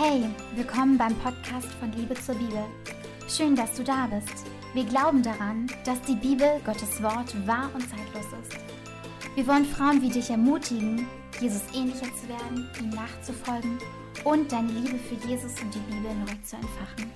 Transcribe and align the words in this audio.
Hey, 0.00 0.22
willkommen 0.54 0.96
beim 0.96 1.12
Podcast 1.16 1.72
von 1.80 1.90
Liebe 1.90 2.14
zur 2.14 2.36
Bibel. 2.36 2.64
Schön, 3.28 3.56
dass 3.56 3.74
du 3.74 3.82
da 3.82 4.06
bist. 4.06 4.46
Wir 4.72 4.84
glauben 4.84 5.24
daran, 5.24 5.66
dass 5.84 6.00
die 6.02 6.14
Bibel, 6.14 6.46
Gottes 6.64 7.02
Wort, 7.02 7.34
wahr 7.48 7.68
und 7.74 7.80
zeitlos 7.80 8.26
ist. 8.40 8.56
Wir 9.34 9.44
wollen 9.48 9.64
Frauen 9.64 10.00
wie 10.00 10.08
dich 10.08 10.30
ermutigen, 10.30 11.04
Jesus 11.40 11.62
ähnlicher 11.74 12.06
zu 12.14 12.28
werden, 12.28 12.70
ihm 12.80 12.90
nachzufolgen 12.90 13.76
und 14.22 14.52
deine 14.52 14.70
Liebe 14.70 14.98
für 14.98 15.16
Jesus 15.26 15.60
und 15.60 15.74
die 15.74 15.80
Bibel 15.80 16.14
neu 16.14 16.44
zu 16.44 16.54
entfachen. 16.54 17.10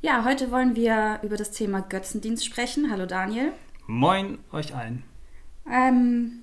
Ja, 0.00 0.24
heute 0.24 0.52
wollen 0.52 0.76
wir 0.76 1.18
über 1.24 1.36
das 1.36 1.50
Thema 1.50 1.80
Götzendienst 1.80 2.44
sprechen. 2.44 2.92
Hallo 2.92 3.06
Daniel. 3.06 3.52
Moin 3.88 4.38
euch 4.52 4.72
allen. 4.72 5.02
Ähm, 5.72 6.42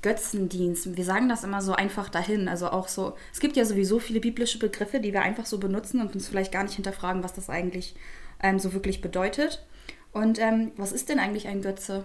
Götzendienst, 0.00 0.96
wir 0.96 1.04
sagen 1.04 1.28
das 1.28 1.42
immer 1.42 1.60
so 1.60 1.72
einfach 1.72 2.08
dahin. 2.08 2.48
Also 2.48 2.70
auch 2.70 2.88
so, 2.88 3.16
es 3.32 3.40
gibt 3.40 3.56
ja 3.56 3.64
sowieso 3.64 3.98
viele 3.98 4.20
biblische 4.20 4.58
Begriffe, 4.58 5.00
die 5.00 5.12
wir 5.12 5.22
einfach 5.22 5.44
so 5.44 5.58
benutzen 5.58 6.00
und 6.00 6.14
uns 6.14 6.28
vielleicht 6.28 6.52
gar 6.52 6.62
nicht 6.62 6.74
hinterfragen, 6.74 7.24
was 7.24 7.32
das 7.34 7.50
eigentlich 7.50 7.96
ähm, 8.40 8.58
so 8.58 8.72
wirklich 8.72 9.00
bedeutet. 9.00 9.66
Und 10.12 10.38
ähm, 10.38 10.70
was 10.76 10.92
ist 10.92 11.08
denn 11.08 11.18
eigentlich 11.18 11.48
ein 11.48 11.62
Götze? 11.62 12.04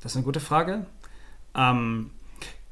Das 0.00 0.12
ist 0.12 0.16
eine 0.16 0.24
gute 0.24 0.40
Frage. 0.40 0.86
Ähm, 1.56 2.10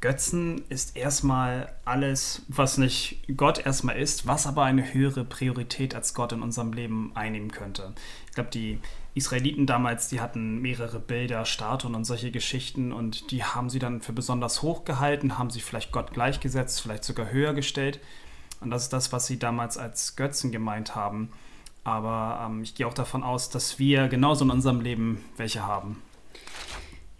Götzen 0.00 0.64
ist 0.70 0.96
erstmal 0.96 1.74
alles, 1.84 2.42
was 2.48 2.78
nicht 2.78 3.22
Gott 3.36 3.58
erstmal 3.66 3.98
ist, 3.98 4.26
was 4.26 4.46
aber 4.46 4.64
eine 4.64 4.94
höhere 4.94 5.24
Priorität 5.24 5.94
als 5.94 6.14
Gott 6.14 6.32
in 6.32 6.40
unserem 6.40 6.72
Leben 6.72 7.12
einnehmen 7.14 7.52
könnte. 7.52 7.92
Ich 8.26 8.32
glaube, 8.32 8.48
die 8.48 8.78
Israeliten 9.14 9.66
damals, 9.66 10.08
die 10.08 10.20
hatten 10.20 10.62
mehrere 10.62 11.00
Bilder, 11.00 11.44
Statuen 11.44 11.94
und 11.94 12.04
solche 12.04 12.30
Geschichten 12.30 12.92
und 12.92 13.30
die 13.30 13.44
haben 13.44 13.68
sie 13.68 13.78
dann 13.78 14.00
für 14.00 14.14
besonders 14.14 14.62
hoch 14.62 14.84
gehalten, 14.84 15.36
haben 15.36 15.50
sie 15.50 15.60
vielleicht 15.60 15.92
Gott 15.92 16.14
gleichgesetzt, 16.14 16.80
vielleicht 16.80 17.04
sogar 17.04 17.30
höher 17.30 17.52
gestellt. 17.52 18.00
Und 18.60 18.70
das 18.70 18.84
ist 18.84 18.92
das, 18.94 19.12
was 19.12 19.26
sie 19.26 19.38
damals 19.38 19.76
als 19.76 20.16
Götzen 20.16 20.50
gemeint 20.50 20.94
haben. 20.94 21.30
Aber 21.84 22.46
ähm, 22.46 22.62
ich 22.62 22.74
gehe 22.74 22.86
auch 22.86 22.94
davon 22.94 23.22
aus, 23.22 23.50
dass 23.50 23.78
wir 23.78 24.08
genauso 24.08 24.44
in 24.44 24.50
unserem 24.50 24.80
Leben 24.80 25.24
welche 25.36 25.66
haben. 25.66 26.02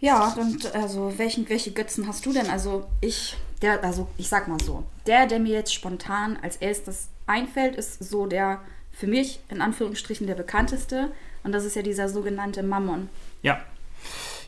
Ja, 0.01 0.33
und 0.33 0.73
also 0.75 1.13
welchen, 1.17 1.47
welche 1.47 1.71
Götzen 1.71 2.07
hast 2.07 2.25
du 2.25 2.33
denn? 2.33 2.49
Also 2.49 2.87
ich, 3.01 3.37
der, 3.61 3.83
also 3.83 4.07
ich 4.17 4.27
sag 4.27 4.47
mal 4.47 4.59
so, 4.59 4.83
der, 5.05 5.27
der 5.27 5.39
mir 5.39 5.53
jetzt 5.53 5.73
spontan 5.73 6.37
als 6.41 6.57
erstes 6.57 7.09
einfällt, 7.27 7.75
ist 7.75 8.03
so 8.03 8.25
der 8.25 8.61
für 8.91 9.05
mich 9.05 9.39
in 9.49 9.61
Anführungsstrichen 9.61 10.25
der 10.25 10.33
bekannteste. 10.33 11.11
Und 11.43 11.51
das 11.51 11.65
ist 11.65 11.75
ja 11.75 11.83
dieser 11.83 12.09
sogenannte 12.09 12.63
Mammon. 12.63 13.09
Ja. 13.43 13.61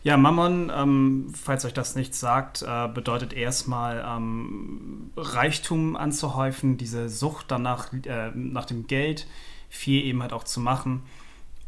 Ja, 0.02 0.18
Mammon, 0.18 0.70
ähm, 0.76 1.34
falls 1.40 1.64
euch 1.64 1.74
das 1.74 1.96
nichts 1.96 2.20
sagt, 2.20 2.62
äh, 2.62 2.90
bedeutet 2.90 3.32
erstmal 3.32 4.04
ähm, 4.06 5.12
Reichtum 5.16 5.96
anzuhäufen, 5.96 6.78
diese 6.78 7.08
Sucht 7.08 7.46
danach, 7.50 7.94
äh, 7.94 8.32
nach 8.34 8.66
dem 8.66 8.88
Geld, 8.88 9.28
viel 9.70 10.04
eben 10.04 10.22
halt 10.22 10.34
auch 10.34 10.44
zu 10.44 10.60
machen. 10.60 11.04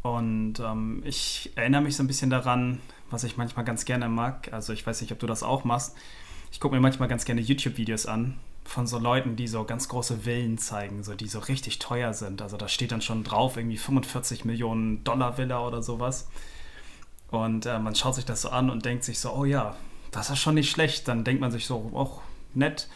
Und 0.02 0.60
ähm, 0.60 1.02
ich 1.06 1.52
erinnere 1.56 1.82
mich 1.82 1.96
so 1.96 2.04
ein 2.04 2.08
bisschen 2.08 2.30
daran, 2.30 2.80
was 3.10 3.24
ich 3.24 3.38
manchmal 3.38 3.66
ganz 3.66 3.86
gerne 3.86 4.10
mag. 4.10 4.52
Also 4.52 4.74
ich 4.74 4.86
weiß 4.86 5.02
nicht, 5.02 5.12
ob 5.12 5.20
du 5.20 5.28
das 5.28 5.44
auch 5.44 5.64
machst. 5.64 5.96
Ich 6.52 6.60
gucke 6.60 6.76
mir 6.76 6.82
manchmal 6.82 7.10
ganz 7.10 7.26
gerne 7.26 7.42
YouTube-Videos 7.42 8.06
an 8.06 8.38
von 8.64 8.88
so 8.88 8.98
Leuten, 8.98 9.36
die 9.36 9.48
so 9.48 9.64
ganz 9.64 9.88
große 9.88 10.20
Villen 10.20 10.58
zeigen, 10.58 11.04
so 11.04 11.14
die 11.14 11.28
so 11.28 11.40
richtig 11.40 11.80
teuer 11.80 12.14
sind. 12.14 12.42
Also 12.42 12.58
da 12.58 12.68
steht 12.68 12.92
dann 12.92 13.02
schon 13.02 13.24
drauf 13.24 13.58
irgendwie 13.58 13.78
45 13.78 14.46
Millionen 14.46 15.04
Dollar 15.04 15.38
Villa 15.38 15.66
oder 15.66 15.84
sowas. 15.84 16.28
Und 17.30 17.66
äh, 17.66 17.80
man 17.80 17.96
schaut 17.96 18.16
sich 18.16 18.26
das 18.26 18.42
so 18.42 18.50
an 18.50 18.70
und 18.70 18.86
denkt 18.86 19.04
sich 19.04 19.20
so, 19.20 19.34
oh 19.34 19.46
ja, 19.46 19.76
das 20.12 20.30
ist 20.30 20.40
schon 20.40 20.56
nicht 20.56 20.72
schlecht. 20.72 21.08
Dann 21.08 21.24
denkt 21.24 21.42
man 21.42 21.52
sich 21.52 21.66
so, 21.66 21.90
oh, 21.94 22.22
nett. 22.54 22.90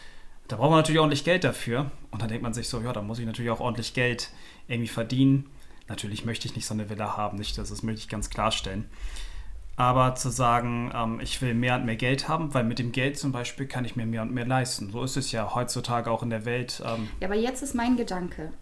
Da 0.48 0.56
braucht 0.56 0.70
man 0.70 0.80
natürlich 0.80 0.98
ordentlich 0.98 1.24
Geld 1.24 1.44
dafür. 1.44 1.90
Und 2.10 2.20
dann 2.20 2.28
denkt 2.28 2.42
man 2.42 2.54
sich 2.54 2.68
so, 2.68 2.80
ja, 2.80 2.92
da 2.92 3.02
muss 3.02 3.18
ich 3.18 3.26
natürlich 3.26 3.50
auch 3.50 3.60
ordentlich 3.60 3.94
Geld 3.94 4.30
irgendwie 4.66 4.88
verdienen. 4.88 5.46
Natürlich 5.88 6.24
möchte 6.24 6.46
ich 6.46 6.56
nicht 6.56 6.66
so 6.66 6.74
eine 6.74 6.88
Villa 6.88 7.16
haben, 7.16 7.38
nicht, 7.38 7.58
das 7.58 7.82
möchte 7.82 8.00
ich 8.00 8.08
ganz 8.08 8.30
klarstellen. 8.30 8.88
Aber 9.76 10.14
zu 10.14 10.28
sagen, 10.28 10.92
ähm, 10.94 11.20
ich 11.20 11.40
will 11.40 11.54
mehr 11.54 11.76
und 11.76 11.86
mehr 11.86 11.96
Geld 11.96 12.28
haben, 12.28 12.52
weil 12.52 12.64
mit 12.64 12.78
dem 12.78 12.92
Geld 12.92 13.18
zum 13.18 13.32
Beispiel 13.32 13.66
kann 13.66 13.84
ich 13.84 13.96
mir 13.96 14.04
mehr 14.04 14.22
und 14.22 14.32
mehr 14.32 14.46
leisten. 14.46 14.90
So 14.90 15.02
ist 15.02 15.16
es 15.16 15.32
ja 15.32 15.54
heutzutage 15.54 16.10
auch 16.10 16.22
in 16.22 16.30
der 16.30 16.44
Welt. 16.44 16.82
Ähm 16.84 17.08
ja, 17.20 17.28
aber 17.28 17.36
jetzt 17.36 17.62
ist 17.62 17.74
mein 17.74 17.96
Gedanke. 17.96 18.52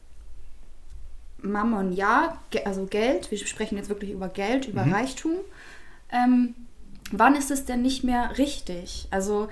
Mammon, 1.40 1.92
ja, 1.92 2.38
also 2.64 2.86
Geld, 2.86 3.30
wir 3.30 3.38
sprechen 3.38 3.76
jetzt 3.76 3.88
wirklich 3.88 4.10
über 4.10 4.28
Geld, 4.28 4.66
über 4.66 4.84
mhm. 4.84 4.92
Reichtum. 4.92 5.32
Ähm, 6.10 6.54
wann 7.12 7.36
ist 7.36 7.50
es 7.50 7.64
denn 7.64 7.82
nicht 7.82 8.04
mehr 8.04 8.38
richtig? 8.38 9.06
Also 9.10 9.48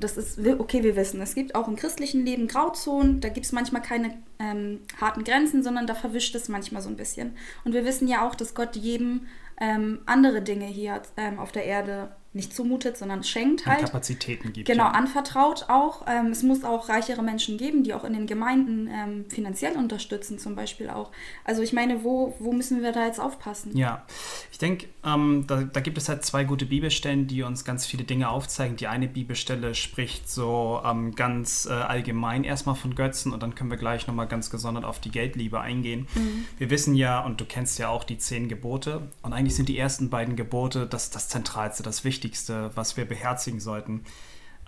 das 0.00 0.16
ist, 0.16 0.38
okay, 0.58 0.82
wir 0.82 0.96
wissen, 0.96 1.20
es 1.20 1.34
gibt 1.34 1.54
auch 1.54 1.68
im 1.68 1.76
christlichen 1.76 2.24
Leben 2.24 2.48
Grauzonen, 2.48 3.20
da 3.20 3.28
gibt 3.28 3.46
es 3.46 3.52
manchmal 3.52 3.82
keine 3.82 4.14
ähm, 4.38 4.80
harten 5.00 5.24
Grenzen, 5.24 5.62
sondern 5.62 5.86
da 5.86 5.94
verwischt 5.94 6.34
es 6.34 6.48
manchmal 6.48 6.82
so 6.82 6.88
ein 6.88 6.96
bisschen. 6.96 7.36
Und 7.64 7.74
wir 7.74 7.84
wissen 7.84 8.08
ja 8.08 8.26
auch, 8.26 8.34
dass 8.34 8.54
Gott 8.54 8.76
jedem 8.76 9.26
ähm, 9.60 10.00
andere 10.06 10.42
Dinge 10.42 10.66
hier 10.66 11.02
ähm, 11.16 11.38
auf 11.38 11.52
der 11.52 11.64
Erde 11.64 12.16
nicht 12.32 12.54
zumutet, 12.54 12.96
sondern 12.96 13.24
schenkt 13.24 13.66
halt. 13.66 13.80
Kapazitäten 13.80 14.52
gibt. 14.52 14.68
Genau, 14.68 14.84
ja. 14.84 14.90
anvertraut 14.92 15.64
auch. 15.68 16.06
Ähm, 16.06 16.26
es 16.26 16.44
muss 16.44 16.62
auch 16.62 16.88
reichere 16.88 17.22
Menschen 17.22 17.58
geben, 17.58 17.82
die 17.82 17.92
auch 17.92 18.04
in 18.04 18.12
den 18.12 18.28
Gemeinden 18.28 18.88
ähm, 18.88 19.24
finanziell 19.28 19.76
unterstützen, 19.76 20.38
zum 20.38 20.54
Beispiel 20.54 20.90
auch. 20.90 21.10
Also 21.44 21.62
ich 21.62 21.72
meine, 21.72 22.04
wo, 22.04 22.36
wo 22.38 22.52
müssen 22.52 22.82
wir 22.82 22.92
da 22.92 23.04
jetzt 23.04 23.18
aufpassen? 23.18 23.76
Ja, 23.76 24.06
ich 24.52 24.58
denke, 24.58 24.86
ähm, 25.04 25.44
da, 25.48 25.64
da, 25.64 25.80
gibt 25.80 25.98
es 25.98 26.08
halt 26.08 26.24
zwei 26.24 26.44
gute 26.44 26.66
Bibelstellen, 26.66 27.26
die 27.26 27.42
uns 27.42 27.64
ganz 27.64 27.84
viele 27.84 28.04
Dinge 28.04 28.28
aufzeigen. 28.28 28.76
Die 28.76 28.86
eine 28.86 29.08
Bibelstelle 29.08 29.74
spricht 29.74 30.30
so 30.30 30.80
ähm, 30.84 31.16
ganz 31.16 31.66
äh, 31.66 31.72
allgemein 31.72 32.44
erstmal 32.44 32.76
von 32.76 32.94
Götzen 32.94 33.32
und 33.32 33.42
dann 33.42 33.56
können 33.56 33.70
wir 33.70 33.78
gleich 33.78 34.06
nochmal 34.06 34.28
ganz 34.28 34.50
gesondert 34.50 34.84
auf 34.84 35.00
die 35.00 35.10
Geldliebe 35.10 35.58
eingehen. 35.58 36.06
Mhm. 36.14 36.44
Wir 36.58 36.70
wissen 36.70 36.94
ja, 36.94 37.18
und 37.18 37.40
du 37.40 37.44
kennst 37.44 37.80
ja 37.80 37.88
auch 37.88 38.04
die 38.04 38.18
zehn 38.18 38.48
Gebote 38.48 39.08
und 39.22 39.32
eigentlich 39.32 39.56
sind 39.56 39.68
die 39.68 39.78
ersten 39.78 40.10
beiden 40.10 40.36
Gebote 40.36 40.86
das, 40.86 41.10
das 41.10 41.28
Zentralste, 41.28 41.82
das 41.82 42.04
Wichtigste 42.04 42.19
Wichtigste, 42.20 42.70
was 42.74 42.98
wir 42.98 43.06
beherzigen 43.06 43.60
sollten. 43.60 44.04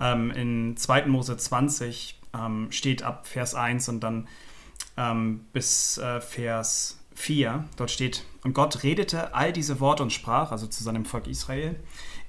Ähm, 0.00 0.30
in 0.30 0.76
2. 0.76 1.04
Mose 1.06 1.36
20 1.36 2.18
ähm, 2.34 2.72
steht 2.72 3.02
ab 3.02 3.26
Vers 3.26 3.54
1 3.54 3.90
und 3.90 4.00
dann 4.00 4.26
ähm, 4.96 5.44
bis 5.52 5.98
äh, 5.98 6.22
Vers 6.22 6.98
4, 7.14 7.64
dort 7.76 7.90
steht, 7.90 8.24
und 8.42 8.54
Gott 8.54 8.84
redete 8.84 9.34
all 9.34 9.52
diese 9.52 9.80
Worte 9.80 10.02
und 10.02 10.14
sprach, 10.14 10.50
also 10.50 10.66
zu 10.66 10.82
seinem 10.82 11.04
Volk 11.04 11.26
Israel, 11.26 11.78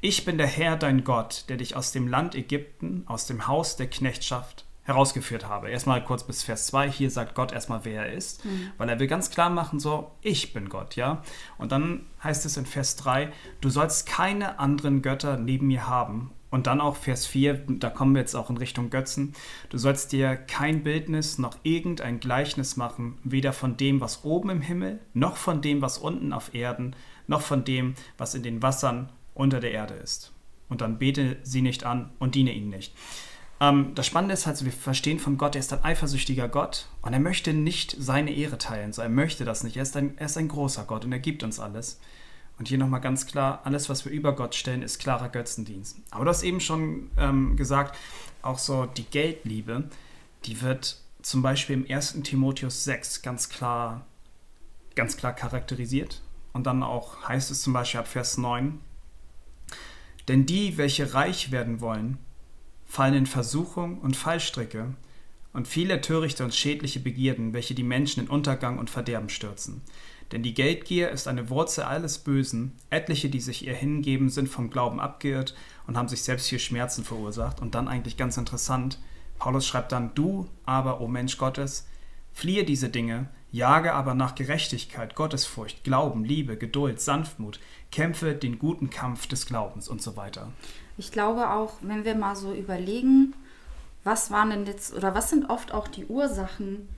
ich 0.01 0.25
bin 0.25 0.37
der 0.37 0.47
Herr, 0.47 0.75
dein 0.75 1.05
Gott, 1.05 1.45
der 1.47 1.55
dich 1.55 1.77
aus 1.77 1.93
dem 1.93 2.09
Land 2.09 2.35
Ägypten, 2.35 3.03
aus 3.05 3.25
dem 3.25 3.47
Haus 3.47 3.77
der 3.77 3.89
Knechtschaft 3.89 4.65
herausgeführt 4.83 5.47
habe. 5.47 5.69
Erstmal 5.69 6.03
kurz 6.03 6.23
bis 6.23 6.43
Vers 6.43 6.67
2, 6.67 6.91
hier 6.91 7.09
sagt 7.09 7.35
Gott 7.35 7.51
erstmal, 7.51 7.85
wer 7.85 8.05
er 8.05 8.13
ist, 8.13 8.43
mhm. 8.45 8.71
weil 8.77 8.89
er 8.89 8.99
will 8.99 9.07
ganz 9.07 9.29
klar 9.29 9.49
machen, 9.49 9.79
so, 9.79 10.11
ich 10.21 10.53
bin 10.53 10.69
Gott, 10.69 10.95
ja. 10.95 11.21
Und 11.57 11.71
dann 11.71 12.05
heißt 12.23 12.45
es 12.45 12.57
in 12.57 12.65
Vers 12.65 12.95
3, 12.97 13.31
du 13.61 13.69
sollst 13.69 14.07
keine 14.07 14.59
anderen 14.59 15.01
Götter 15.01 15.37
neben 15.37 15.67
mir 15.67 15.87
haben. 15.87 16.31
Und 16.49 16.67
dann 16.67 16.81
auch 16.81 16.97
Vers 16.97 17.25
4, 17.25 17.63
da 17.67 17.89
kommen 17.89 18.13
wir 18.13 18.21
jetzt 18.21 18.35
auch 18.35 18.51
in 18.51 18.57
Richtung 18.57 18.91
Götzen. 18.91 19.33
Du 19.69 19.79
sollst 19.79 20.11
dir 20.11 20.35
kein 20.35 20.83
Bildnis 20.83 21.39
noch 21.39 21.57
irgendein 21.63 22.19
Gleichnis 22.19 22.77
machen, 22.77 23.17
weder 23.23 23.53
von 23.53 23.75
dem, 23.75 24.01
was 24.01 24.23
oben 24.23 24.51
im 24.51 24.61
Himmel, 24.61 24.99
noch 25.15 25.35
von 25.35 25.63
dem, 25.63 25.81
was 25.81 25.97
unten 25.97 26.31
auf 26.31 26.53
Erden, 26.53 26.95
noch 27.25 27.41
von 27.41 27.63
dem, 27.63 27.95
was 28.19 28.35
in 28.35 28.43
den 28.43 28.61
Wassern 28.61 29.11
unter 29.33 29.59
der 29.61 29.71
Erde 29.71 29.95
ist. 29.95 30.31
Und 30.69 30.81
dann 30.81 30.99
bete 30.99 31.37
sie 31.41 31.63
nicht 31.63 31.85
an 31.85 32.11
und 32.19 32.35
diene 32.35 32.53
ihnen 32.53 32.69
nicht. 32.69 32.93
Ähm, 33.59 33.93
das 33.95 34.07
Spannende 34.07 34.33
ist 34.33 34.45
halt, 34.45 34.63
wir 34.63 34.71
verstehen 34.71 35.19
von 35.19 35.37
Gott, 35.37 35.55
er 35.55 35.59
ist 35.59 35.73
ein 35.73 35.83
eifersüchtiger 35.83 36.47
Gott 36.47 36.87
und 37.01 37.13
er 37.13 37.19
möchte 37.19 37.53
nicht 37.53 37.95
seine 37.99 38.31
Ehre 38.31 38.57
teilen. 38.57 38.93
So, 38.93 39.01
er 39.01 39.09
möchte 39.09 39.45
das 39.45 39.63
nicht. 39.63 39.77
Er 39.77 39.83
ist, 39.83 39.95
ein, 39.95 40.17
er 40.17 40.25
ist 40.25 40.37
ein 40.37 40.47
großer 40.47 40.85
Gott 40.85 41.05
und 41.05 41.11
er 41.11 41.19
gibt 41.19 41.43
uns 41.43 41.59
alles. 41.59 41.99
Und 42.59 42.67
hier 42.67 42.77
nochmal 42.77 43.01
ganz 43.01 43.25
klar, 43.25 43.61
alles, 43.63 43.89
was 43.89 44.05
wir 44.05 44.11
über 44.11 44.35
Gott 44.35 44.53
stellen, 44.55 44.83
ist 44.83 44.99
klarer 44.99 45.29
Götzendienst. 45.29 45.97
Aber 46.11 46.25
du 46.25 46.29
hast 46.29 46.43
eben 46.43 46.59
schon 46.59 47.09
ähm, 47.17 47.57
gesagt, 47.57 47.97
auch 48.41 48.59
so 48.59 48.85
die 48.85 49.05
Geldliebe, 49.05 49.89
die 50.45 50.61
wird 50.61 50.97
zum 51.21 51.41
Beispiel 51.41 51.75
im 51.75 51.89
1. 51.89 52.21
Timotheus 52.23 52.83
6 52.83 53.21
ganz 53.21 53.49
klar, 53.49 54.05
ganz 54.95 55.17
klar 55.17 55.33
charakterisiert. 55.33 56.21
Und 56.51 56.67
dann 56.67 56.83
auch 56.83 57.27
heißt 57.27 57.49
es 57.49 57.61
zum 57.61 57.73
Beispiel 57.73 58.01
ab 58.01 58.07
Vers 58.07 58.37
9, 58.37 58.79
denn 60.27 60.45
die, 60.45 60.77
welche 60.77 61.13
reich 61.13 61.51
werden 61.51 61.81
wollen, 61.81 62.17
fallen 62.93 63.15
in 63.15 63.25
Versuchung 63.25 63.97
und 64.01 64.15
Fallstricke 64.15 64.93
und 65.51 65.67
viele 65.67 65.99
törichte 65.99 66.43
und 66.43 66.53
schädliche 66.53 66.99
Begierden, 66.99 67.51
welche 67.51 67.73
die 67.73 67.81
Menschen 67.81 68.21
in 68.21 68.29
Untergang 68.29 68.77
und 68.77 68.91
Verderben 68.91 69.29
stürzen. 69.29 69.81
Denn 70.31 70.43
die 70.43 70.53
Geldgier 70.53 71.09
ist 71.09 71.27
eine 71.27 71.49
Wurzel 71.49 71.85
alles 71.85 72.19
Bösen. 72.19 72.73
Etliche, 72.91 73.29
die 73.29 73.39
sich 73.39 73.65
ihr 73.65 73.73
hingeben, 73.73 74.29
sind 74.29 74.47
vom 74.47 74.69
Glauben 74.69 74.99
abgeirrt 74.99 75.55
und 75.87 75.97
haben 75.97 76.07
sich 76.07 76.21
selbst 76.21 76.49
viel 76.49 76.59
Schmerzen 76.59 77.03
verursacht. 77.03 77.61
Und 77.61 77.73
dann 77.73 77.87
eigentlich 77.87 78.15
ganz 78.15 78.37
interessant, 78.37 78.99
Paulus 79.39 79.65
schreibt 79.65 79.91
dann, 79.91 80.13
du 80.13 80.47
aber, 80.63 81.01
o 81.01 81.07
Mensch 81.07 81.39
Gottes, 81.39 81.87
fliehe 82.31 82.63
diese 82.63 82.89
Dinge, 82.89 83.27
Jage 83.51 83.95
aber 83.95 84.13
nach 84.13 84.35
Gerechtigkeit, 84.35 85.15
Gottesfurcht, 85.15 85.83
Glauben, 85.83 86.25
Liebe, 86.25 86.57
Geduld, 86.57 87.01
Sanftmut, 87.01 87.59
kämpfe 87.89 88.35
den 88.35 88.59
guten 88.59 88.91
Kampf 88.91 89.25
des 89.25 89.47
Glaubens 89.47 89.87
und 89.87 89.99
so 89.99 90.15
weiter. 90.15 90.51
Ich 90.97 91.11
glaube 91.11 91.49
auch, 91.51 91.73
wenn 91.81 92.05
wir 92.05 92.15
mal 92.15 92.35
so 92.35 92.53
überlegen, 92.53 93.33
was 94.03 94.31
waren 94.31 94.49
denn 94.49 94.65
jetzt 94.65 94.93
oder 94.93 95.15
was 95.15 95.29
sind 95.29 95.49
oft 95.49 95.73
auch 95.73 95.87
die 95.87 96.05
Ursachen 96.05 96.89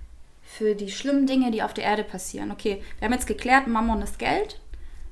für 0.43 0.75
die 0.75 0.91
schlimmen 0.91 1.27
Dinge, 1.27 1.51
die 1.51 1.63
auf 1.63 1.73
der 1.73 1.85
Erde 1.85 2.03
passieren? 2.03 2.51
Okay, 2.51 2.81
wir 2.99 3.05
haben 3.05 3.13
jetzt 3.13 3.27
geklärt, 3.27 3.67
Mammon 3.67 4.01
ist 4.01 4.19
Geld, 4.19 4.59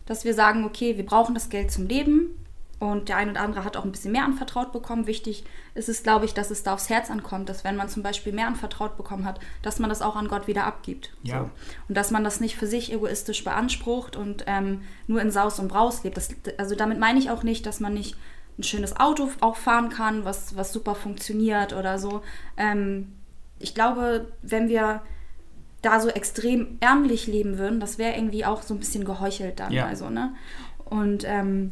dass 0.05 0.25
wir 0.25 0.33
sagen, 0.33 0.65
okay, 0.65 0.97
wir 0.97 1.05
brauchen 1.05 1.35
das 1.35 1.49
Geld 1.49 1.71
zum 1.71 1.87
Leben 1.87 2.43
und 2.79 3.07
der 3.07 3.17
eine 3.17 3.31
oder 3.31 3.41
andere 3.41 3.63
hat 3.63 3.77
auch 3.77 3.85
ein 3.85 3.91
bisschen 3.91 4.11
mehr 4.11 4.25
anvertraut 4.25 4.73
bekommen. 4.73 5.07
Wichtig 5.07 5.45
ist 5.73 5.87
es, 5.87 6.03
glaube 6.03 6.25
ich, 6.25 6.33
dass 6.33 6.51
es 6.51 6.63
da 6.63 6.73
aufs 6.73 6.89
Herz 6.89 7.09
ankommt, 7.09 7.47
dass 7.47 7.63
wenn 7.63 7.77
man 7.77 7.87
zum 7.87 8.03
Beispiel 8.03 8.33
mehr 8.33 8.47
anvertraut 8.47 8.97
bekommen 8.97 9.23
hat, 9.23 9.39
dass 9.61 9.79
man 9.79 9.89
das 9.89 10.01
auch 10.01 10.17
an 10.17 10.27
Gott 10.27 10.47
wieder 10.47 10.65
abgibt. 10.65 11.13
Ja. 11.23 11.39
So. 11.39 11.49
Und 11.87 11.95
dass 11.95 12.11
man 12.11 12.25
das 12.25 12.41
nicht 12.41 12.57
für 12.57 12.67
sich 12.67 12.91
egoistisch 12.91 13.43
beansprucht 13.45 14.17
und 14.17 14.43
ähm, 14.47 14.81
nur 15.07 15.21
in 15.21 15.31
Saus 15.31 15.59
und 15.59 15.69
Braus 15.69 16.03
lebt. 16.03 16.17
Das, 16.17 16.29
also 16.57 16.75
damit 16.75 16.99
meine 16.99 17.19
ich 17.19 17.29
auch 17.29 17.43
nicht, 17.43 17.65
dass 17.65 17.79
man 17.79 17.93
nicht 17.93 18.17
ein 18.57 18.63
schönes 18.63 18.95
Auto 18.99 19.29
auch 19.39 19.55
fahren 19.55 19.89
kann, 19.89 20.25
was, 20.25 20.55
was 20.55 20.71
super 20.73 20.95
funktioniert 20.95 21.73
oder 21.73 21.97
so. 21.99 22.21
Ähm, 22.57 23.13
ich 23.59 23.73
glaube, 23.73 24.27
wenn 24.41 24.69
wir 24.69 25.01
da 25.81 25.99
so 25.99 26.09
extrem 26.09 26.77
ärmlich 26.79 27.27
leben 27.27 27.57
würden, 27.57 27.79
das 27.79 27.97
wäre 27.97 28.15
irgendwie 28.15 28.45
auch 28.45 28.61
so 28.61 28.73
ein 28.73 28.79
bisschen 28.79 29.05
geheuchelt 29.05 29.59
dann. 29.59 29.71
Ja. 29.71 29.85
Also, 29.85 30.09
ne? 30.09 30.33
Und 30.85 31.23
ähm, 31.25 31.71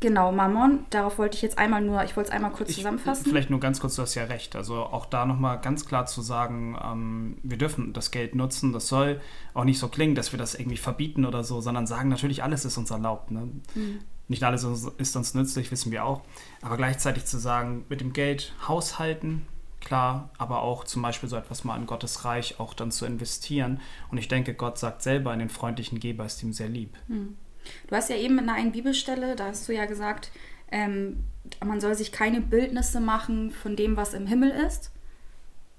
genau, 0.00 0.30
Mammon, 0.32 0.80
darauf 0.90 1.18
wollte 1.18 1.36
ich 1.36 1.42
jetzt 1.42 1.58
einmal 1.58 1.80
nur, 1.80 2.02
ich 2.04 2.16
wollte 2.16 2.28
es 2.30 2.34
einmal 2.34 2.50
kurz 2.52 2.70
Ich- 2.70 2.76
zusammenfassen. 2.76 3.24
Vielleicht 3.26 3.50
nur 3.50 3.60
ganz 3.60 3.80
kurz, 3.80 3.96
du 3.96 4.02
hast 4.02 4.14
ja 4.14 4.24
recht. 4.24 4.54
Also 4.56 4.76
auch 4.84 5.06
da 5.06 5.24
nochmal 5.26 5.60
ganz 5.60 5.86
klar 5.86 6.06
zu 6.06 6.20
sagen, 6.22 6.76
ähm, 6.84 7.36
wir 7.42 7.56
dürfen 7.58 7.92
das 7.92 8.10
Geld 8.10 8.34
nutzen. 8.34 8.72
Das 8.72 8.88
soll 8.88 9.20
auch 9.54 9.64
nicht 9.64 9.78
so 9.78 9.88
klingen, 9.88 10.14
dass 10.14 10.32
wir 10.32 10.38
das 10.38 10.54
irgendwie 10.54 10.76
verbieten 10.76 11.24
oder 11.24 11.42
so, 11.44 11.60
sondern 11.60 11.86
sagen, 11.86 12.08
natürlich 12.08 12.42
alles 12.42 12.64
ist 12.64 12.76
uns 12.76 12.90
erlaubt. 12.90 13.30
Ne? 13.30 13.48
Mhm. 13.74 14.00
Nicht 14.32 14.42
alles 14.44 14.64
ist 14.98 15.14
uns 15.16 15.34
nützlich, 15.34 15.70
wissen 15.70 15.92
wir 15.92 16.04
auch. 16.06 16.22
Aber 16.62 16.78
gleichzeitig 16.78 17.26
zu 17.26 17.36
sagen, 17.38 17.84
mit 17.90 18.00
dem 18.00 18.12
Geld 18.14 18.54
haushalten, 18.66 19.46
klar, 19.80 20.30
aber 20.38 20.62
auch 20.62 20.84
zum 20.84 21.02
Beispiel 21.02 21.28
so 21.28 21.36
etwas 21.36 21.64
mal 21.64 21.76
in 21.76 21.84
Gottes 21.86 22.24
Reich 22.24 22.58
auch 22.58 22.72
dann 22.72 22.90
zu 22.90 23.04
investieren. 23.04 23.80
Und 24.10 24.16
ich 24.16 24.28
denke, 24.28 24.54
Gott 24.54 24.78
sagt 24.78 25.02
selber, 25.02 25.32
in 25.34 25.38
den 25.40 25.50
freundlichen 25.50 26.00
Geber 26.00 26.24
ist 26.24 26.42
ihm 26.42 26.52
sehr 26.54 26.68
lieb. 26.70 26.96
Du 27.08 27.94
hast 27.94 28.08
ja 28.08 28.16
eben 28.16 28.38
in 28.38 28.48
einer 28.48 28.70
Bibelstelle, 28.70 29.36
da 29.36 29.46
hast 29.48 29.68
du 29.68 29.74
ja 29.74 29.84
gesagt, 29.84 30.32
ähm, 30.70 31.24
man 31.62 31.80
soll 31.82 31.94
sich 31.94 32.10
keine 32.10 32.40
Bildnisse 32.40 33.00
machen 33.00 33.50
von 33.50 33.76
dem, 33.76 33.96
was 33.98 34.14
im 34.14 34.26
Himmel 34.26 34.50
ist. 34.50 34.90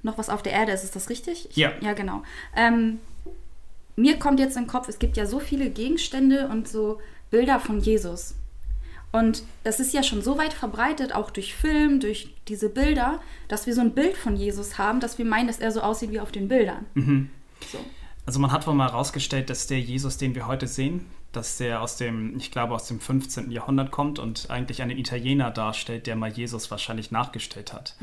Noch 0.04 0.18
was 0.20 0.30
auf 0.30 0.44
der 0.44 0.52
Erde 0.54 0.74
ist, 0.74 0.84
ist 0.84 0.96
das 0.96 1.10
richtig? 1.10 1.50
Ich- 1.50 1.56
Ja. 1.58 1.72
Ja, 1.82 1.94
genau. 1.94 2.22
Ähm, 2.56 3.00
mir 3.96 4.20
kommt 4.20 4.40
jetzt 4.40 4.58
in 4.58 4.64
den 4.64 4.70
Kopf, 4.70 4.88
es 4.90 5.00
gibt 5.00 5.18
ja 5.18 5.26
so 5.26 5.40
viele 5.40 5.70
Gegenstände 5.70 6.48
und 6.50 6.68
so 6.68 7.00
Bilder 7.32 7.60
von 7.60 7.80
Jesus. 7.80 8.36
Und 9.14 9.44
das 9.64 9.80
ist 9.80 9.94
ja 9.94 10.04
schon 10.04 10.22
so 10.22 10.38
weit 10.38 10.54
verbreitet, 10.54 11.14
auch 11.14 11.30
durch 11.30 11.54
Film, 11.54 12.00
durch 12.00 12.34
diese 12.48 12.68
Bilder, 12.68 13.22
dass 13.48 13.68
wir 13.68 13.76
so 13.76 13.82
ein 13.82 13.94
Bild 13.94 14.18
von 14.18 14.36
Jesus 14.36 14.78
haben, 14.78 15.00
dass 15.00 15.18
wir 15.20 15.26
meinen, 15.26 15.48
dass 15.48 15.60
er 15.60 15.72
so 15.72 15.82
aussieht 15.82 16.12
wie 16.12 16.20
auf 16.20 16.32
den 16.32 16.48
Bildern. 16.48 16.88
So. 17.72 17.78
Also 18.26 18.40
man 18.40 18.52
hat 18.52 18.66
wohl 18.66 18.74
mal 18.74 18.90
herausgestellt, 18.90 19.50
dass 19.52 19.68
der 19.68 19.80
Jesus, 19.80 20.18
den 20.18 20.34
wir 20.34 20.48
heute 20.48 20.66
sehen, 20.66 21.06
dass 21.36 21.58
der 21.58 21.82
aus 21.82 21.98
dem, 21.98 22.38
ich 22.38 22.52
glaube, 22.52 22.74
aus 22.74 22.88
dem 22.88 23.00
15. 23.00 23.52
Jahrhundert 23.52 23.92
kommt 23.92 24.20
und 24.20 24.50
eigentlich 24.50 24.82
einen 24.82 24.98
Italiener 24.98 25.52
darstellt, 25.52 26.08
der 26.08 26.16
mal 26.16 26.32
Jesus 26.32 26.72
wahrscheinlich 26.72 27.12
nachgestellt 27.12 27.74
hat. 27.74 27.96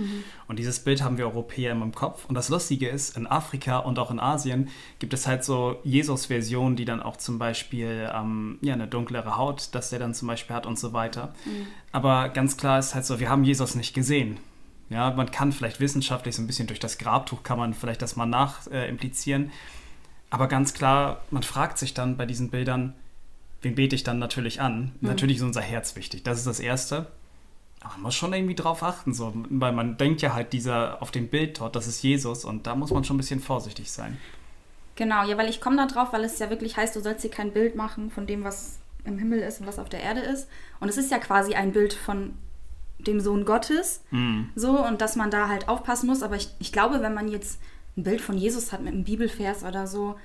Und 0.49 0.59
dieses 0.59 0.81
Bild 0.81 1.03
haben 1.03 1.17
wir 1.17 1.27
Europäer 1.27 1.73
immer 1.73 1.85
im 1.85 1.95
Kopf. 1.95 2.27
Und 2.27 2.35
das 2.35 2.49
Lustige 2.49 2.89
ist, 2.89 3.17
in 3.17 3.27
Afrika 3.27 3.79
und 3.79 3.99
auch 3.99 4.11
in 4.11 4.21
Asien 4.21 4.69
gibt 4.99 5.15
es 5.15 5.27
halt 5.27 5.45
so 5.45 5.79
Jesus-Versionen, 5.85 6.77
die 6.77 6.85
dann 6.85 7.03
auch 7.03 7.17
zum 7.17 7.39
Beispiel 7.39 8.11
ähm, 8.15 8.59
ja, 8.61 8.75
eine 8.75 8.89
dunklere 8.89 9.37
Haut, 9.37 9.75
dass 9.75 9.91
der 9.91 9.99
dann 9.99 10.15
zum 10.15 10.29
Beispiel 10.29 10.55
hat 10.55 10.67
und 10.67 10.79
so 10.79 10.93
weiter. 10.93 11.33
Aber 11.93 12.29
ganz 12.29 12.57
klar 12.57 12.79
ist 12.79 12.95
halt 12.95 13.07
so, 13.07 13.21
wir 13.21 13.31
haben 13.31 13.45
Jesus 13.45 13.75
nicht 13.75 13.95
gesehen. 13.95 14.39
Ja, 14.91 15.13
man 15.13 15.31
kann 15.31 15.53
vielleicht 15.53 15.79
wissenschaftlich 15.79 16.35
so 16.35 16.43
ein 16.43 16.49
bisschen 16.49 16.67
durch 16.67 16.81
das 16.81 16.99
Grabtuch 16.99 17.45
kann 17.45 17.59
man 17.59 17.75
vielleicht 17.75 18.03
das 18.03 18.17
mal 18.17 18.27
nach 18.27 18.67
äh, 18.67 18.89
implizieren. 18.89 19.53
Aber 20.31 20.49
ganz 20.49 20.75
klar, 20.75 21.23
man 21.31 21.43
fragt 21.43 21.79
sich 21.79 21.95
dann 21.95 22.17
bei 22.17 22.27
diesen 22.27 22.51
Bildern, 22.51 22.95
wen 23.63 23.75
bete 23.75 23.95
ich 23.95 24.03
dann 24.03 24.19
natürlich 24.19 24.61
an? 24.61 24.93
Natürlich 25.01 25.37
ist 25.37 25.43
unser 25.43 25.61
Herz 25.61 25.97
wichtig. 25.97 26.23
Das 26.23 26.39
ist 26.39 26.47
das 26.47 26.61
Erste. 26.61 27.07
Aber 27.81 27.95
man 27.95 28.03
muss 28.03 28.15
schon 28.15 28.33
irgendwie 28.33 28.55
drauf 28.55 28.83
achten, 28.83 29.15
so, 29.15 29.33
weil 29.49 29.73
man 29.73 29.97
denkt 29.97 30.21
ja 30.21 30.35
halt, 30.35 30.53
dieser 30.53 31.01
auf 31.01 31.11
dem 31.11 31.29
Bild 31.29 31.61
dort, 31.61 31.77
das 31.77 31.87
ist 31.87 32.03
Jesus 32.03 32.45
und 32.45 32.67
da 32.67 32.75
muss 32.75 32.91
man 32.91 33.05
schon 33.05 33.17
ein 33.17 33.19
bisschen 33.19 33.41
vorsichtig 33.41 33.91
sein. 33.91 34.19
Genau, 34.97 35.27
ja, 35.27 35.39
weil 35.39 35.49
ich 35.49 35.63
komme 35.63 35.77
da 35.77 35.87
drauf, 35.87 36.13
weil 36.13 36.25
es 36.25 36.39
ja 36.39 36.51
wirklich 36.51 36.77
heißt, 36.77 36.95
du 36.95 37.01
sollst 37.01 37.25
dir 37.25 37.31
kein 37.31 37.53
Bild 37.53 37.77
machen 37.77 38.11
von 38.11 38.27
dem, 38.27 38.45
was 38.45 38.81
im 39.05 39.19
Himmel 39.19 39.39
ist 39.39 39.61
und 39.61 39.67
was 39.67 39.79
auf 39.79 39.89
der 39.89 40.03
Erde 40.03 40.21
ist. 40.21 40.47
Und 40.79 40.91
es 40.91 40.99
ist 40.99 41.11
ja 41.11 41.19
quasi 41.19 41.55
ein 41.55 41.73
Bild 41.73 41.95
von 41.95 42.35
dem 42.99 43.19
Sohn 43.21 43.47
Gottes. 43.47 44.03
So, 44.57 44.87
und 44.87 45.01
dass 45.01 45.17
man 45.17 45.31
da 45.31 45.49
halt 45.49 45.71
aufpassen 45.71 46.07
muss. 46.07 46.23
Aber 46.23 46.37
ich, 46.37 46.51
ich 46.59 46.73
glaube, 46.73 47.01
wenn 47.01 47.15
man 47.15 47.29
jetzt 47.29 47.63
ein 47.97 48.03
Bild 48.03 48.21
von 48.21 48.37
Jesus 48.37 48.73
hat 48.73 48.83
mit 48.83 48.93
einem 48.93 49.05
Bibelvers 49.05 49.65
oder 49.65 49.87
so, 49.87 50.17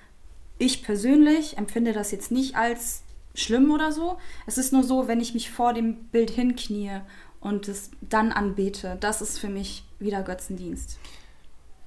ich 0.58 0.84
persönlich 0.84 1.58
empfinde 1.58 1.94
das 1.94 2.12
jetzt 2.12 2.32
nicht 2.32 2.58
als 2.58 3.05
schlimm 3.36 3.72
oder 3.72 3.92
so. 3.92 4.18
Es 4.46 4.58
ist 4.58 4.74
nur 4.74 4.84
so, 4.84 5.08
wenn 5.08 5.20
ich 5.20 5.34
mich 5.34 5.52
vor 5.52 5.74
dem 5.74 5.96
Bild 6.06 6.32
hinknie 6.32 7.02
und 7.40 7.68
es 7.68 7.92
dann 8.02 8.32
anbete, 8.32 8.98
das 9.00 9.22
ist 9.22 9.38
für 9.38 9.50
mich 9.50 9.84
wieder 10.00 10.24
Götzendienst. 10.24 10.98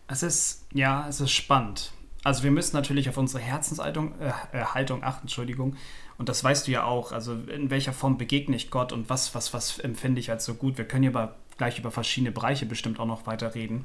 Es 0.06 0.22
ist, 0.22 0.64
ja, 0.72 1.06
es 1.08 1.20
ist 1.20 1.32
spannend. 1.32 1.92
Also 2.24 2.42
wir 2.42 2.50
müssen 2.50 2.76
natürlich 2.76 3.08
auf 3.08 3.16
unsere 3.16 3.42
Herzenshaltung 3.42 4.14
äh, 4.20 4.32
äh, 4.52 4.64
Haltung 4.64 5.02
achten, 5.02 5.22
Entschuldigung. 5.22 5.76
Und 6.16 6.28
das 6.28 6.42
weißt 6.42 6.66
du 6.66 6.72
ja 6.72 6.84
auch. 6.84 7.12
Also 7.12 7.34
in 7.34 7.70
welcher 7.70 7.92
Form 7.92 8.18
begegne 8.18 8.56
ich 8.56 8.70
Gott 8.70 8.92
und 8.92 9.08
was, 9.08 9.34
was, 9.34 9.54
was 9.54 9.78
empfinde 9.78 10.20
ich 10.20 10.30
als 10.30 10.44
so 10.44 10.54
gut. 10.54 10.78
Wir 10.78 10.84
können 10.84 11.04
ja 11.04 11.10
über, 11.10 11.36
gleich 11.56 11.78
über 11.78 11.90
verschiedene 11.90 12.32
Bereiche 12.32 12.66
bestimmt 12.66 12.98
auch 12.98 13.06
noch 13.06 13.26
weiter 13.26 13.54
reden. 13.54 13.84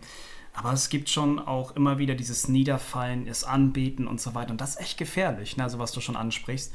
Aber 0.54 0.72
es 0.72 0.90
gibt 0.90 1.10
schon 1.10 1.40
auch 1.40 1.76
immer 1.76 1.98
wieder 1.98 2.16
dieses 2.16 2.48
Niederfallen, 2.48 3.28
es 3.28 3.44
Anbeten 3.44 4.08
und 4.08 4.22
so 4.22 4.36
weiter. 4.36 4.52
Und 4.52 4.62
das 4.62 4.72
ist 4.72 4.82
echt 4.82 4.98
gefährlich, 4.98 5.58
ne? 5.58 5.64
also 5.64 5.80
was 5.80 5.92
du 5.92 6.02
schon 6.02 6.16
ansprichst. 6.16 6.74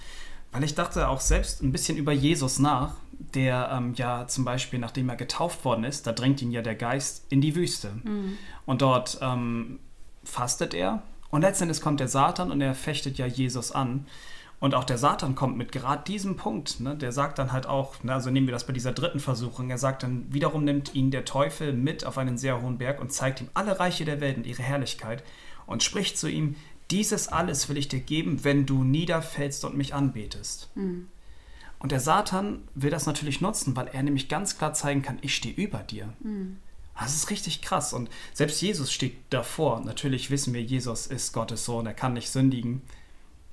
Weil 0.53 0.65
ich 0.65 0.75
dachte 0.75 1.09
auch 1.09 1.21
selbst 1.21 1.63
ein 1.63 1.73
bisschen 1.73 1.99
über 1.99 2.13
Jesus 2.13 2.59
nach, 2.59 2.95
der 3.35 3.71
ähm, 3.73 3.95
ja 3.95 4.27
zum 4.27 4.45
Beispiel, 4.45 4.79
nachdem 4.79 5.09
er 5.09 5.17
getauft 5.17 5.65
worden 5.65 5.85
ist, 5.85 6.07
da 6.07 6.13
drängt 6.13 6.41
ihn 6.41 6.51
ja 6.51 6.63
der 6.63 6.75
Geist 6.75 7.27
in 7.29 7.41
die 7.41 7.55
Wüste. 7.55 7.91
Und 8.65 8.83
dort 8.83 9.19
ähm, 9.21 9.81
fastet 10.25 10.75
er. 10.75 11.03
Und 11.31 11.43
letztendlich 11.43 11.81
kommt 11.81 12.01
der 12.01 12.09
Satan 12.09 12.51
und 12.51 12.61
er 12.61 12.75
fechtet 12.75 13.19
ja 13.19 13.27
Jesus 13.27 13.73
an. 13.73 14.07
Und 14.61 14.75
auch 14.75 14.85
der 14.85 14.99
Satan 14.99 15.35
kommt 15.35 15.57
mit 15.57 15.71
gerade 15.71 16.03
diesem 16.05 16.37
Punkt. 16.37 16.81
Ne? 16.81 16.97
Der 16.97 17.13
sagt 17.13 17.39
dann 17.39 17.53
halt 17.53 17.67
auch, 17.67 18.03
ne, 18.03 18.15
also 18.15 18.31
nehmen 18.31 18.47
wir 18.47 18.53
das 18.53 18.67
bei 18.67 18.73
dieser 18.73 18.93
dritten 18.93 19.21
Versuchung, 19.21 19.71
er 19.71 19.79
sagt 19.79 20.03
dann, 20.03 20.27
wiederum 20.33 20.65
nimmt 20.65 20.95
ihn 20.95 21.11
der 21.11 21.25
Teufel 21.25 21.73
mit 21.73 22.05
auf 22.05 22.19
einen 22.19 22.39
sehr 22.39 22.61
hohen 22.61 22.79
Berg 22.79 23.01
und 23.01 23.13
zeigt 23.13 23.41
ihm 23.41 23.49
alle 23.55 23.79
Reiche 23.79 24.05
der 24.05 24.21
Welt 24.21 24.37
und 24.37 24.47
ihre 24.47 24.63
Herrlichkeit 24.63 25.23
und 25.67 25.83
spricht 25.83 26.19
zu 26.19 26.29
ihm, 26.29 26.57
dieses 26.91 27.29
alles 27.29 27.69
will 27.69 27.77
ich 27.77 27.89
dir 27.89 28.01
geben, 28.01 28.45
wenn 28.45 28.67
du 28.67 28.85
niederfällst 28.85 29.65
und 29.65 29.77
mich 29.77 29.95
anbetest. 29.95 30.71
Und 30.75 31.93
der 31.93 32.01
Satan 32.01 32.67
will 32.75 32.91
das 32.91 33.07
natürlich 33.07 33.41
nutzen, 33.41 33.77
weil 33.77 33.89
er 33.89 34.03
nämlich 34.03 34.29
ganz 34.29 34.59
klar 34.59 34.75
zeigen 34.75 35.03
kann, 35.03 35.19
ich 35.21 35.35
stehe 35.35 35.55
über 35.55 35.79
dir. 35.79 36.13
Das 36.99 37.15
ist 37.15 37.31
richtig 37.31 37.63
krass. 37.63 37.93
Und 37.93 38.11
selbst 38.33 38.61
Jesus 38.61 38.93
steht 38.93 39.17
davor. 39.31 39.81
Natürlich 39.81 40.31
wissen 40.31 40.55
wir, 40.55 40.63
Jesus 40.63 41.07
ist 41.07 41.33
Gottes 41.33 41.65
Sohn, 41.65 41.87
er 41.87 41.95
kann 41.95 42.15
nicht 42.15 42.31
sündigen. 42.31 42.83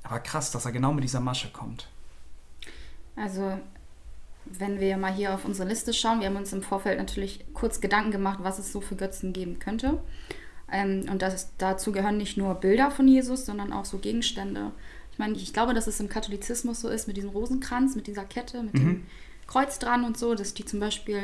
Aber 0.03 0.19
krass, 0.19 0.51
dass 0.51 0.65
er 0.65 0.71
genau 0.71 0.93
mit 0.93 1.03
dieser 1.03 1.19
Masche 1.19 1.49
kommt. 1.49 1.87
Also, 3.15 3.59
wenn 4.45 4.79
wir 4.79 4.97
mal 4.97 5.13
hier 5.13 5.33
auf 5.33 5.45
unsere 5.45 5.67
Liste 5.67 5.93
schauen, 5.93 6.19
wir 6.19 6.27
haben 6.27 6.35
uns 6.35 6.53
im 6.53 6.63
Vorfeld 6.63 6.97
natürlich 6.97 7.45
kurz 7.53 7.81
Gedanken 7.81 8.11
gemacht, 8.11 8.39
was 8.41 8.59
es 8.59 8.71
so 8.71 8.81
für 8.81 8.95
Götzen 8.95 9.33
geben 9.33 9.59
könnte. 9.59 10.01
Ähm, 10.71 11.05
und 11.11 11.21
das, 11.21 11.51
dazu 11.57 11.91
gehören 11.91 12.17
nicht 12.17 12.37
nur 12.37 12.55
Bilder 12.55 12.91
von 12.91 13.07
Jesus, 13.07 13.45
sondern 13.45 13.71
auch 13.71 13.85
so 13.85 13.97
Gegenstände. 13.99 14.71
Ich 15.11 15.19
meine, 15.19 15.33
ich 15.35 15.53
glaube, 15.53 15.73
dass 15.73 15.87
es 15.87 15.99
im 15.99 16.09
Katholizismus 16.09 16.81
so 16.81 16.89
ist 16.89 17.07
mit 17.07 17.17
diesem 17.17 17.29
Rosenkranz, 17.29 17.95
mit 17.95 18.07
dieser 18.07 18.25
Kette, 18.25 18.63
mit 18.63 18.73
dem 18.73 19.03
Kreuz 19.47 19.79
dran 19.79 20.03
und 20.03 20.17
so, 20.17 20.33
dass 20.35 20.53
die 20.53 20.65
zum 20.65 20.79
Beispiel, 20.79 21.19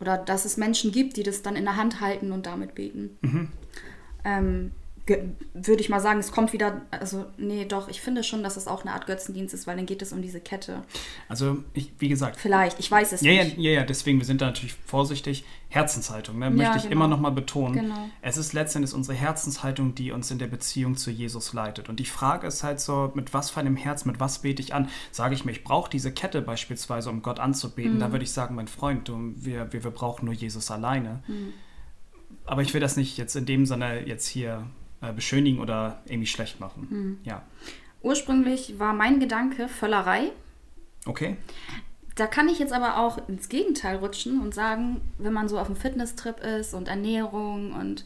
oder 0.00 0.16
dass 0.16 0.44
es 0.44 0.56
Menschen 0.56 0.92
gibt, 0.92 1.16
die 1.16 1.22
das 1.22 1.42
dann 1.42 1.56
in 1.56 1.64
der 1.64 1.76
Hand 1.76 2.00
halten 2.00 2.32
und 2.32 2.46
damit 2.46 2.74
beten. 2.74 3.18
Ähm, 4.24 4.70
ge- 4.70 4.72
würde 5.06 5.80
ich 5.82 5.90
mal 5.90 6.00
sagen, 6.00 6.18
es 6.18 6.32
kommt 6.32 6.54
wieder, 6.54 6.80
also 6.90 7.26
nee, 7.36 7.66
doch, 7.66 7.88
ich 7.88 8.00
finde 8.00 8.24
schon, 8.24 8.42
dass 8.42 8.56
es 8.56 8.66
auch 8.66 8.82
eine 8.82 8.92
Art 8.92 9.06
Götzendienst 9.06 9.52
ist, 9.52 9.66
weil 9.66 9.76
dann 9.76 9.84
geht 9.84 10.00
es 10.00 10.12
um 10.12 10.22
diese 10.22 10.40
Kette. 10.40 10.82
Also, 11.28 11.58
ich, 11.74 11.92
wie 11.98 12.08
gesagt, 12.08 12.38
Vielleicht, 12.38 12.80
ich 12.80 12.90
weiß 12.90 13.12
es 13.12 13.20
ja, 13.20 13.32
ja, 13.32 13.44
nicht. 13.44 13.58
ja, 13.58 13.70
ja, 13.72 13.84
deswegen, 13.84 14.18
wir 14.18 14.24
sind 14.24 14.40
da 14.40 14.46
natürlich 14.46 14.74
vorsichtig. 14.86 15.44
Herzenshaltung, 15.68 16.38
ne? 16.38 16.50
möchte 16.50 16.76
ich 16.76 16.82
genau. 16.84 16.92
immer 16.92 17.08
noch 17.08 17.18
mal 17.18 17.30
betonen. 17.30 17.74
Genau. 17.74 18.08
Es 18.22 18.36
ist 18.36 18.52
letztendlich 18.52 18.94
unsere 18.94 19.16
Herzenshaltung, 19.16 19.96
die 19.96 20.12
uns 20.12 20.30
in 20.30 20.38
der 20.38 20.46
Beziehung 20.46 20.96
zu 20.96 21.10
Jesus 21.10 21.52
leitet. 21.52 21.88
Und 21.88 21.98
die 21.98 22.04
Frage 22.04 22.46
ist 22.46 22.62
halt 22.62 22.78
so, 22.78 23.10
mit 23.14 23.34
was 23.34 23.50
für 23.50 23.58
einem 23.58 23.74
Herz, 23.74 24.04
mit 24.04 24.20
was 24.20 24.38
bete 24.38 24.62
ich 24.62 24.72
an? 24.72 24.88
Sage 25.10 25.34
ich 25.34 25.44
mir, 25.44 25.50
ich 25.50 25.64
brauche 25.64 25.90
diese 25.90 26.12
Kette 26.12 26.42
beispielsweise, 26.42 27.10
um 27.10 27.22
Gott 27.22 27.40
anzubeten. 27.40 27.96
Mhm. 27.96 27.98
Da 27.98 28.12
würde 28.12 28.22
ich 28.24 28.30
sagen, 28.30 28.54
mein 28.54 28.68
Freund, 28.68 29.08
du, 29.08 29.32
wir, 29.34 29.72
wir, 29.72 29.82
wir 29.82 29.90
brauchen 29.90 30.26
nur 30.26 30.34
Jesus 30.34 30.70
alleine. 30.70 31.24
Mhm. 31.26 31.54
Aber 32.46 32.62
ich 32.62 32.72
will 32.72 32.80
das 32.80 32.96
nicht 32.96 33.18
jetzt 33.18 33.34
in 33.34 33.46
dem 33.46 33.66
Sinne 33.66 34.06
jetzt 34.06 34.28
hier 34.28 34.66
äh, 35.08 35.12
beschönigen 35.12 35.60
oder 35.60 36.02
irgendwie 36.06 36.26
schlecht 36.26 36.60
machen. 36.60 36.86
Hm. 36.90 37.18
Ja. 37.24 37.42
Ursprünglich 38.02 38.78
war 38.78 38.92
mein 38.92 39.20
Gedanke 39.20 39.68
Völlerei. 39.68 40.30
Okay. 41.06 41.36
Da 42.14 42.26
kann 42.26 42.48
ich 42.48 42.58
jetzt 42.58 42.72
aber 42.72 42.98
auch 42.98 43.28
ins 43.28 43.48
Gegenteil 43.48 43.96
rutschen 43.96 44.40
und 44.40 44.54
sagen, 44.54 45.00
wenn 45.18 45.32
man 45.32 45.48
so 45.48 45.58
auf 45.58 45.66
einem 45.66 45.76
Fitnesstrip 45.76 46.40
ist 46.40 46.74
und 46.74 46.88
Ernährung 46.88 47.72
und 47.72 48.04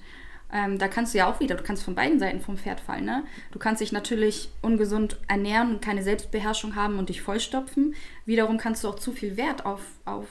ähm, 0.50 0.78
da 0.78 0.88
kannst 0.88 1.12
du 1.12 1.18
ja 1.18 1.30
auch 1.30 1.40
wieder, 1.40 1.56
du 1.56 1.62
kannst 1.62 1.82
von 1.82 1.94
beiden 1.94 2.18
Seiten 2.18 2.40
vom 2.40 2.56
Pferd 2.56 2.80
fallen. 2.80 3.04
Ne? 3.04 3.24
Du 3.52 3.58
kannst 3.58 3.82
dich 3.82 3.92
natürlich 3.92 4.48
ungesund 4.62 5.18
ernähren 5.28 5.74
und 5.74 5.82
keine 5.82 6.02
Selbstbeherrschung 6.02 6.74
haben 6.74 6.98
und 6.98 7.10
dich 7.10 7.20
vollstopfen. 7.20 7.94
Wiederum 8.24 8.56
kannst 8.56 8.82
du 8.82 8.88
auch 8.88 8.98
zu 8.98 9.12
viel 9.12 9.36
Wert 9.36 9.66
auf, 9.66 9.82
auf 10.06 10.26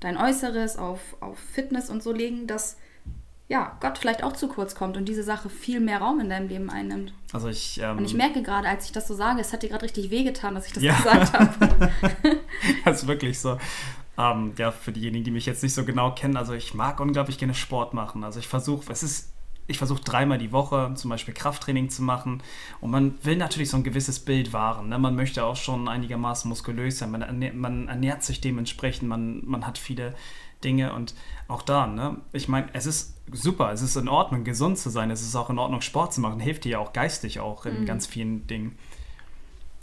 dein 0.00 0.16
Äußeres, 0.16 0.78
auf, 0.78 1.00
auf 1.20 1.38
Fitness 1.38 1.90
und 1.90 2.02
so 2.02 2.12
legen, 2.12 2.46
dass 2.46 2.78
ja, 3.48 3.76
Gott 3.80 3.96
vielleicht 3.96 4.22
auch 4.22 4.34
zu 4.34 4.48
kurz 4.48 4.74
kommt 4.74 4.96
und 4.98 5.06
diese 5.06 5.22
Sache 5.22 5.48
viel 5.48 5.80
mehr 5.80 6.00
Raum 6.00 6.20
in 6.20 6.28
deinem 6.28 6.48
Leben 6.48 6.68
einnimmt. 6.68 7.14
Also 7.32 7.48
ich. 7.48 7.80
Ähm, 7.82 7.98
und 7.98 8.04
ich 8.04 8.14
merke 8.14 8.42
gerade, 8.42 8.68
als 8.68 8.84
ich 8.84 8.92
das 8.92 9.08
so 9.08 9.14
sage, 9.14 9.40
es 9.40 9.52
hat 9.52 9.62
dir 9.62 9.70
gerade 9.70 9.84
richtig 9.84 10.10
wehgetan, 10.10 10.54
dass 10.54 10.66
ich 10.66 10.74
das 10.74 10.82
ja. 10.82 10.94
gesagt 10.94 11.32
habe. 11.32 11.90
das 12.84 13.02
ist 13.02 13.08
wirklich 13.08 13.38
so. 13.38 13.58
Ähm, 14.18 14.52
ja, 14.58 14.70
für 14.70 14.92
diejenigen, 14.92 15.24
die 15.24 15.30
mich 15.30 15.46
jetzt 15.46 15.62
nicht 15.62 15.74
so 15.74 15.84
genau 15.84 16.14
kennen, 16.14 16.36
also 16.36 16.52
ich 16.52 16.74
mag 16.74 17.00
unglaublich 17.00 17.38
gerne 17.38 17.54
Sport 17.54 17.94
machen. 17.94 18.22
Also 18.22 18.38
ich 18.38 18.48
versuche, 18.48 18.92
es 18.92 19.02
ist 19.02 19.32
ich 19.70 19.76
versuche 19.76 20.02
dreimal 20.02 20.38
die 20.38 20.50
Woche 20.50 20.92
zum 20.94 21.10
Beispiel 21.10 21.34
Krafttraining 21.34 21.90
zu 21.90 22.02
machen. 22.02 22.42
Und 22.80 22.90
man 22.90 23.22
will 23.22 23.36
natürlich 23.36 23.68
so 23.68 23.76
ein 23.76 23.84
gewisses 23.84 24.18
Bild 24.18 24.54
wahren. 24.54 24.88
Ne? 24.88 24.98
Man 24.98 25.14
möchte 25.14 25.44
auch 25.44 25.56
schon 25.56 25.88
einigermaßen 25.88 26.48
muskulös 26.48 26.98
sein. 26.98 27.10
Man 27.10 27.20
ernährt, 27.20 27.54
man 27.54 27.86
ernährt 27.86 28.22
sich 28.22 28.40
dementsprechend. 28.40 29.10
Man, 29.10 29.42
man 29.44 29.66
hat 29.66 29.76
viele 29.76 30.14
Dinge. 30.64 30.92
Und 30.92 31.14
auch 31.46 31.62
da, 31.62 31.86
ne? 31.86 32.16
ich 32.32 32.48
meine, 32.48 32.68
es 32.72 32.86
ist 32.86 33.14
super. 33.32 33.72
Es 33.72 33.82
ist 33.82 33.96
in 33.96 34.08
Ordnung, 34.08 34.44
gesund 34.44 34.78
zu 34.78 34.90
sein. 34.90 35.10
Es 35.10 35.22
ist 35.22 35.36
auch 35.36 35.50
in 35.50 35.58
Ordnung, 35.58 35.80
Sport 35.80 36.12
zu 36.14 36.20
machen. 36.20 36.40
Hilft 36.40 36.64
dir 36.64 36.72
ja 36.72 36.78
auch 36.78 36.92
geistig 36.92 37.40
auch 37.40 37.66
in 37.66 37.80
mhm. 37.80 37.86
ganz 37.86 38.06
vielen 38.06 38.46
Dingen. 38.46 38.78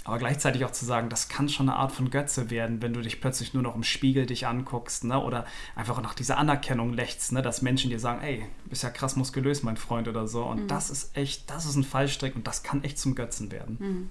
Aber 0.05 0.20
gleichzeitig 0.20 0.63
auch 0.63 0.72
zu 0.72 0.86
sagen, 0.86 1.10
das 1.10 1.29
kann 1.29 1.50
schon 1.50 1.67
eine 1.67 1.79
Art 1.79 1.91
von 1.91 2.12
Götze 2.12 2.51
werden, 2.51 2.79
wenn 2.84 2.94
du 2.94 3.01
dich 3.01 3.20
plötzlich 3.22 3.55
nur 3.55 3.63
noch 3.63 3.75
im 3.75 3.82
Spiegel 3.82 4.27
dich 4.27 4.46
anguckst, 4.46 5.03
ne? 5.03 5.20
Oder 5.20 5.48
einfach 5.75 6.00
nach 6.00 6.13
dieser 6.13 6.38
Anerkennung 6.38 6.94
lächst, 6.94 7.32
ne? 7.32 7.41
Dass 7.41 7.63
Menschen 7.63 7.89
dir 7.89 8.00
sagen, 8.00 8.22
ey, 8.22 8.46
du 8.65 8.70
bist 8.70 8.84
ja 8.84 8.91
krass 8.91 9.15
muskulös, 9.15 9.63
mein 9.63 9.77
Freund 9.77 10.08
oder 10.08 10.27
so. 10.27 10.44
Und 10.44 10.63
mhm. 10.63 10.67
das 10.67 10.91
ist 10.91 11.17
echt, 11.17 11.50
das 11.50 11.65
ist 11.65 11.75
ein 11.75 11.84
Fallstrick 11.84 12.36
und 12.36 12.46
das 12.46 12.62
kann 12.62 12.84
echt 12.84 13.00
zum 13.00 13.15
Götzen 13.15 13.51
werden. 13.51 13.77
Mhm. 13.79 14.10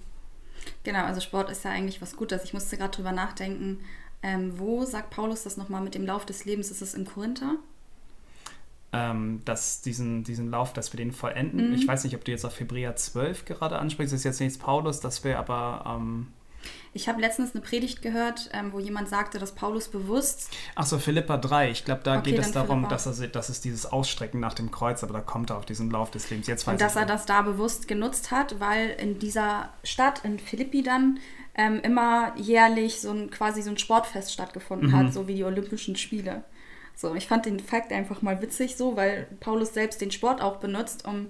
Genau, 0.83 1.05
also 1.05 1.21
Sport 1.21 1.49
ist 1.49 1.65
ja 1.65 1.71
eigentlich 1.71 2.03
was 2.03 2.17
Gutes. 2.17 2.43
Ich 2.43 2.55
musste 2.55 2.77
gerade 2.77 2.97
drüber 2.97 3.13
nachdenken, 3.13 3.79
ähm, 4.25 4.59
wo 4.59 4.85
sagt 4.85 5.11
Paulus 5.11 5.45
das 5.45 5.57
nochmal 5.57 5.83
mit 5.83 5.95
dem 5.95 6.05
Lauf 6.05 6.27
des 6.27 6.45
Lebens? 6.45 6.73
Ist 6.73 6.83
es 6.83 6.95
in 6.95 7.05
Korinther? 7.05 7.59
ähm, 8.95 9.43
dass 9.45 9.83
diesen, 9.83 10.23
diesen 10.23 10.51
Lauf, 10.51 10.73
dass 10.73 10.93
wir 10.93 10.99
den 10.99 11.11
vollenden. 11.11 11.71
Mhm. 11.71 11.75
Ich 11.75 11.87
weiß 11.87 12.05
nicht, 12.05 12.15
ob 12.15 12.25
du 12.25 12.31
jetzt 12.31 12.45
auf 12.45 12.59
Hebräer 12.61 12.95
12 12.95 13.45
gerade 13.45 13.79
ansprichst, 13.79 14.13
das 14.13 14.21
ist 14.21 14.25
jetzt 14.25 14.41
nicht 14.41 14.61
Paulus, 14.61 15.01
das 15.01 15.25
wäre 15.25 15.39
aber. 15.39 15.97
Ähm 15.97 16.29
ich 16.95 17.09
habe 17.09 17.21
letztens 17.21 17.55
eine 17.55 17.63
Predigt 17.63 18.03
gehört, 18.03 18.49
ähm, 18.55 18.73
wo 18.73 18.79
jemand 18.79 19.09
sagte, 19.09 19.39
dass 19.39 19.53
Paulus 19.53 19.89
bewusst. 19.89 20.51
Achso, 20.77 20.99
Philippa 20.99 21.37
3. 21.37 21.71
Ich 21.73 21.85
glaube, 21.85 22.03
da 22.05 22.19
okay, 22.19 22.31
geht 22.31 22.41
es 22.41 22.53
darum, 22.53 22.89
dass, 22.89 23.07
er, 23.07 23.29
dass 23.29 23.49
es 23.49 23.61
dieses 23.61 23.85
Ausstrecken 23.85 24.39
nach 24.41 24.55
dem 24.55 24.71
Kreuz, 24.71 25.03
aber 25.03 25.13
da 25.13 25.21
kommt 25.21 25.51
er 25.51 25.59
auf 25.59 25.67
diesen 25.67 25.91
Lauf 25.91 26.13
des 26.13 26.31
Lebens. 26.31 26.47
Jetzt 26.47 26.67
weiß 26.67 26.75
Und 26.75 26.81
dass 26.81 26.97
er 26.97 27.05
das 27.05 27.27
da 27.27 27.43
bewusst 27.43 27.89
genutzt 27.89 28.31
hat, 28.31 28.61
weil 28.61 28.91
in 28.91 29.19
dieser 29.19 29.71
Stadt, 29.83 30.25
in 30.25 30.39
Philippi 30.39 30.83
dann, 30.83 31.19
ähm, 31.57 31.81
immer 31.83 32.33
jährlich 32.37 33.01
so 33.01 33.11
ein 33.11 33.31
quasi 33.31 33.63
so 33.63 33.71
ein 33.71 33.79
Sportfest 33.79 34.33
stattgefunden 34.33 34.89
mhm. 34.91 34.97
hat, 34.97 35.13
so 35.13 35.29
wie 35.29 35.35
die 35.35 35.45
Olympischen 35.45 35.97
Spiele. 35.97 36.45
So, 36.97 37.15
ich 37.15 37.27
fand 37.27 37.47
den 37.47 37.61
Fakt 37.61 37.93
einfach 37.93 38.23
mal 38.23 38.41
witzig 38.41 38.77
so, 38.77 38.97
weil 38.97 39.27
Paulus 39.41 39.75
selbst 39.75 40.01
den 40.01 40.13
Sport 40.13 40.41
auch 40.41 40.57
benutzt, 40.57 41.05
um 41.07 41.29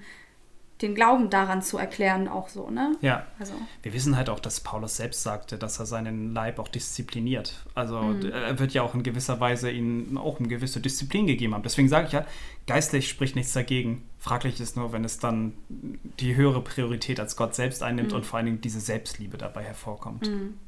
den 0.82 0.94
Glauben 0.94 1.30
daran 1.30 1.62
zu 1.62 1.78
erklären, 1.78 2.26
auch 2.26 2.48
so, 2.48 2.68
ne? 2.68 2.96
Ja. 3.00 3.26
Also. 3.38 3.54
Wir 3.82 3.92
wissen 3.92 4.16
halt 4.16 4.28
auch, 4.28 4.40
dass 4.40 4.60
Paulus 4.60 4.96
selbst 4.96 5.22
sagte, 5.22 5.56
dass 5.56 5.78
er 5.78 5.86
seinen 5.86 6.34
Leib 6.34 6.58
auch 6.58 6.66
diszipliniert. 6.66 7.64
Also 7.74 8.00
mhm. 8.00 8.32
er 8.32 8.58
wird 8.58 8.72
ja 8.72 8.82
auch 8.82 8.94
in 8.94 9.04
gewisser 9.04 9.38
Weise 9.38 9.70
ihnen 9.70 10.18
auch 10.18 10.40
eine 10.40 10.48
gewisse 10.48 10.80
Disziplin 10.80 11.26
gegeben 11.26 11.54
haben. 11.54 11.62
Deswegen 11.62 11.88
sage 11.88 12.08
ich 12.08 12.12
ja, 12.12 12.26
geistlich 12.66 13.08
spricht 13.08 13.36
nichts 13.36 13.52
dagegen. 13.52 14.02
Fraglich 14.18 14.60
ist 14.60 14.76
nur, 14.76 14.92
wenn 14.92 15.04
es 15.04 15.18
dann 15.20 15.54
die 15.68 16.34
höhere 16.34 16.60
Priorität 16.60 17.20
als 17.20 17.36
Gott 17.36 17.54
selbst 17.54 17.82
einnimmt 17.82 18.10
mhm. 18.10 18.16
und 18.16 18.26
vor 18.26 18.38
allen 18.38 18.46
Dingen 18.46 18.60
diese 18.60 18.80
Selbstliebe 18.80 19.38
dabei 19.38 19.62
hervorkommt. 19.62 20.28
Mhm. 20.28 20.58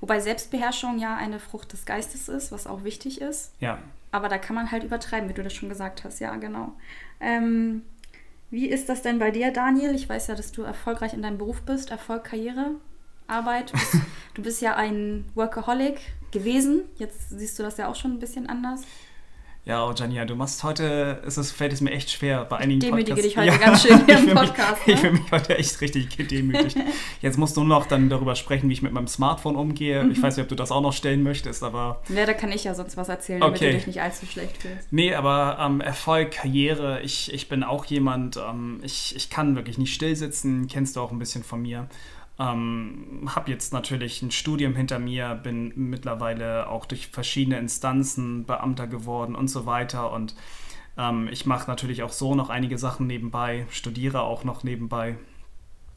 Wobei 0.00 0.20
Selbstbeherrschung 0.20 0.98
ja 0.98 1.16
eine 1.16 1.40
Frucht 1.40 1.72
des 1.72 1.86
Geistes 1.86 2.28
ist, 2.28 2.52
was 2.52 2.66
auch 2.66 2.84
wichtig 2.84 3.20
ist. 3.20 3.52
Ja. 3.60 3.78
Aber 4.12 4.28
da 4.28 4.38
kann 4.38 4.54
man 4.54 4.70
halt 4.70 4.84
übertreiben, 4.84 5.28
wie 5.28 5.34
du 5.34 5.42
das 5.42 5.52
schon 5.52 5.68
gesagt 5.68 6.04
hast. 6.04 6.20
Ja, 6.20 6.36
genau. 6.36 6.74
Ähm, 7.20 7.82
wie 8.54 8.68
ist 8.68 8.88
das 8.88 9.02
denn 9.02 9.18
bei 9.18 9.32
dir, 9.32 9.50
Daniel? 9.50 9.96
Ich 9.96 10.08
weiß 10.08 10.28
ja, 10.28 10.36
dass 10.36 10.52
du 10.52 10.62
erfolgreich 10.62 11.12
in 11.12 11.22
deinem 11.22 11.38
Beruf 11.38 11.62
bist. 11.62 11.90
Erfolg, 11.90 12.22
Karriere, 12.22 12.76
Arbeit. 13.26 13.72
Du 13.72 13.78
bist, 13.78 13.94
du 14.34 14.42
bist 14.42 14.62
ja 14.62 14.76
ein 14.76 15.24
Workaholic 15.34 15.98
gewesen. 16.30 16.82
Jetzt 16.96 17.30
siehst 17.30 17.58
du 17.58 17.64
das 17.64 17.78
ja 17.78 17.88
auch 17.88 17.96
schon 17.96 18.12
ein 18.12 18.20
bisschen 18.20 18.48
anders. 18.48 18.82
Ja, 19.66 19.88
oh 19.88 19.94
Jania, 19.96 20.26
du 20.26 20.36
machst 20.36 20.62
heute, 20.62 21.22
es 21.24 21.38
ist, 21.38 21.52
fällt 21.52 21.72
es 21.72 21.80
mir 21.80 21.90
echt 21.90 22.10
schwer 22.10 22.44
bei 22.44 22.58
einigen 22.58 22.80
Demütige 22.80 23.14
Podcasts. 23.14 23.22
dich 23.22 23.36
heute 23.38 23.46
ja, 23.46 23.56
ganz 23.56 23.82
schön 23.82 24.04
hier 24.04 24.18
im 24.30 24.34
Podcast. 24.34 24.86
Mich, 24.86 24.88
ne? 24.88 24.92
Ich 24.92 25.00
fühle 25.00 25.12
mich 25.14 25.32
heute 25.32 25.56
echt 25.56 25.80
richtig 25.80 26.14
gedemütigt. 26.14 26.76
Jetzt 27.22 27.38
musst 27.38 27.56
du 27.56 27.64
noch 27.64 27.86
dann 27.86 28.10
darüber 28.10 28.34
sprechen, 28.34 28.68
wie 28.68 28.74
ich 28.74 28.82
mit 28.82 28.92
meinem 28.92 29.06
Smartphone 29.06 29.56
umgehe. 29.56 30.04
Mhm. 30.04 30.10
Ich 30.10 30.22
weiß 30.22 30.36
nicht, 30.36 30.44
ob 30.44 30.50
du 30.50 30.54
das 30.54 30.70
auch 30.70 30.82
noch 30.82 30.92
stellen 30.92 31.22
möchtest, 31.22 31.62
aber... 31.62 32.02
Ja, 32.14 32.26
da 32.26 32.34
kann 32.34 32.52
ich 32.52 32.64
ja 32.64 32.74
sonst 32.74 32.98
was 32.98 33.08
erzählen, 33.08 33.42
okay. 33.42 33.54
damit 33.54 33.62
du 33.62 33.76
dich 33.78 33.86
nicht 33.86 34.02
allzu 34.02 34.26
schlecht 34.26 34.60
fühlst. 34.60 34.88
Nee, 34.90 35.14
aber 35.14 35.56
ähm, 35.58 35.80
Erfolg, 35.80 36.32
Karriere, 36.32 37.00
ich, 37.00 37.32
ich 37.32 37.48
bin 37.48 37.62
auch 37.62 37.86
jemand, 37.86 38.36
ähm, 38.36 38.80
ich, 38.82 39.16
ich 39.16 39.30
kann 39.30 39.56
wirklich 39.56 39.78
nicht 39.78 39.94
still 39.94 40.14
sitzen, 40.14 40.68
kennst 40.68 40.96
du 40.96 41.00
auch 41.00 41.10
ein 41.10 41.18
bisschen 41.18 41.42
von 41.42 41.62
mir. 41.62 41.88
Ähm, 42.38 43.28
habe 43.32 43.50
jetzt 43.50 43.72
natürlich 43.72 44.20
ein 44.22 44.32
Studium 44.32 44.74
hinter 44.74 44.98
mir, 44.98 45.34
bin 45.36 45.72
mittlerweile 45.76 46.68
auch 46.68 46.84
durch 46.86 47.06
verschiedene 47.08 47.58
Instanzen 47.58 48.44
Beamter 48.44 48.88
geworden 48.88 49.36
und 49.36 49.48
so 49.48 49.66
weiter. 49.66 50.10
Und 50.12 50.34
ähm, 50.98 51.28
ich 51.30 51.46
mache 51.46 51.70
natürlich 51.70 52.02
auch 52.02 52.12
so 52.12 52.34
noch 52.34 52.50
einige 52.50 52.76
Sachen 52.76 53.06
nebenbei, 53.06 53.66
studiere 53.70 54.22
auch 54.22 54.42
noch 54.42 54.64
nebenbei. 54.64 55.16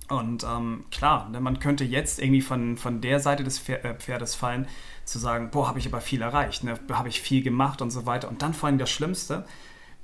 Und 0.09 0.43
ähm, 0.43 0.85
klar, 0.91 1.27
ne, 1.29 1.41
man 1.41 1.59
könnte 1.59 1.83
jetzt 1.83 2.19
irgendwie 2.21 2.41
von, 2.41 2.77
von 2.77 3.01
der 3.01 3.19
Seite 3.19 3.43
des 3.43 3.67
äh, 3.67 3.95
Pferdes 3.95 4.35
fallen, 4.35 4.67
zu 5.05 5.19
sagen, 5.19 5.49
boah, 5.51 5.67
habe 5.67 5.79
ich 5.79 5.87
aber 5.87 6.01
viel 6.01 6.21
erreicht, 6.21 6.63
ne, 6.63 6.79
habe 6.91 7.09
ich 7.09 7.19
viel 7.19 7.41
gemacht 7.43 7.81
und 7.81 7.91
so 7.91 8.05
weiter. 8.05 8.29
Und 8.29 8.41
dann 8.41 8.53
vor 8.53 8.67
allem 8.67 8.77
das 8.77 8.91
Schlimmste, 8.91 9.45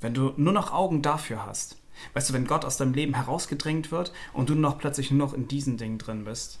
wenn 0.00 0.14
du 0.14 0.34
nur 0.36 0.52
noch 0.52 0.72
Augen 0.72 1.00
dafür 1.00 1.46
hast 1.46 1.78
Weißt 2.12 2.30
du, 2.30 2.34
wenn 2.34 2.46
Gott 2.46 2.64
aus 2.64 2.76
deinem 2.76 2.94
Leben 2.94 3.14
herausgedrängt 3.14 3.90
wird 3.90 4.12
und 4.32 4.48
du 4.48 4.54
noch 4.54 4.78
plötzlich 4.78 5.10
nur 5.10 5.26
noch 5.26 5.34
in 5.34 5.48
diesen 5.48 5.76
Dingen 5.76 5.98
drin 5.98 6.24
bist. 6.24 6.60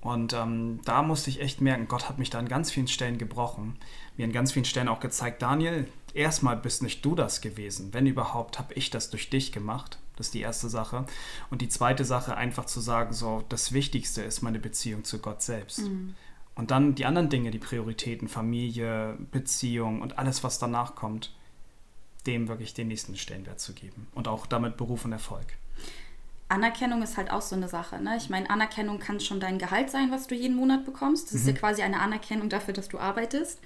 Und 0.00 0.32
ähm, 0.32 0.80
da 0.84 1.02
musste 1.02 1.28
ich 1.28 1.40
echt 1.40 1.60
merken, 1.60 1.88
Gott 1.88 2.08
hat 2.08 2.18
mich 2.18 2.30
da 2.30 2.38
an 2.38 2.48
ganz 2.48 2.70
vielen 2.70 2.88
Stellen 2.88 3.18
gebrochen. 3.18 3.76
Mir 4.16 4.24
an 4.24 4.32
ganz 4.32 4.52
vielen 4.52 4.64
Stellen 4.64 4.88
auch 4.88 5.00
gezeigt, 5.00 5.42
Daniel, 5.42 5.86
erstmal 6.14 6.56
bist 6.56 6.82
nicht 6.82 7.04
du 7.04 7.14
das 7.14 7.40
gewesen. 7.40 7.92
Wenn 7.92 8.06
überhaupt, 8.06 8.58
habe 8.58 8.72
ich 8.74 8.90
das 8.90 9.10
durch 9.10 9.28
dich 9.28 9.52
gemacht. 9.52 9.98
Das 10.16 10.28
ist 10.28 10.34
die 10.34 10.40
erste 10.40 10.68
Sache. 10.68 11.04
Und 11.50 11.60
die 11.60 11.68
zweite 11.68 12.04
Sache, 12.04 12.36
einfach 12.36 12.64
zu 12.64 12.80
sagen, 12.80 13.12
so, 13.12 13.44
das 13.50 13.72
Wichtigste 13.72 14.22
ist 14.22 14.42
meine 14.42 14.58
Beziehung 14.58 15.04
zu 15.04 15.18
Gott 15.18 15.42
selbst. 15.42 15.80
Mhm. 15.80 16.14
Und 16.54 16.70
dann 16.70 16.94
die 16.94 17.06
anderen 17.06 17.28
Dinge, 17.28 17.50
die 17.50 17.58
Prioritäten, 17.58 18.28
Familie, 18.28 19.18
Beziehung 19.30 20.02
und 20.02 20.18
alles, 20.18 20.42
was 20.42 20.58
danach 20.58 20.94
kommt 20.94 21.32
dem 22.22 22.48
wirklich 22.48 22.74
den 22.74 22.88
nächsten 22.88 23.16
Stellenwert 23.16 23.60
zu 23.60 23.72
geben 23.72 24.08
und 24.14 24.28
auch 24.28 24.46
damit 24.46 24.76
Beruf 24.76 25.04
und 25.04 25.12
Erfolg. 25.12 25.46
Anerkennung 26.48 27.02
ist 27.02 27.16
halt 27.16 27.30
auch 27.30 27.42
so 27.42 27.54
eine 27.54 27.68
Sache. 27.68 28.02
Ne? 28.02 28.16
Ich 28.16 28.28
meine, 28.28 28.50
Anerkennung 28.50 28.98
kann 28.98 29.20
schon 29.20 29.38
dein 29.38 29.58
Gehalt 29.58 29.88
sein, 29.88 30.10
was 30.10 30.26
du 30.26 30.34
jeden 30.34 30.56
Monat 30.56 30.84
bekommst. 30.84 31.26
Das 31.26 31.34
mhm. 31.34 31.38
ist 31.38 31.46
ja 31.46 31.52
mhm. 31.52 31.58
quasi 31.58 31.82
eine 31.82 32.00
Anerkennung 32.00 32.48
dafür, 32.48 32.74
dass 32.74 32.88
du 32.88 32.98
arbeitest. 32.98 33.60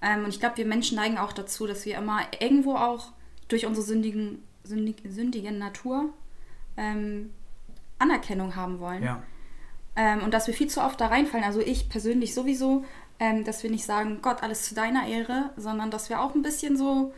Ähm, 0.00 0.24
und 0.24 0.30
ich 0.30 0.40
glaube, 0.40 0.56
wir 0.56 0.66
Menschen 0.66 0.96
neigen 0.96 1.18
auch 1.18 1.32
dazu, 1.32 1.66
dass 1.66 1.84
wir 1.84 1.98
immer 1.98 2.20
irgendwo 2.40 2.74
auch 2.76 3.12
durch 3.48 3.66
unsere 3.66 3.84
sündigen, 3.84 4.42
sündig, 4.64 4.96
sündige 5.06 5.52
Natur 5.52 6.08
ähm, 6.78 7.30
Anerkennung 7.98 8.56
haben 8.56 8.80
wollen. 8.80 9.02
Ja. 9.02 9.22
Ähm, 9.94 10.22
und 10.22 10.32
dass 10.32 10.46
wir 10.46 10.54
viel 10.54 10.68
zu 10.68 10.80
oft 10.80 10.98
da 11.00 11.08
reinfallen. 11.08 11.44
Also 11.44 11.60
ich 11.60 11.90
persönlich 11.90 12.32
sowieso, 12.32 12.84
ähm, 13.20 13.44
dass 13.44 13.62
wir 13.62 13.70
nicht 13.70 13.84
sagen, 13.84 14.20
Gott, 14.22 14.42
alles 14.42 14.64
zu 14.64 14.74
deiner 14.74 15.06
Ehre, 15.06 15.50
sondern 15.56 15.90
dass 15.90 16.08
wir 16.08 16.20
auch 16.20 16.34
ein 16.34 16.42
bisschen 16.42 16.78
so 16.78 17.12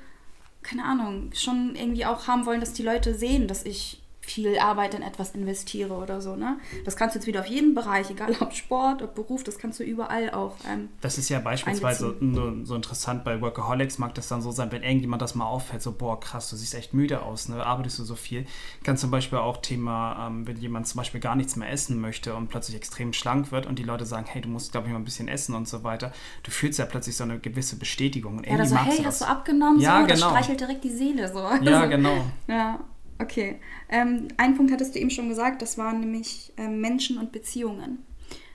keine 0.65 0.85
Ahnung, 0.85 1.31
schon 1.35 1.77
irgendwie 1.77 2.07
auch 2.07 2.27
haben 2.27 2.47
wollen, 2.47 2.61
dass 2.61 2.73
die 2.73 2.83
Leute 2.83 3.15
sehen, 3.15 3.47
dass 3.47 3.65
ich 3.65 4.03
viel 4.25 4.59
Arbeit 4.59 4.95
in 4.95 5.03
etwas 5.03 5.31
investiere 5.33 5.95
oder 5.95 6.21
so. 6.21 6.37
Ne? 6.37 6.59
Das 6.85 6.97
kannst 6.97 7.15
du 7.15 7.19
jetzt 7.19 7.27
wieder 7.27 7.41
auf 7.41 7.47
jeden 7.47 7.75
Bereich, 7.75 8.11
egal 8.11 8.35
ob 8.41 8.53
Sport, 8.53 9.03
ob 9.03 9.15
Beruf, 9.15 9.45
das 9.45 9.59
kannst 9.59 9.81
du 9.81 9.85
überall 9.85 10.31
auch. 10.31 10.57
Ähm, 10.71 10.89
das 11.01 11.19
ist 11.19 11.29
ja 11.29 11.41
beispielsweise 11.41 12.17
so, 12.21 12.65
so, 12.65 12.75
interessant 12.75 13.25
bei 13.25 13.41
Workaholics, 13.41 13.99
mag 13.99 14.15
das 14.15 14.29
dann 14.29 14.43
so 14.43 14.51
sein, 14.51 14.73
wenn 14.73 14.83
irgendjemand 14.83 15.23
das 15.23 15.35
mal 15.35 15.47
auffällt, 15.47 15.83
so, 15.83 15.93
boah, 15.93 16.19
krass, 16.19 16.51
du 16.51 16.57
siehst 16.57 16.75
echt 16.75 16.95
müde 16.95 17.23
aus, 17.23 17.49
ne? 17.49 17.65
arbeitest 17.65 17.99
du 17.99 18.05
so 18.05 18.15
viel. 18.15 18.47
Kann 18.83 18.97
zum 18.97 19.11
Beispiel 19.11 19.39
auch 19.39 19.59
Thema, 19.59 20.27
ähm, 20.27 20.47
wenn 20.47 20.57
jemand 20.57 20.87
zum 20.87 20.99
Beispiel 20.99 21.21
gar 21.21 21.37
nichts 21.37 21.57
mehr 21.57 21.71
essen 21.71 22.01
möchte 22.01 22.35
und 22.35 22.49
plötzlich 22.49 22.77
extrem 22.77 23.13
schlank 23.13 23.53
wird 23.53 23.67
und 23.67 23.79
die 23.79 23.85
Leute 23.85 24.07
sagen, 24.07 24.27
hey, 24.29 24.41
du 24.41 24.49
musst, 24.49 24.73
glaube 24.73 24.87
ich, 24.87 24.93
mal 24.93 24.99
ein 24.99 25.05
bisschen 25.05 25.29
essen 25.29 25.55
und 25.55 25.69
so 25.69 25.85
weiter. 25.85 26.13
Du 26.43 26.51
fühlst 26.51 26.79
ja 26.79 26.87
plötzlich 26.87 27.17
so 27.17 27.25
eine 27.25 27.39
gewisse 27.39 27.77
Bestätigung. 27.77 28.39
Und 28.39 28.47
ja, 28.47 28.57
das 28.57 28.71
so, 28.71 28.77
hey, 28.77 29.03
hast 29.05 29.21
du 29.21 29.27
abgenommen? 29.27 29.81
Ja, 29.81 30.01
so, 30.01 30.07
genau. 30.07 30.21
Das 30.21 30.31
streichelt 30.31 30.61
direkt 30.61 30.85
die 30.85 30.91
Seele 30.91 31.33
so. 31.33 31.41
Ja, 31.63 31.87
genau. 31.95 32.25
ja. 32.47 32.79
Okay. 33.25 33.59
Ähm, 33.89 34.29
einen 34.37 34.55
Punkt 34.55 34.71
hattest 34.71 34.95
du 34.95 34.99
eben 34.99 35.09
schon 35.09 35.31
gesagt, 35.31 35.63
das 35.63 35.79
waren 35.79 36.01
nämlich 36.01 36.53
ähm, 36.59 36.83
Menschen 36.83 37.17
und 37.17 37.33
Beziehungen. 37.33 38.05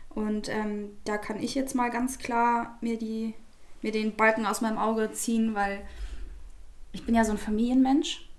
Und 0.09 0.47
ähm, 0.47 0.91
da 1.05 1.17
kann 1.17 1.41
ich 1.41 1.55
jetzt 1.55 1.73
mal 1.73 1.89
ganz 1.89 2.19
klar 2.19 2.77
mir, 2.79 2.99
die, 2.99 3.33
mir 3.81 3.91
den 3.91 4.15
Balken 4.15 4.45
aus 4.45 4.61
meinem 4.61 4.77
Auge 4.77 5.11
ziehen, 5.11 5.55
weil 5.55 5.81
ich 6.91 7.03
bin 7.03 7.15
ja 7.15 7.25
so 7.25 7.31
ein 7.31 7.39
Familienmensch. 7.39 8.29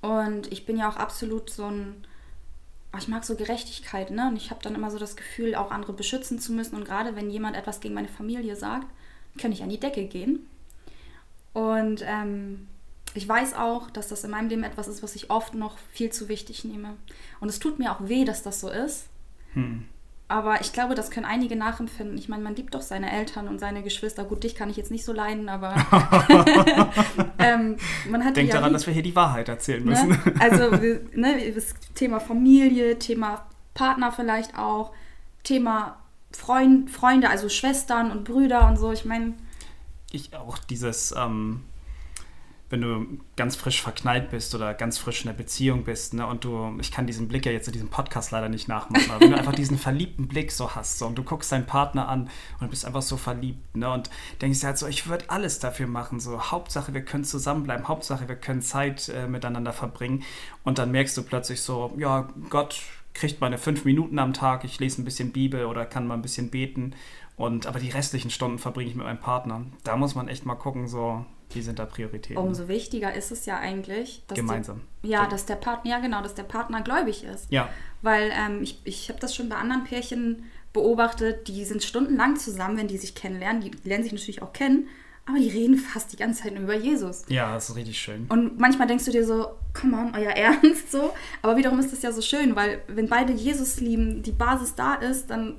Und 0.00 0.50
ich 0.50 0.66
bin 0.66 0.76
ja 0.76 0.88
auch 0.88 0.96
absolut 0.96 1.50
so 1.50 1.66
ein, 1.66 2.04
ich 2.98 3.06
mag 3.06 3.24
so 3.24 3.36
Gerechtigkeit, 3.36 4.10
ne? 4.10 4.26
Und 4.26 4.36
ich 4.36 4.50
habe 4.50 4.60
dann 4.62 4.74
immer 4.74 4.90
so 4.90 4.98
das 4.98 5.14
Gefühl, 5.14 5.54
auch 5.54 5.70
andere 5.70 5.92
beschützen 5.92 6.40
zu 6.40 6.52
müssen. 6.52 6.74
Und 6.74 6.84
gerade 6.84 7.14
wenn 7.14 7.30
jemand 7.30 7.56
etwas 7.56 7.78
gegen 7.78 7.94
meine 7.94 8.08
Familie 8.08 8.56
sagt, 8.56 8.88
kann 9.38 9.52
ich 9.52 9.62
an 9.62 9.68
die 9.68 9.78
Decke 9.78 10.04
gehen. 10.06 10.48
Und 11.52 12.02
ähm, 12.04 12.66
ich 13.14 13.28
weiß 13.28 13.54
auch, 13.54 13.90
dass 13.90 14.08
das 14.08 14.24
in 14.24 14.30
meinem 14.30 14.48
Leben 14.48 14.64
etwas 14.64 14.88
ist, 14.88 15.02
was 15.02 15.14
ich 15.14 15.30
oft 15.30 15.54
noch 15.54 15.76
viel 15.92 16.10
zu 16.10 16.28
wichtig 16.28 16.64
nehme. 16.64 16.96
Und 17.40 17.48
es 17.48 17.58
tut 17.58 17.78
mir 17.78 17.92
auch 17.92 18.08
weh, 18.08 18.24
dass 18.24 18.42
das 18.42 18.60
so 18.60 18.68
ist. 18.68 19.06
Hm. 19.54 19.84
Aber 20.28 20.62
ich 20.62 20.72
glaube, 20.72 20.94
das 20.94 21.10
können 21.10 21.26
einige 21.26 21.56
nachempfinden. 21.56 22.16
Ich 22.16 22.30
meine, 22.30 22.42
man 22.42 22.56
liebt 22.56 22.74
doch 22.74 22.80
seine 22.80 23.12
Eltern 23.12 23.48
und 23.48 23.58
seine 23.58 23.82
Geschwister. 23.82 24.24
Gut, 24.24 24.44
dich 24.44 24.54
kann 24.54 24.70
ich 24.70 24.78
jetzt 24.78 24.90
nicht 24.90 25.04
so 25.04 25.12
leiden, 25.12 25.50
aber 25.50 25.74
ähm, 27.38 27.76
man 28.08 28.24
hat 28.24 28.34
Denk 28.34 28.48
ja 28.48 28.54
daran, 28.54 28.70
lieb. 28.70 28.78
dass 28.78 28.86
wir 28.86 28.94
hier 28.94 29.02
die 29.02 29.14
Wahrheit 29.14 29.50
erzählen 29.50 29.84
müssen. 29.84 30.08
Ne? 30.08 30.18
Also 30.40 30.70
ne, 31.14 31.52
das 31.54 31.74
Thema 31.94 32.18
Familie, 32.18 32.98
Thema 32.98 33.44
Partner 33.74 34.10
vielleicht 34.10 34.56
auch, 34.56 34.92
Thema 35.42 35.98
Freund, 36.30 36.90
Freunde, 36.90 37.28
also 37.28 37.50
Schwestern 37.50 38.10
und 38.10 38.24
Brüder 38.24 38.68
und 38.68 38.78
so. 38.78 38.90
Ich 38.90 39.04
meine, 39.04 39.34
ich 40.12 40.34
auch 40.34 40.56
dieses 40.56 41.12
ähm, 41.14 41.62
wenn 42.72 42.80
du 42.80 43.06
ganz 43.36 43.54
frisch 43.54 43.82
verknallt 43.82 44.30
bist 44.30 44.54
oder 44.54 44.72
ganz 44.72 44.96
frisch 44.96 45.22
in 45.22 45.28
einer 45.28 45.36
Beziehung 45.36 45.84
bist, 45.84 46.14
ne, 46.14 46.26
und 46.26 46.42
du, 46.44 46.74
ich 46.80 46.90
kann 46.90 47.06
diesen 47.06 47.28
Blick 47.28 47.44
ja 47.44 47.52
jetzt 47.52 47.66
in 47.66 47.74
diesem 47.74 47.90
Podcast 47.90 48.30
leider 48.30 48.48
nicht 48.48 48.66
nachmachen, 48.66 49.10
aber 49.10 49.20
wenn 49.20 49.32
du 49.32 49.36
einfach 49.36 49.54
diesen 49.54 49.76
verliebten 49.76 50.26
Blick 50.26 50.50
so 50.50 50.74
hast, 50.74 50.98
so, 50.98 51.06
und 51.06 51.16
du 51.16 51.22
guckst 51.22 51.52
deinen 51.52 51.66
Partner 51.66 52.08
an 52.08 52.30
und 52.60 52.70
bist 52.70 52.86
einfach 52.86 53.02
so 53.02 53.18
verliebt, 53.18 53.76
ne, 53.76 53.90
und 53.90 54.08
denkst 54.40 54.64
halt 54.64 54.78
so, 54.78 54.86
ich 54.86 55.06
würde 55.06 55.28
alles 55.28 55.58
dafür 55.58 55.86
machen, 55.86 56.18
so, 56.18 56.50
Hauptsache, 56.50 56.94
wir 56.94 57.04
können 57.04 57.24
zusammenbleiben, 57.24 57.88
Hauptsache, 57.88 58.26
wir 58.26 58.36
können 58.36 58.62
Zeit 58.62 59.10
äh, 59.10 59.28
miteinander 59.28 59.74
verbringen, 59.74 60.22
und 60.64 60.78
dann 60.78 60.90
merkst 60.92 61.14
du 61.18 61.24
plötzlich 61.24 61.60
so, 61.60 61.92
ja, 61.98 62.30
Gott 62.48 62.80
kriegt 63.12 63.42
meine 63.42 63.58
fünf 63.58 63.84
Minuten 63.84 64.18
am 64.18 64.32
Tag, 64.32 64.64
ich 64.64 64.80
lese 64.80 65.02
ein 65.02 65.04
bisschen 65.04 65.32
Bibel 65.32 65.66
oder 65.66 65.84
kann 65.84 66.06
mal 66.06 66.14
ein 66.14 66.22
bisschen 66.22 66.48
beten, 66.48 66.94
und 67.36 67.66
aber 67.66 67.80
die 67.80 67.90
restlichen 67.90 68.30
Stunden 68.30 68.58
verbringe 68.58 68.88
ich 68.90 68.96
mit 68.96 69.04
meinem 69.04 69.20
Partner. 69.20 69.62
Da 69.84 69.96
muss 69.96 70.14
man 70.14 70.28
echt 70.28 70.46
mal 70.46 70.54
gucken, 70.54 70.86
so, 70.86 71.24
wie 71.54 71.62
sind 71.62 71.78
da 71.78 71.86
Prioritäten? 71.86 72.42
Umso 72.42 72.68
wichtiger 72.68 73.12
ist 73.14 73.30
es 73.30 73.46
ja 73.46 73.58
eigentlich, 73.58 74.22
dass 74.26 74.36
gemeinsam. 74.36 74.80
Die, 75.02 75.08
ja, 75.08 75.26
dass 75.26 75.46
der 75.46 75.56
Partner, 75.56 75.90
ja 75.90 75.98
genau, 76.00 76.22
dass 76.22 76.34
der 76.34 76.44
Partner 76.44 76.82
gläubig 76.82 77.24
ist. 77.24 77.50
Ja. 77.50 77.68
Weil 78.02 78.32
ähm, 78.34 78.62
ich, 78.62 78.80
ich 78.84 79.08
habe 79.08 79.20
das 79.20 79.34
schon 79.34 79.48
bei 79.48 79.56
anderen 79.56 79.84
Pärchen 79.84 80.44
beobachtet, 80.72 81.48
die 81.48 81.64
sind 81.64 81.82
stundenlang 81.82 82.36
zusammen, 82.36 82.76
wenn 82.76 82.88
die 82.88 82.98
sich 82.98 83.14
kennenlernen. 83.14 83.62
Die 83.62 83.70
lernen 83.84 84.04
sich 84.04 84.12
natürlich 84.12 84.42
auch 84.42 84.52
kennen, 84.52 84.88
aber 85.26 85.38
die 85.38 85.48
reden 85.48 85.76
fast 85.76 86.12
die 86.12 86.16
ganze 86.16 86.42
Zeit 86.42 86.54
nur 86.54 86.64
über 86.64 86.76
Jesus. 86.76 87.24
Ja, 87.28 87.54
das 87.54 87.68
ist 87.68 87.76
richtig 87.76 87.98
schön. 87.98 88.26
Und 88.28 88.58
manchmal 88.58 88.88
denkst 88.88 89.04
du 89.04 89.10
dir 89.10 89.26
so, 89.26 89.52
come 89.72 89.96
on, 89.96 90.14
euer 90.14 90.30
Ernst 90.36 90.90
so. 90.90 91.12
Aber 91.42 91.56
wiederum 91.56 91.78
ist 91.78 91.92
das 91.92 92.02
ja 92.02 92.12
so 92.12 92.22
schön, 92.22 92.56
weil 92.56 92.82
wenn 92.88 93.08
beide 93.08 93.32
Jesus 93.32 93.80
lieben, 93.80 94.22
die 94.22 94.32
Basis 94.32 94.74
da 94.74 94.94
ist, 94.94 95.30
dann 95.30 95.56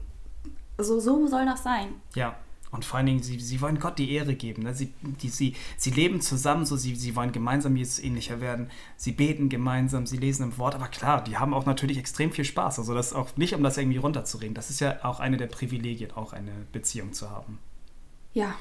so, 0.77 0.99
so 0.99 1.27
soll 1.27 1.45
das 1.45 1.63
sein. 1.63 1.89
Ja. 2.15 2.35
Und 2.73 2.85
vor 2.85 2.97
allen 2.97 3.05
Dingen, 3.05 3.21
sie, 3.21 3.39
sie 3.39 3.61
wollen 3.61 3.79
Gott 3.79 3.99
die 3.99 4.11
Ehre 4.11 4.33
geben. 4.33 4.63
Ne? 4.63 4.73
Sie, 4.73 4.91
die, 5.21 5.29
sie, 5.29 5.55
sie 5.77 5.91
leben 5.91 6.21
zusammen, 6.21 6.65
so 6.65 6.75
sie, 6.75 6.95
sie 6.95 7.15
wollen 7.15 7.31
gemeinsam 7.31 7.75
Jesus 7.75 7.99
ähnlicher 7.99 8.41
werden. 8.41 8.71
Sie 8.97 9.11
beten 9.11 9.47
gemeinsam, 9.47 10.07
sie 10.07 10.17
lesen 10.17 10.41
im 10.41 10.57
Wort. 10.57 10.73
Aber 10.73 10.87
klar, 10.87 11.23
die 11.23 11.37
haben 11.37 11.53
auch 11.53 11.67
natürlich 11.67 11.99
extrem 11.99 12.31
viel 12.31 12.45
Spaß. 12.45 12.79
Also 12.79 12.95
das 12.95 13.13
auch 13.13 13.37
nicht, 13.37 13.53
um 13.53 13.61
das 13.61 13.77
irgendwie 13.77 13.99
runterzureden. 13.99 14.55
Das 14.55 14.71
ist 14.71 14.79
ja 14.79 15.05
auch 15.05 15.19
eine 15.19 15.37
der 15.37 15.45
Privilegien, 15.45 16.13
auch 16.13 16.33
eine 16.33 16.51
Beziehung 16.71 17.13
zu 17.13 17.29
haben. 17.29 17.59
Ja. 18.33 18.55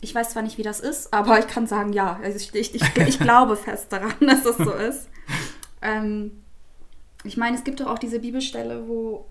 Ich 0.00 0.12
weiß 0.12 0.30
zwar 0.30 0.42
nicht, 0.42 0.58
wie 0.58 0.64
das 0.64 0.80
ist, 0.80 1.14
aber 1.14 1.38
ich 1.38 1.46
kann 1.46 1.68
sagen, 1.68 1.92
ja. 1.92 2.18
Also 2.24 2.38
ich, 2.38 2.52
ich, 2.56 2.74
ich, 2.74 2.96
ich 2.96 3.18
glaube 3.20 3.56
fest 3.56 3.92
daran, 3.92 4.14
dass 4.20 4.42
das 4.42 4.56
so 4.56 4.72
ist. 4.72 5.08
Ähm, 5.80 6.42
ich 7.22 7.36
meine, 7.36 7.56
es 7.56 7.62
gibt 7.62 7.78
doch 7.78 7.86
auch 7.86 8.00
diese 8.00 8.18
Bibelstelle, 8.18 8.88
wo 8.88 9.26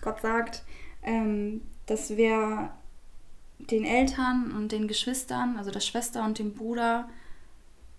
Gott 0.00 0.20
sagt, 0.20 0.64
ähm, 1.04 1.60
dass 1.86 2.16
wer 2.16 2.76
den 3.58 3.84
Eltern 3.84 4.52
und 4.56 4.72
den 4.72 4.88
Geschwistern, 4.88 5.56
also 5.56 5.70
der 5.70 5.80
Schwester 5.80 6.24
und 6.24 6.38
dem 6.38 6.54
Bruder. 6.54 7.08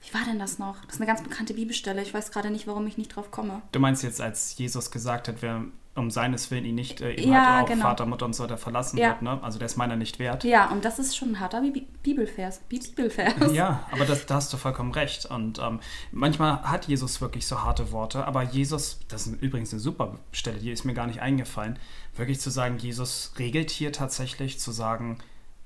Wie 0.02 0.14
war 0.14 0.26
denn 0.26 0.40
das 0.40 0.60
noch? 0.60 0.84
Das 0.86 0.96
ist 0.96 1.02
eine 1.02 1.08
ganz 1.08 1.24
bekannte 1.24 1.54
Bibelstelle. 1.54 2.02
Ich 2.02 2.14
weiß 2.14 2.32
gerade 2.32 2.52
nicht, 2.52 2.68
warum 2.68 2.86
ich 2.86 2.98
nicht 2.98 3.16
drauf 3.16 3.32
komme. 3.32 3.62
Du 3.72 3.80
meinst 3.80 4.04
jetzt, 4.04 4.22
als 4.22 4.58
Jesus 4.58 4.92
gesagt 4.92 5.28
hat, 5.28 5.38
wer 5.42 5.66
um 5.96 6.12
seines 6.12 6.52
Willen 6.52 6.66
ihn 6.66 6.76
nicht, 6.76 7.00
äh, 7.00 7.14
ihm 7.14 7.32
ja, 7.32 7.56
halt 7.56 7.64
auch 7.64 7.70
genau. 7.70 7.84
Vater, 7.84 8.06
Mutter 8.06 8.26
und 8.26 8.36
so 8.36 8.44
weiter 8.44 8.58
verlassen 8.58 8.98
ja. 8.98 9.10
wird, 9.10 9.22
ne? 9.22 9.40
Also 9.42 9.58
der 9.60 9.66
ist 9.66 9.78
meiner 9.78 9.96
nicht 9.96 10.20
wert. 10.20 10.44
Ja, 10.44 10.70
und 10.70 10.84
das 10.84 11.00
ist 11.00 11.16
schon 11.16 11.30
ein 11.30 11.40
harter 11.40 11.62
Bibelvers. 12.04 12.60
Bibelvers. 12.68 13.54
Ja, 13.54 13.86
aber 13.92 14.06
das, 14.06 14.26
da 14.26 14.36
hast 14.36 14.52
du 14.52 14.58
vollkommen 14.58 14.92
recht. 14.92 15.26
Und 15.26 15.60
ähm, 15.60 15.80
manchmal 16.12 16.62
hat 16.64 16.88
Jesus 16.88 17.22
wirklich 17.22 17.48
so 17.48 17.64
harte 17.64 17.92
Worte, 17.94 18.26
aber 18.26 18.44
Jesus, 18.44 19.00
das 19.08 19.26
ist 19.26 19.42
übrigens 19.42 19.72
eine 19.72 19.80
super 19.80 20.20
Stelle, 20.34 20.58
die 20.58 20.72
ist 20.72 20.84
mir 20.84 20.94
gar 20.94 21.08
nicht 21.08 21.22
eingefallen, 21.22 21.80
wirklich 22.18 22.42
zu 22.42 22.50
sagen, 22.50 22.78
Jesus 22.78 23.34
regelt 23.40 23.72
hier 23.72 23.94
tatsächlich, 23.94 24.60
zu 24.60 24.72
sagen, 24.72 25.20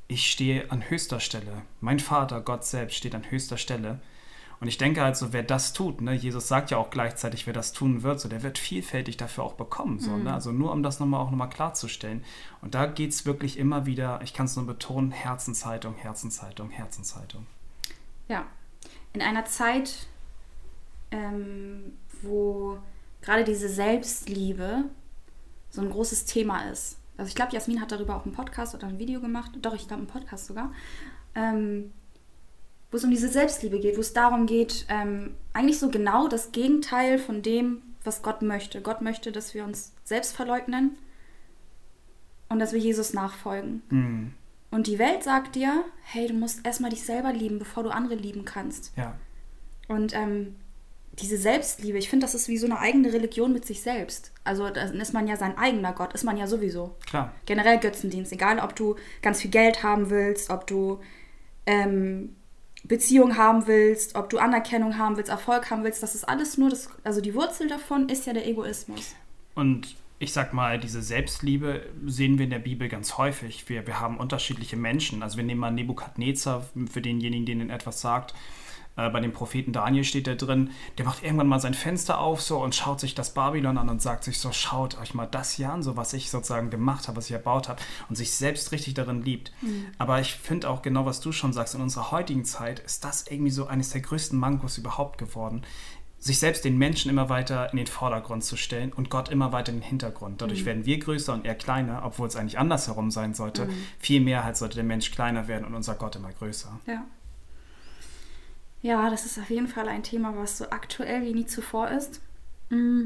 ich 0.09 0.29
stehe 0.29 0.69
an 0.71 0.89
höchster 0.89 1.19
Stelle. 1.19 1.61
Mein 1.81 1.99
Vater, 1.99 2.41
Gott 2.41 2.65
selbst, 2.65 2.97
steht 2.97 3.13
an 3.15 3.29
höchster 3.29 3.57
Stelle. 3.57 3.99
Und 4.59 4.67
ich 4.67 4.77
denke 4.77 5.03
also, 5.03 5.31
wer 5.31 5.43
das 5.43 5.71
tut, 5.71 6.01
ne, 6.01 6.13
Jesus 6.13 6.49
sagt 6.49 6.71
ja 6.71 6.77
auch 6.77 6.89
gleichzeitig, 6.89 7.45
wer 7.45 7.53
das 7.53 7.71
tun 7.71 8.01
wird, 8.01 8.19
so, 8.19 8.27
der 8.27 8.43
wird 8.43 8.57
vielfältig 8.57 9.15
dafür 9.15 9.45
auch 9.45 9.53
bekommen. 9.53 9.99
So, 9.99 10.11
ne? 10.11 10.17
mhm. 10.17 10.23
ne? 10.23 10.33
Also 10.33 10.51
nur 10.51 10.73
um 10.73 10.83
das 10.83 10.99
nochmal 10.99 11.21
auch 11.21 11.29
nochmal 11.29 11.49
klarzustellen. 11.49 12.25
Und 12.61 12.73
da 12.75 12.87
geht 12.87 13.11
es 13.11 13.25
wirklich 13.27 13.57
immer 13.57 13.85
wieder, 13.85 14.19
ich 14.23 14.33
kann 14.33 14.47
es 14.47 14.55
nur 14.55 14.65
betonen, 14.65 15.11
Herzenshaltung, 15.11 15.95
Herzenshaltung, 15.95 16.71
Herzenshaltung. 16.71 17.45
Ja. 18.27 18.47
In 19.13 19.21
einer 19.21 19.45
Zeit, 19.45 20.07
ähm, 21.11 21.93
wo 22.23 22.79
gerade 23.21 23.43
diese 23.43 23.69
Selbstliebe 23.69 24.85
so 25.69 25.81
ein 25.81 25.91
großes 25.91 26.25
Thema 26.25 26.69
ist. 26.69 26.98
Also 27.19 27.29
ich 27.29 27.35
glaube, 27.35 27.51
Jasmin 27.51 27.81
hat 27.81 27.91
darüber 27.91 28.15
auch 28.15 28.25
einen 28.25 28.33
Podcast 28.33 28.73
oder 28.73 28.87
ein 28.87 28.97
Video 28.97 29.19
gemacht. 29.19 29.51
Doch, 29.61 29.75
ich 29.75 29.87
glaube, 29.87 30.01
einen 30.03 30.07
Podcast 30.07 30.47
sogar. 30.47 30.71
Ähm, 31.35 31.91
wo 32.91 32.97
es 32.97 33.03
um 33.03 33.11
diese 33.11 33.27
Selbstliebe 33.27 33.79
geht, 33.79 33.97
wo 33.97 34.01
es 34.01 34.13
darum 34.13 34.45
geht, 34.45 34.85
ähm, 34.89 35.35
eigentlich 35.53 35.79
so 35.79 35.89
genau 35.89 36.27
das 36.27 36.51
Gegenteil 36.51 37.19
von 37.19 37.41
dem, 37.41 37.81
was 38.03 38.21
Gott 38.21 38.41
möchte. 38.41 38.81
Gott 38.81 39.01
möchte, 39.01 39.31
dass 39.31 39.53
wir 39.53 39.63
uns 39.63 39.93
selbst 40.03 40.35
verleugnen 40.35 40.97
und 42.47 42.59
dass 42.59 42.73
wir 42.73 42.79
Jesus 42.79 43.13
nachfolgen. 43.13 43.83
Mhm. 43.89 44.33
Und 44.71 44.87
die 44.87 44.97
Welt 44.97 45.23
sagt 45.23 45.55
dir, 45.55 45.83
hey, 46.03 46.27
du 46.27 46.33
musst 46.33 46.65
erstmal 46.65 46.89
dich 46.89 47.03
selber 47.03 47.33
lieben, 47.33 47.59
bevor 47.59 47.83
du 47.83 47.89
andere 47.89 48.15
lieben 48.15 48.45
kannst. 48.45 48.95
Ja. 48.95 49.15
Und 49.87 50.15
ähm, 50.15 50.55
diese 51.21 51.37
Selbstliebe, 51.37 51.97
ich 51.97 52.09
finde, 52.09 52.25
das 52.25 52.35
ist 52.35 52.47
wie 52.47 52.57
so 52.57 52.65
eine 52.65 52.79
eigene 52.79 53.13
Religion 53.13 53.53
mit 53.53 53.65
sich 53.65 53.81
selbst. 53.81 54.31
Also 54.43 54.69
dann 54.69 54.99
ist 54.99 55.13
man 55.13 55.27
ja 55.27 55.35
sein 55.37 55.57
eigener 55.57 55.93
Gott, 55.93 56.13
ist 56.13 56.23
man 56.23 56.37
ja 56.37 56.47
sowieso. 56.47 56.95
Klar. 57.05 57.33
Generell 57.45 57.79
Götzendienst, 57.79 58.31
egal 58.31 58.59
ob 58.59 58.75
du 58.75 58.95
ganz 59.21 59.41
viel 59.41 59.51
Geld 59.51 59.83
haben 59.83 60.09
willst, 60.09 60.49
ob 60.49 60.67
du 60.67 60.99
ähm, 61.65 62.35
Beziehung 62.83 63.37
haben 63.37 63.67
willst, 63.67 64.15
ob 64.15 64.29
du 64.29 64.37
Anerkennung 64.39 64.97
haben 64.97 65.17
willst, 65.17 65.29
Erfolg 65.29 65.69
haben 65.69 65.83
willst, 65.83 66.01
das 66.01 66.15
ist 66.15 66.23
alles 66.27 66.57
nur 66.57 66.69
das, 66.69 66.89
also 67.03 67.21
die 67.21 67.35
Wurzel 67.35 67.67
davon 67.67 68.09
ist 68.09 68.25
ja 68.25 68.33
der 68.33 68.47
Egoismus. 68.47 69.15
Und 69.55 69.95
ich 70.19 70.33
sag 70.33 70.53
mal, 70.53 70.79
diese 70.79 71.01
Selbstliebe 71.01 71.85
sehen 72.05 72.37
wir 72.37 72.43
in 72.43 72.49
der 72.49 72.59
Bibel 72.59 72.89
ganz 72.89 73.17
häufig. 73.17 73.67
Wir, 73.69 73.87
wir 73.87 74.01
haben 74.01 74.17
unterschiedliche 74.17 74.75
Menschen. 74.75 75.23
Also 75.23 75.37
wir 75.37 75.45
nehmen 75.45 75.61
mal 75.61 75.71
Nebukadnezar, 75.71 76.65
für 76.91 77.01
denjenigen, 77.01 77.45
denen 77.45 77.69
etwas 77.69 78.01
sagt. 78.01 78.33
Äh, 78.99 79.09
bei 79.09 79.19
dem 79.19 79.31
Propheten 79.31 79.71
Daniel 79.71 80.03
steht 80.03 80.27
da 80.27 80.35
drin, 80.35 80.71
der 80.97 81.05
macht 81.05 81.23
irgendwann 81.23 81.47
mal 81.47 81.59
sein 81.59 81.73
Fenster 81.73 82.19
auf 82.19 82.41
so 82.41 82.61
und 82.61 82.75
schaut 82.75 82.99
sich 82.99 83.15
das 83.15 83.33
Babylon 83.33 83.77
an 83.77 83.89
und 83.89 84.01
sagt 84.01 84.23
sich 84.23 84.39
so, 84.39 84.51
schaut 84.51 84.99
euch 84.99 85.13
mal 85.13 85.25
das 85.25 85.53
hier 85.53 85.71
an, 85.71 85.83
so 85.83 85.95
was 85.95 86.13
ich 86.13 86.29
sozusagen 86.29 86.69
gemacht 86.69 87.07
habe, 87.07 87.17
was 87.17 87.25
ich 87.25 87.31
erbaut 87.31 87.69
habe 87.69 87.81
und 88.09 88.15
sich 88.15 88.31
selbst 88.31 88.71
richtig 88.71 88.93
darin 88.93 89.23
liebt. 89.23 89.51
Mhm. 89.61 89.87
Aber 89.97 90.19
ich 90.19 90.33
finde 90.33 90.69
auch 90.69 90.81
genau, 90.81 91.05
was 91.05 91.21
du 91.21 91.31
schon 91.31 91.53
sagst, 91.53 91.75
in 91.75 91.81
unserer 91.81 92.11
heutigen 92.11 92.45
Zeit 92.45 92.79
ist 92.79 93.03
das 93.03 93.27
irgendwie 93.27 93.51
so 93.51 93.67
eines 93.67 93.91
der 93.91 94.01
größten 94.01 94.37
Mankos 94.37 94.77
überhaupt 94.77 95.17
geworden 95.17 95.63
sich 96.21 96.37
selbst 96.37 96.65
den 96.65 96.77
Menschen 96.77 97.09
immer 97.09 97.29
weiter 97.29 97.71
in 97.71 97.77
den 97.77 97.87
Vordergrund 97.87 98.43
zu 98.43 98.57
stellen 98.57 98.91
und 98.91 99.09
Gott 99.09 99.29
immer 99.29 99.53
weiter 99.53 99.71
in 99.71 99.77
den 99.77 99.87
Hintergrund. 99.87 100.41
Dadurch 100.41 100.63
mhm. 100.63 100.65
werden 100.65 100.85
wir 100.85 100.99
größer 100.99 101.33
und 101.33 101.45
er 101.45 101.55
kleiner, 101.55 102.01
obwohl 102.03 102.27
es 102.27 102.35
eigentlich 102.35 102.59
andersherum 102.59 103.09
sein 103.09 103.33
sollte. 103.33 103.67
Mhm. 103.67 103.85
Viel 103.99 104.19
mehr 104.19 104.43
halt 104.43 104.57
sollte 104.57 104.75
der 104.75 104.83
Mensch 104.83 105.11
kleiner 105.11 105.47
werden 105.47 105.65
und 105.65 105.75
unser 105.75 105.95
Gott 105.95 106.17
immer 106.17 106.33
größer. 106.33 106.77
Ja. 106.87 107.05
Ja, 108.81 109.09
das 109.09 109.25
ist 109.25 109.37
auf 109.37 109.49
jeden 109.49 109.67
Fall 109.67 109.87
ein 109.89 110.03
Thema, 110.03 110.35
was 110.37 110.57
so 110.57 110.69
aktuell 110.69 111.23
wie 111.23 111.33
nie 111.33 111.45
zuvor 111.45 111.89
ist. 111.89 112.21
Mm, 112.69 113.05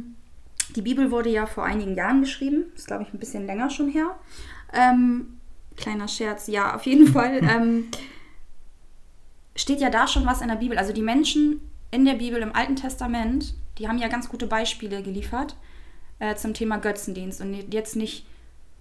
die 0.76 0.82
Bibel 0.82 1.10
wurde 1.12 1.30
ja 1.30 1.46
vor 1.46 1.64
einigen 1.66 1.96
Jahren 1.96 2.22
geschrieben, 2.22 2.66
ist 2.76 2.88
glaube 2.88 3.04
ich 3.04 3.14
ein 3.14 3.20
bisschen 3.20 3.46
länger 3.46 3.70
schon 3.70 3.90
her. 3.90 4.16
Ähm, 4.72 5.40
kleiner 5.76 6.08
Scherz, 6.08 6.48
ja, 6.48 6.76
auf 6.76 6.86
jeden 6.86 7.08
Fall. 7.08 7.40
Ähm, 7.44 7.88
steht 9.56 9.80
ja 9.82 9.90
da 9.90 10.08
schon 10.08 10.26
was 10.26 10.42
in 10.42 10.48
der 10.48 10.56
Bibel. 10.56 10.78
Also 10.78 10.94
die 10.94 11.02
Menschen 11.02 11.62
in 11.92 12.06
der 12.06 12.16
Bibel 12.16 12.42
im 12.42 12.56
Alten 12.56 12.76
Testament, 12.76 13.54
die 13.78 13.88
haben 13.88 14.00
ja 14.00 14.08
ganz 14.08 14.30
gute 14.30 14.48
Beispiele 14.48 15.04
geliefert 15.04 15.56
äh, 16.20 16.36
zum 16.36 16.54
Thema 16.54 16.78
Götzendienst. 16.78 17.40
Und 17.42 17.54
jetzt 17.72 17.96
nicht 17.96 18.26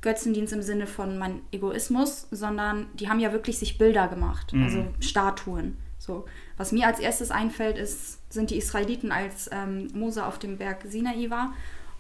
Götzendienst 0.00 0.52
im 0.52 0.62
Sinne 0.62 0.87
von 0.87 1.18
mein 1.18 1.40
Egoismus, 1.52 2.26
sondern 2.31 2.87
die 2.94 3.09
haben 3.09 3.20
ja 3.20 3.33
wirklich 3.33 3.59
sich 3.59 3.76
Bilder 3.78 4.09
gemacht, 4.09 4.52
Mhm. 4.52 4.62
also 4.64 4.87
Statuen. 5.00 5.76
So. 6.03 6.25
Was 6.57 6.73
mir 6.73 6.88
als 6.88 6.99
erstes 6.99 7.31
einfällt, 7.31 7.79
ist, 7.79 8.19
sind 8.33 8.51
die 8.51 8.59
Israeliten, 8.59 9.12
als 9.12 9.49
ähm, 9.53 9.87
Mose 9.95 10.27
auf 10.27 10.37
dem 10.37 10.59
Berg 10.59 10.85
Sinai 10.88 11.31
war 11.31 11.53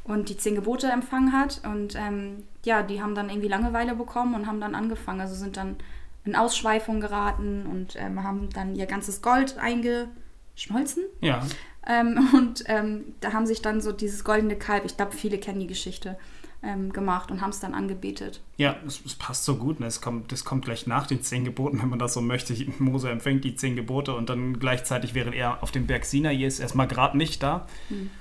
und 0.02 0.28
die 0.28 0.36
zehn 0.36 0.56
Gebote 0.56 0.88
empfangen 0.88 1.32
hat. 1.32 1.60
Und 1.64 1.94
ähm, 1.94 2.42
ja, 2.64 2.82
die 2.82 3.00
haben 3.00 3.14
dann 3.14 3.30
irgendwie 3.30 3.46
Langeweile 3.46 3.94
bekommen 3.94 4.34
und 4.34 4.48
haben 4.48 4.60
dann 4.60 4.74
angefangen, 4.74 5.20
also 5.20 5.36
sind 5.36 5.56
dann 5.56 5.76
in 6.24 6.34
Ausschweifung 6.34 7.00
geraten 7.00 7.64
und 7.70 7.94
ähm, 7.94 8.24
haben 8.24 8.50
dann 8.50 8.74
ihr 8.74 8.86
ganzes 8.86 9.22
Gold 9.22 9.56
eingeschmolzen. 9.58 11.04
Ja. 11.20 11.46
Ähm, 11.86 12.28
und 12.34 12.64
ähm, 12.66 13.14
da 13.20 13.32
haben 13.32 13.46
sich 13.46 13.62
dann 13.62 13.80
so 13.80 13.92
dieses 13.92 14.24
goldene 14.24 14.56
Kalb, 14.56 14.84
ich 14.84 14.96
glaube, 14.96 15.12
viele 15.12 15.38
kennen 15.38 15.60
die 15.60 15.68
Geschichte, 15.68 16.18
ähm, 16.62 16.92
gemacht 16.92 17.30
und 17.30 17.40
haben 17.40 17.50
es 17.50 17.60
dann 17.60 17.74
angebetet. 17.74 18.40
Ja, 18.56 18.76
es, 18.86 19.02
es 19.04 19.14
passt 19.14 19.44
so 19.44 19.56
gut. 19.56 19.80
Ne? 19.80 19.86
Es 19.86 20.00
kommt, 20.00 20.30
das 20.30 20.44
kommt 20.44 20.64
gleich 20.64 20.86
nach 20.86 21.06
den 21.06 21.22
zehn 21.22 21.44
Geboten, 21.44 21.80
wenn 21.82 21.88
man 21.88 21.98
das 21.98 22.14
so 22.14 22.20
möchte. 22.20 22.54
Mose 22.78 23.10
empfängt 23.10 23.44
die 23.44 23.56
zehn 23.56 23.76
Gebote 23.76 24.14
und 24.14 24.28
dann 24.28 24.58
gleichzeitig, 24.58 25.14
während 25.14 25.34
er 25.34 25.62
auf 25.62 25.72
dem 25.72 25.86
Berg 25.86 26.04
Sinai 26.04 26.44
ist, 26.44 26.60
erstmal 26.60 26.86
gerade 26.86 27.16
nicht 27.16 27.42
da, 27.42 27.66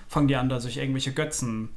fangen 0.08 0.27
die 0.27 0.36
an, 0.36 0.49
da 0.49 0.60
sich 0.60 0.77
irgendwelche 0.77 1.13
Götzen 1.13 1.69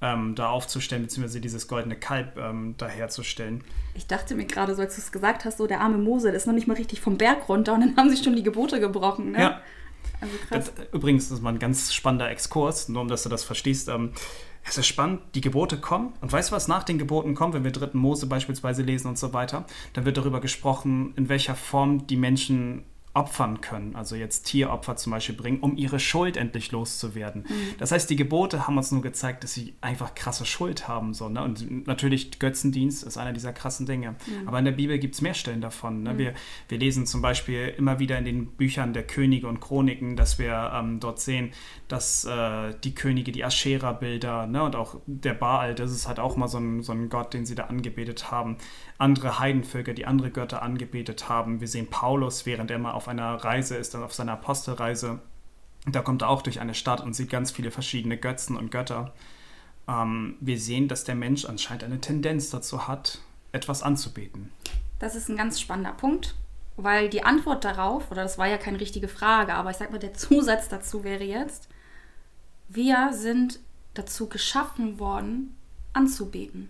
ähm, 0.00 0.34
da 0.34 0.48
aufzustellen, 0.48 1.02
beziehungsweise 1.02 1.40
dieses 1.40 1.66
goldene 1.66 1.96
Kalb 1.96 2.36
ähm, 2.36 2.74
da 2.78 2.86
herzustellen. 2.86 3.64
Ich 3.94 4.06
dachte 4.06 4.34
mir 4.34 4.44
gerade, 4.44 4.74
so 4.74 4.82
als 4.82 4.94
du 4.94 5.00
es 5.00 5.12
gesagt 5.12 5.44
hast, 5.44 5.58
so 5.58 5.66
der 5.66 5.80
arme 5.80 5.98
Mose, 5.98 6.28
der 6.28 6.36
ist 6.36 6.46
noch 6.46 6.54
nicht 6.54 6.68
mal 6.68 6.74
richtig 6.74 7.00
vom 7.00 7.18
Berg 7.18 7.48
runter 7.48 7.74
und 7.74 7.80
dann 7.80 7.96
haben 7.96 8.10
sich 8.10 8.22
schon 8.22 8.36
die 8.36 8.42
Gebote 8.42 8.80
gebrochen. 8.80 9.32
Ne? 9.32 9.40
Ja. 9.40 9.62
Also 10.20 10.34
krass. 10.48 10.72
Das, 10.74 10.86
übrigens, 10.92 11.28
das 11.28 11.38
ist 11.38 11.44
mal 11.44 11.50
ein 11.50 11.58
ganz 11.58 11.92
spannender 11.92 12.30
Exkurs, 12.30 12.88
nur 12.88 13.02
um 13.02 13.08
dass 13.08 13.22
du 13.22 13.28
das 13.28 13.44
verstehst. 13.44 13.88
Ähm, 13.88 14.12
es 14.64 14.78
ist 14.78 14.86
spannend, 14.86 15.20
die 15.34 15.40
Gebote 15.40 15.78
kommen. 15.78 16.12
Und 16.20 16.30
weißt 16.30 16.50
du, 16.50 16.54
was 16.54 16.68
nach 16.68 16.82
den 16.82 16.98
Geboten 16.98 17.34
kommt, 17.34 17.54
wenn 17.54 17.64
wir 17.64 17.70
dritten 17.70 17.98
Mose 17.98 18.26
beispielsweise 18.26 18.82
lesen 18.82 19.08
und 19.08 19.18
so 19.18 19.32
weiter? 19.32 19.64
Dann 19.94 20.04
wird 20.04 20.16
darüber 20.16 20.40
gesprochen, 20.40 21.14
in 21.16 21.28
welcher 21.28 21.54
Form 21.54 22.06
die 22.06 22.16
Menschen 22.16 22.84
opfern 23.18 23.60
können, 23.60 23.96
also 23.96 24.14
jetzt 24.14 24.44
Tieropfer 24.44 24.94
zum 24.94 25.10
Beispiel 25.10 25.34
bringen, 25.34 25.58
um 25.60 25.76
ihre 25.76 25.98
Schuld 25.98 26.36
endlich 26.36 26.70
loszuwerden. 26.70 27.44
Das 27.78 27.90
heißt, 27.90 28.08
die 28.08 28.14
Gebote 28.14 28.66
haben 28.66 28.78
uns 28.78 28.92
nur 28.92 29.02
gezeigt, 29.02 29.42
dass 29.42 29.54
sie 29.54 29.74
einfach 29.80 30.14
krasse 30.14 30.46
Schuld 30.46 30.86
haben. 30.86 31.14
So, 31.14 31.28
ne? 31.28 31.42
Und 31.42 31.86
natürlich 31.88 32.38
Götzendienst 32.38 33.02
ist 33.02 33.18
einer 33.18 33.32
dieser 33.32 33.52
krassen 33.52 33.86
Dinge. 33.86 34.14
Aber 34.46 34.58
in 34.60 34.64
der 34.64 34.72
Bibel 34.72 34.98
gibt 34.98 35.16
es 35.16 35.20
mehr 35.20 35.34
Stellen 35.34 35.60
davon. 35.60 36.04
Ne? 36.04 36.16
Wir, 36.16 36.34
wir 36.68 36.78
lesen 36.78 37.06
zum 37.06 37.20
Beispiel 37.20 37.74
immer 37.76 37.98
wieder 37.98 38.16
in 38.18 38.24
den 38.24 38.46
Büchern 38.46 38.92
der 38.92 39.04
Könige 39.04 39.48
und 39.48 39.60
Chroniken, 39.60 40.14
dass 40.14 40.38
wir 40.38 40.72
ähm, 40.74 41.00
dort 41.00 41.20
sehen, 41.20 41.50
dass 41.88 42.24
äh, 42.24 42.74
die 42.84 42.94
Könige 42.94 43.32
die 43.32 43.44
Aschera-Bilder 43.44 44.46
ne? 44.46 44.62
und 44.62 44.76
auch 44.76 44.96
der 45.06 45.34
Baal, 45.34 45.74
das 45.74 45.90
ist 45.90 46.06
halt 46.06 46.20
auch 46.20 46.36
mal 46.36 46.48
so 46.48 46.58
ein, 46.58 46.82
so 46.82 46.92
ein 46.92 47.08
Gott, 47.08 47.34
den 47.34 47.46
sie 47.46 47.56
da 47.56 47.64
angebetet 47.64 48.30
haben. 48.30 48.58
Andere 48.98 49.38
Heidenvölker, 49.38 49.94
die 49.94 50.06
andere 50.06 50.30
Götter 50.30 50.62
angebetet 50.62 51.28
haben. 51.28 51.60
Wir 51.60 51.68
sehen 51.68 51.86
Paulus, 51.86 52.46
während 52.46 52.70
er 52.70 52.80
mal 52.80 52.92
auf 52.92 53.06
einer 53.06 53.36
Reise 53.36 53.76
ist, 53.76 53.94
dann 53.94 54.02
auf 54.02 54.12
seiner 54.12 54.32
Apostelreise. 54.32 55.20
Da 55.86 56.02
kommt 56.02 56.22
er 56.22 56.28
auch 56.28 56.42
durch 56.42 56.60
eine 56.60 56.74
Stadt 56.74 57.00
und 57.00 57.14
sieht 57.14 57.30
ganz 57.30 57.52
viele 57.52 57.70
verschiedene 57.70 58.16
Götzen 58.16 58.56
und 58.56 58.70
Götter. 58.70 59.12
Ähm, 59.86 60.36
wir 60.40 60.58
sehen, 60.58 60.88
dass 60.88 61.04
der 61.04 61.14
Mensch 61.14 61.44
anscheinend 61.44 61.84
eine 61.84 62.00
Tendenz 62.00 62.50
dazu 62.50 62.88
hat, 62.88 63.20
etwas 63.52 63.82
anzubeten. 63.82 64.52
Das 64.98 65.14
ist 65.14 65.28
ein 65.28 65.36
ganz 65.36 65.60
spannender 65.60 65.92
Punkt, 65.92 66.34
weil 66.76 67.08
die 67.08 67.22
Antwort 67.22 67.64
darauf, 67.64 68.10
oder 68.10 68.24
das 68.24 68.36
war 68.36 68.48
ja 68.48 68.58
keine 68.58 68.80
richtige 68.80 69.08
Frage, 69.08 69.54
aber 69.54 69.70
ich 69.70 69.76
sag 69.76 69.92
mal, 69.92 69.98
der 69.98 70.14
Zusatz 70.14 70.68
dazu 70.68 71.04
wäre 71.04 71.24
jetzt, 71.24 71.68
wir 72.68 73.12
sind 73.12 73.60
dazu 73.94 74.28
geschaffen 74.28 74.98
worden, 74.98 75.56
anzubeten. 75.92 76.68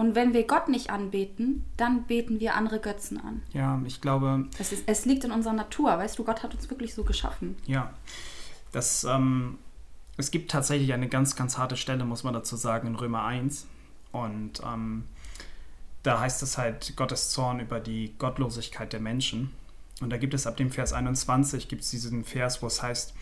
Und 0.00 0.14
wenn 0.14 0.32
wir 0.32 0.46
Gott 0.46 0.68
nicht 0.68 0.88
anbeten, 0.88 1.66
dann 1.76 2.04
beten 2.04 2.40
wir 2.40 2.54
andere 2.54 2.80
Götzen 2.80 3.20
an. 3.20 3.42
Ja, 3.52 3.78
ich 3.84 4.00
glaube, 4.00 4.46
Es, 4.58 4.72
ist, 4.72 4.84
es 4.86 5.04
liegt 5.04 5.24
in 5.24 5.30
unserer 5.30 5.52
Natur, 5.52 5.90
weißt 5.90 6.18
du, 6.18 6.24
Gott 6.24 6.42
hat 6.42 6.54
uns 6.54 6.70
wirklich 6.70 6.94
so 6.94 7.04
geschaffen. 7.04 7.54
Ja, 7.66 7.92
das, 8.72 9.04
ähm, 9.04 9.58
es 10.16 10.30
gibt 10.30 10.52
tatsächlich 10.52 10.94
eine 10.94 11.06
ganz, 11.10 11.36
ganz 11.36 11.58
harte 11.58 11.76
Stelle, 11.76 12.06
muss 12.06 12.24
man 12.24 12.32
dazu 12.32 12.56
sagen, 12.56 12.86
in 12.86 12.94
Römer 12.94 13.24
1. 13.24 13.66
Und 14.10 14.62
ähm, 14.64 15.04
da 16.02 16.18
heißt 16.18 16.42
es 16.44 16.56
halt 16.56 16.96
Gottes 16.96 17.28
Zorn 17.28 17.60
über 17.60 17.78
die 17.78 18.14
Gottlosigkeit 18.16 18.94
der 18.94 19.00
Menschen. 19.00 19.50
Und 20.00 20.08
da 20.08 20.16
gibt 20.16 20.32
es 20.32 20.46
ab 20.46 20.56
dem 20.56 20.70
Vers 20.70 20.94
21, 20.94 21.68
gibt 21.68 21.82
es 21.82 21.90
diesen 21.90 22.24
Vers, 22.24 22.62
wo 22.62 22.68
es 22.68 22.82
heißt, 22.82 23.12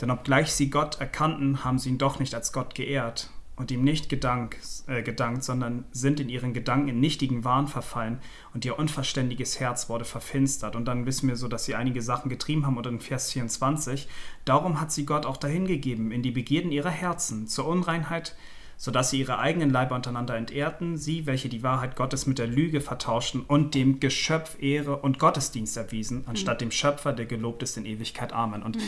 denn 0.00 0.10
obgleich 0.10 0.52
sie 0.52 0.68
Gott 0.68 0.98
erkannten, 0.98 1.62
haben 1.62 1.78
sie 1.78 1.90
ihn 1.90 1.98
doch 1.98 2.18
nicht 2.18 2.34
als 2.34 2.52
Gott 2.52 2.74
geehrt 2.74 3.30
und 3.56 3.70
ihm 3.70 3.84
nicht 3.84 4.08
gedank, 4.08 4.58
äh, 4.88 5.02
gedankt, 5.02 5.44
sondern 5.44 5.84
sind 5.92 6.18
in 6.18 6.28
ihren 6.28 6.54
Gedanken 6.54 6.88
in 6.88 7.00
nichtigen 7.00 7.44
Wahn 7.44 7.68
verfallen 7.68 8.18
und 8.52 8.64
ihr 8.64 8.78
unverständiges 8.78 9.60
Herz 9.60 9.88
wurde 9.88 10.04
verfinstert. 10.04 10.74
Und 10.74 10.86
dann 10.86 11.06
wissen 11.06 11.28
wir 11.28 11.36
so, 11.36 11.46
dass 11.46 11.64
sie 11.64 11.76
einige 11.76 12.02
Sachen 12.02 12.28
getrieben 12.28 12.66
haben. 12.66 12.76
Und 12.76 12.86
in 12.86 13.00
Vers 13.00 13.32
24, 13.32 14.08
darum 14.44 14.80
hat 14.80 14.90
sie 14.90 15.06
Gott 15.06 15.24
auch 15.24 15.36
dahingegeben, 15.36 16.10
in 16.10 16.22
die 16.22 16.32
Begierden 16.32 16.72
ihrer 16.72 16.90
Herzen, 16.90 17.46
zur 17.46 17.66
Unreinheit, 17.66 18.34
sodass 18.76 19.10
sie 19.10 19.20
ihre 19.20 19.38
eigenen 19.38 19.70
Leiber 19.70 19.94
untereinander 19.94 20.36
entehrten, 20.36 20.96
sie, 20.96 21.26
welche 21.26 21.48
die 21.48 21.62
Wahrheit 21.62 21.94
Gottes 21.94 22.26
mit 22.26 22.40
der 22.40 22.48
Lüge 22.48 22.80
vertauschten 22.80 23.42
und 23.42 23.76
dem 23.76 24.00
Geschöpf 24.00 24.60
Ehre 24.60 24.96
und 24.96 25.20
Gottesdienst 25.20 25.76
erwiesen, 25.76 26.24
anstatt 26.26 26.60
dem 26.60 26.72
Schöpfer, 26.72 27.12
der 27.12 27.26
gelobt 27.26 27.62
ist 27.62 27.76
in 27.76 27.86
Ewigkeit. 27.86 28.32
Amen. 28.32 28.64
Und 28.64 28.78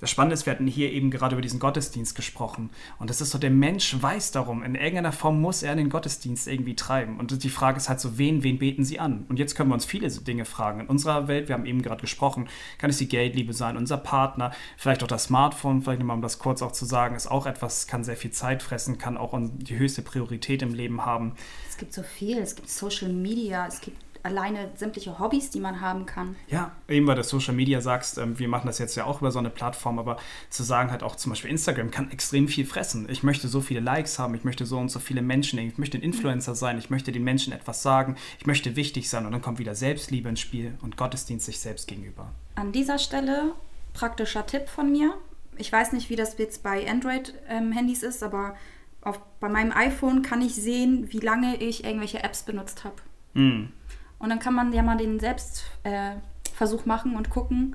das 0.00 0.10
Spannende 0.10 0.34
ist, 0.34 0.46
wir 0.46 0.52
hatten 0.52 0.66
hier 0.66 0.92
eben 0.92 1.10
gerade 1.10 1.34
über 1.34 1.42
diesen 1.42 1.60
Gottesdienst 1.60 2.14
gesprochen. 2.14 2.70
Und 2.98 3.10
das 3.10 3.20
ist 3.20 3.30
so, 3.30 3.38
der 3.38 3.50
Mensch 3.50 3.94
weiß 4.00 4.32
darum, 4.32 4.62
in 4.62 4.74
irgendeiner 4.74 5.12
Form 5.12 5.40
muss 5.40 5.62
er 5.62 5.76
den 5.76 5.90
Gottesdienst 5.90 6.48
irgendwie 6.48 6.74
treiben. 6.74 7.18
Und 7.18 7.44
die 7.44 7.50
Frage 7.50 7.76
ist 7.76 7.88
halt 7.88 8.00
so, 8.00 8.16
wen, 8.16 8.42
wen 8.42 8.58
beten 8.58 8.84
sie 8.84 8.98
an? 8.98 9.26
Und 9.28 9.38
jetzt 9.38 9.54
können 9.54 9.68
wir 9.68 9.74
uns 9.74 9.84
viele 9.84 10.08
Dinge 10.10 10.44
fragen. 10.44 10.80
In 10.80 10.86
unserer 10.86 11.28
Welt, 11.28 11.48
wir 11.48 11.54
haben 11.54 11.66
eben 11.66 11.82
gerade 11.82 12.00
gesprochen, 12.00 12.48
kann 12.78 12.90
es 12.90 12.98
die 12.98 13.08
Geldliebe 13.08 13.52
sein, 13.52 13.76
unser 13.76 13.98
Partner, 13.98 14.52
vielleicht 14.76 15.02
auch 15.02 15.08
das 15.08 15.24
Smartphone, 15.24 15.82
vielleicht 15.82 16.00
nochmal 16.00 16.16
um 16.16 16.22
das 16.22 16.38
kurz 16.38 16.62
auch 16.62 16.72
zu 16.72 16.84
sagen, 16.84 17.14
ist 17.14 17.30
auch 17.30 17.46
etwas, 17.46 17.86
kann 17.86 18.02
sehr 18.02 18.16
viel 18.16 18.30
Zeit 18.30 18.62
fressen, 18.62 18.98
kann 18.98 19.16
auch 19.16 19.38
die 19.38 19.78
höchste 19.78 20.02
Priorität 20.02 20.62
im 20.62 20.74
Leben 20.74 21.04
haben. 21.04 21.34
Es 21.68 21.76
gibt 21.76 21.92
so 21.92 22.02
viel, 22.02 22.38
es 22.38 22.56
gibt 22.56 22.68
Social 22.68 23.12
Media, 23.12 23.66
es 23.66 23.80
gibt 23.80 24.09
alleine 24.22 24.70
sämtliche 24.76 25.18
Hobbys, 25.18 25.50
die 25.50 25.60
man 25.60 25.80
haben 25.80 26.06
kann. 26.06 26.36
Ja, 26.48 26.72
eben 26.88 27.06
weil 27.06 27.16
du 27.16 27.22
Social 27.22 27.54
Media 27.54 27.80
sagst, 27.80 28.18
ähm, 28.18 28.38
wir 28.38 28.48
machen 28.48 28.66
das 28.66 28.78
jetzt 28.78 28.94
ja 28.96 29.04
auch 29.04 29.20
über 29.20 29.30
so 29.30 29.38
eine 29.38 29.50
Plattform, 29.50 29.98
aber 29.98 30.18
zu 30.48 30.62
sagen 30.62 30.90
halt 30.90 31.02
auch 31.02 31.16
zum 31.16 31.30
Beispiel 31.30 31.50
Instagram 31.50 31.90
kann 31.90 32.10
extrem 32.10 32.48
viel 32.48 32.66
fressen. 32.66 33.08
Ich 33.08 33.22
möchte 33.22 33.48
so 33.48 33.60
viele 33.60 33.80
Likes 33.80 34.18
haben, 34.18 34.34
ich 34.34 34.44
möchte 34.44 34.66
so 34.66 34.78
und 34.78 34.90
so 34.90 34.98
viele 34.98 35.22
Menschen, 35.22 35.58
ich 35.58 35.78
möchte 35.78 35.98
ein 35.98 36.02
Influencer 36.02 36.54
sein, 36.54 36.78
ich 36.78 36.90
möchte 36.90 37.12
den 37.12 37.24
Menschen 37.24 37.52
etwas 37.52 37.82
sagen, 37.82 38.16
ich 38.38 38.46
möchte 38.46 38.76
wichtig 38.76 39.08
sein 39.08 39.26
und 39.26 39.32
dann 39.32 39.42
kommt 39.42 39.58
wieder 39.58 39.74
Selbstliebe 39.74 40.28
ins 40.28 40.40
Spiel 40.40 40.74
und 40.82 40.96
Gottesdienst 40.96 41.46
sich 41.46 41.60
selbst 41.60 41.88
gegenüber. 41.88 42.30
An 42.54 42.72
dieser 42.72 42.98
Stelle 42.98 43.54
praktischer 43.92 44.46
Tipp 44.46 44.68
von 44.68 44.90
mir. 44.90 45.14
Ich 45.56 45.70
weiß 45.70 45.92
nicht, 45.92 46.10
wie 46.10 46.16
das 46.16 46.38
jetzt 46.38 46.62
bei 46.62 46.88
Android-Handys 46.88 48.02
ist, 48.02 48.22
aber 48.22 48.54
auf, 49.02 49.20
bei 49.40 49.48
meinem 49.48 49.72
iPhone 49.72 50.22
kann 50.22 50.42
ich 50.42 50.54
sehen, 50.54 51.10
wie 51.10 51.18
lange 51.18 51.56
ich 51.56 51.84
irgendwelche 51.84 52.22
Apps 52.22 52.42
benutzt 52.42 52.84
habe. 52.84 52.96
Hm. 53.34 53.72
Und 54.20 54.30
dann 54.30 54.38
kann 54.38 54.54
man 54.54 54.72
ja 54.72 54.82
mal 54.82 54.96
den 54.96 55.18
Selbstversuch 55.18 56.84
äh, 56.84 56.88
machen 56.88 57.16
und 57.16 57.30
gucken, 57.30 57.74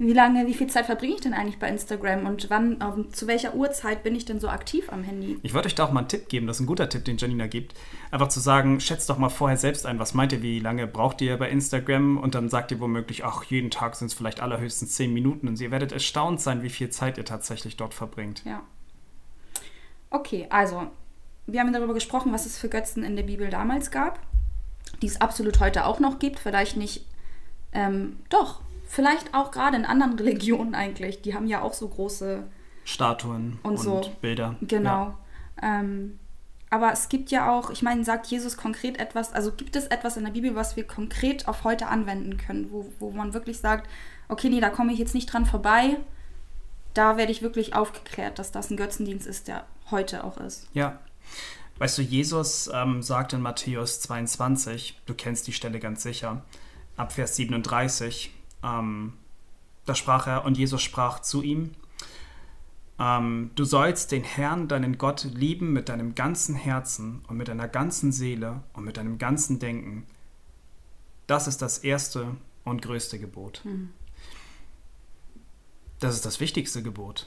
wie 0.00 0.14
lange, 0.14 0.46
wie 0.46 0.54
viel 0.54 0.66
Zeit 0.66 0.86
verbringe 0.86 1.14
ich 1.14 1.20
denn 1.20 1.34
eigentlich 1.34 1.58
bei 1.58 1.68
Instagram 1.68 2.24
und 2.24 2.48
wann, 2.48 2.78
ähm, 2.80 3.12
zu 3.12 3.26
welcher 3.26 3.54
Uhrzeit 3.54 4.02
bin 4.02 4.14
ich 4.14 4.24
denn 4.24 4.40
so 4.40 4.48
aktiv 4.48 4.90
am 4.90 5.02
Handy? 5.02 5.38
Ich 5.42 5.52
wollte 5.52 5.66
euch 5.66 5.74
da 5.74 5.84
auch 5.84 5.92
mal 5.92 6.00
einen 6.00 6.08
Tipp 6.08 6.30
geben, 6.30 6.46
das 6.46 6.56
ist 6.56 6.62
ein 6.62 6.66
guter 6.66 6.88
Tipp, 6.88 7.04
den 7.04 7.18
Janina 7.18 7.48
gibt. 7.48 7.74
Einfach 8.10 8.28
zu 8.28 8.40
sagen, 8.40 8.80
schätzt 8.80 9.10
doch 9.10 9.18
mal 9.18 9.28
vorher 9.28 9.58
selbst 9.58 9.84
ein, 9.84 9.98
was 9.98 10.14
meint 10.14 10.32
ihr, 10.32 10.40
wie 10.40 10.58
lange 10.58 10.86
braucht 10.86 11.20
ihr 11.20 11.36
bei 11.36 11.50
Instagram? 11.50 12.16
Und 12.16 12.34
dann 12.34 12.48
sagt 12.48 12.70
ihr 12.72 12.80
womöglich, 12.80 13.26
ach, 13.26 13.44
jeden 13.44 13.70
Tag 13.70 13.94
sind 13.94 14.06
es 14.06 14.14
vielleicht 14.14 14.40
allerhöchstens 14.40 14.92
10 14.94 15.12
Minuten. 15.12 15.48
Und 15.48 15.60
ihr 15.60 15.70
werdet 15.70 15.92
erstaunt 15.92 16.40
sein, 16.40 16.62
wie 16.62 16.70
viel 16.70 16.88
Zeit 16.88 17.18
ihr 17.18 17.26
tatsächlich 17.26 17.76
dort 17.76 17.92
verbringt. 17.92 18.42
Ja. 18.46 18.62
Okay, 20.08 20.46
also, 20.48 20.86
wir 21.46 21.60
haben 21.60 21.74
darüber 21.74 21.92
gesprochen, 21.92 22.32
was 22.32 22.46
es 22.46 22.56
für 22.56 22.70
Götzen 22.70 23.04
in 23.04 23.16
der 23.16 23.24
Bibel 23.24 23.50
damals 23.50 23.90
gab, 23.90 24.18
die 25.02 25.06
es 25.06 25.20
absolut 25.20 25.60
heute 25.60 25.86
auch 25.86 26.00
noch 26.00 26.18
gibt. 26.18 26.38
Vielleicht 26.38 26.76
nicht, 26.76 27.06
ähm, 27.72 28.18
doch, 28.28 28.60
vielleicht 28.86 29.34
auch 29.34 29.50
gerade 29.50 29.76
in 29.76 29.84
anderen 29.84 30.14
Religionen 30.18 30.74
eigentlich. 30.74 31.22
Die 31.22 31.34
haben 31.34 31.46
ja 31.46 31.62
auch 31.62 31.74
so 31.74 31.88
große 31.88 32.44
Statuen 32.84 33.58
Und 33.62 33.72
und, 33.72 33.78
so. 33.78 34.12
Bilder. 34.20 34.56
Genau. 34.60 35.16
Ähm, 35.62 36.18
aber 36.70 36.92
es 36.92 37.08
gibt 37.08 37.32
ja 37.32 37.50
auch, 37.50 37.70
ich 37.70 37.82
meine, 37.82 38.04
sagt 38.04 38.28
Jesus 38.28 38.56
konkret 38.56 38.98
etwas, 38.98 39.32
also 39.32 39.50
gibt 39.50 39.74
es 39.74 39.88
etwas 39.88 40.16
in 40.16 40.24
der 40.24 40.30
Bibel, 40.30 40.54
was 40.54 40.76
wir 40.76 40.86
konkret 40.86 41.48
auf 41.48 41.64
heute 41.64 41.88
anwenden 41.88 42.36
können, 42.36 42.70
wo, 42.70 42.90
wo 43.00 43.10
man 43.10 43.34
wirklich 43.34 43.58
sagt, 43.58 43.88
okay, 44.28 44.48
nee, 44.48 44.60
da 44.60 44.70
komme 44.70 44.92
ich 44.92 44.98
jetzt 45.00 45.14
nicht 45.14 45.32
dran 45.32 45.46
vorbei, 45.46 45.96
da 46.94 47.16
werde 47.16 47.32
ich 47.32 47.42
wirklich 47.42 47.74
aufgeklärt, 47.74 48.38
dass 48.38 48.52
das 48.52 48.70
ein 48.70 48.76
Götzendienst 48.76 49.26
ist, 49.26 49.48
der 49.48 49.64
heute 49.90 50.22
auch 50.22 50.36
ist. 50.38 50.68
Ja. 50.72 50.98
Weißt 51.80 51.96
du, 51.96 52.02
Jesus 52.02 52.70
ähm, 52.74 53.02
sagt 53.02 53.32
in 53.32 53.40
Matthäus 53.40 54.00
22, 54.02 55.00
du 55.06 55.14
kennst 55.14 55.46
die 55.46 55.54
Stelle 55.54 55.80
ganz 55.80 56.02
sicher, 56.02 56.44
ab 56.98 57.12
Vers 57.12 57.36
37, 57.36 58.34
ähm, 58.62 59.14
Da 59.86 59.94
sprach 59.94 60.26
er, 60.26 60.44
und 60.44 60.58
Jesus 60.58 60.82
sprach 60.82 61.20
zu 61.20 61.42
ihm, 61.42 61.70
ähm, 62.98 63.50
du 63.54 63.64
sollst 63.64 64.12
den 64.12 64.24
Herrn, 64.24 64.68
deinen 64.68 64.98
Gott, 64.98 65.24
lieben 65.24 65.72
mit 65.72 65.88
deinem 65.88 66.14
ganzen 66.14 66.54
Herzen 66.54 67.24
und 67.28 67.38
mit 67.38 67.48
deiner 67.48 67.66
ganzen 67.66 68.12
Seele 68.12 68.62
und 68.74 68.84
mit 68.84 68.98
deinem 68.98 69.16
ganzen 69.16 69.58
Denken. 69.58 70.04
Das 71.26 71.46
ist 71.46 71.62
das 71.62 71.78
erste 71.78 72.36
und 72.62 72.82
größte 72.82 73.18
Gebot. 73.18 73.62
Mhm. 73.64 73.88
Das 75.98 76.14
ist 76.14 76.26
das 76.26 76.40
wichtigste 76.40 76.82
Gebot. 76.82 77.26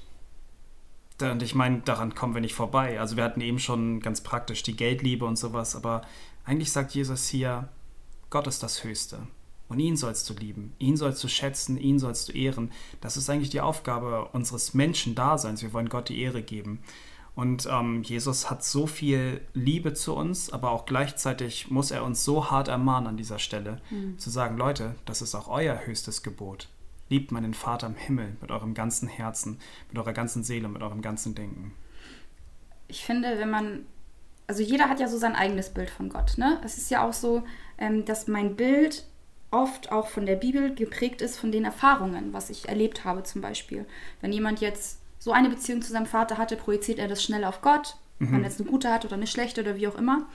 Und 1.21 1.43
ich 1.43 1.55
meine, 1.55 1.79
daran 1.79 2.15
kommen 2.15 2.33
wir 2.33 2.41
nicht 2.41 2.55
vorbei. 2.55 2.99
Also 2.99 3.15
wir 3.17 3.23
hatten 3.23 3.41
eben 3.41 3.59
schon 3.59 3.99
ganz 3.99 4.21
praktisch 4.21 4.63
die 4.63 4.75
Geldliebe 4.75 5.25
und 5.25 5.37
sowas, 5.37 5.75
aber 5.75 6.01
eigentlich 6.45 6.71
sagt 6.71 6.93
Jesus 6.93 7.27
hier, 7.27 7.69
Gott 8.29 8.47
ist 8.47 8.63
das 8.63 8.83
Höchste. 8.83 9.19
Und 9.69 9.79
ihn 9.79 9.95
sollst 9.95 10.29
du 10.29 10.33
lieben, 10.33 10.73
ihn 10.77 10.97
sollst 10.97 11.23
du 11.23 11.27
schätzen, 11.27 11.77
ihn 11.77 11.97
sollst 11.97 12.29
du 12.29 12.33
ehren. 12.33 12.71
Das 13.01 13.17
ist 13.17 13.29
eigentlich 13.29 13.49
die 13.49 13.61
Aufgabe 13.61 14.27
unseres 14.33 14.73
Menschendaseins. 14.73 15.61
Wir 15.61 15.73
wollen 15.73 15.89
Gott 15.89 16.09
die 16.09 16.21
Ehre 16.21 16.43
geben. 16.43 16.79
Und 17.35 17.67
ähm, 17.71 18.03
Jesus 18.03 18.51
hat 18.51 18.63
so 18.63 18.85
viel 18.85 19.41
Liebe 19.53 19.93
zu 19.93 20.13
uns, 20.13 20.51
aber 20.51 20.71
auch 20.71 20.85
gleichzeitig 20.85 21.71
muss 21.71 21.89
er 21.89 22.03
uns 22.03 22.23
so 22.23 22.51
hart 22.51 22.67
ermahnen 22.67 23.07
an 23.07 23.17
dieser 23.17 23.39
Stelle, 23.39 23.81
mhm. 23.89 24.19
zu 24.19 24.29
sagen, 24.29 24.57
Leute, 24.57 24.95
das 25.05 25.23
ist 25.23 25.33
auch 25.33 25.47
euer 25.47 25.85
höchstes 25.85 26.21
Gebot. 26.21 26.67
Liebt 27.13 27.31
meinen 27.31 27.53
Vater 27.53 27.85
im 27.85 27.95
Himmel 27.95 28.35
mit 28.41 28.49
eurem 28.49 28.73
ganzen 28.73 29.07
Herzen, 29.07 29.59
mit 29.87 29.99
eurer 29.99 30.13
ganzen 30.13 30.43
Seele, 30.43 30.67
mit 30.67 30.81
eurem 30.81 31.03
ganzen 31.03 31.35
Denken. 31.35 31.71
Ich 32.87 33.05
finde, 33.05 33.37
wenn 33.37 33.51
man, 33.51 33.85
also 34.47 34.63
jeder 34.63 34.89
hat 34.89 34.99
ja 34.99 35.07
so 35.07 35.19
sein 35.19 35.35
eigenes 35.35 35.69
Bild 35.69 35.91
von 35.91 36.09
Gott. 36.09 36.39
Ne? 36.39 36.59
Es 36.65 36.79
ist 36.79 36.89
ja 36.89 37.07
auch 37.07 37.13
so, 37.13 37.43
ähm, 37.77 38.03
dass 38.05 38.27
mein 38.27 38.55
Bild 38.55 39.05
oft 39.51 39.91
auch 39.91 40.07
von 40.07 40.25
der 40.25 40.37
Bibel 40.37 40.73
geprägt 40.73 41.21
ist 41.21 41.37
von 41.37 41.51
den 41.51 41.65
Erfahrungen, 41.65 42.33
was 42.33 42.49
ich 42.49 42.67
erlebt 42.67 43.05
habe 43.05 43.21
zum 43.21 43.43
Beispiel. 43.43 43.85
Wenn 44.19 44.33
jemand 44.33 44.59
jetzt 44.59 44.99
so 45.19 45.33
eine 45.33 45.49
Beziehung 45.49 45.83
zu 45.83 45.91
seinem 45.91 46.07
Vater 46.07 46.39
hatte, 46.39 46.55
projiziert 46.55 46.97
er 46.97 47.07
das 47.07 47.21
schnell 47.21 47.43
auf 47.43 47.61
Gott, 47.61 47.95
mhm. 48.17 48.31
wenn 48.31 48.43
er 48.43 48.49
jetzt 48.49 48.59
eine 48.59 48.71
gute 48.71 48.91
hat 48.91 49.05
oder 49.05 49.13
eine 49.13 49.27
schlechte 49.27 49.61
oder 49.61 49.75
wie 49.75 49.87
auch 49.87 49.99
immer. 49.99 50.25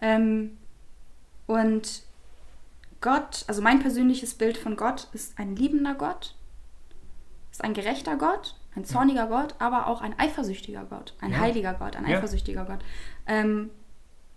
Ähm, 0.00 0.56
und 1.46 2.03
Gott, 3.04 3.44
also 3.48 3.60
mein 3.60 3.80
persönliches 3.80 4.32
Bild 4.32 4.56
von 4.56 4.76
Gott 4.76 5.08
ist 5.12 5.38
ein 5.38 5.56
liebender 5.56 5.94
Gott, 5.94 6.34
ist 7.52 7.62
ein 7.62 7.74
gerechter 7.74 8.16
Gott, 8.16 8.56
ein 8.74 8.86
zorniger 8.86 9.24
ja. 9.24 9.42
Gott, 9.42 9.54
aber 9.58 9.88
auch 9.88 10.00
ein 10.00 10.18
eifersüchtiger 10.18 10.86
Gott, 10.88 11.12
ein 11.20 11.32
ja. 11.32 11.38
heiliger 11.38 11.74
Gott, 11.74 11.96
ein 11.96 12.08
ja. 12.08 12.16
eifersüchtiger 12.16 12.64
Gott. 12.64 12.78
Ähm, 13.26 13.68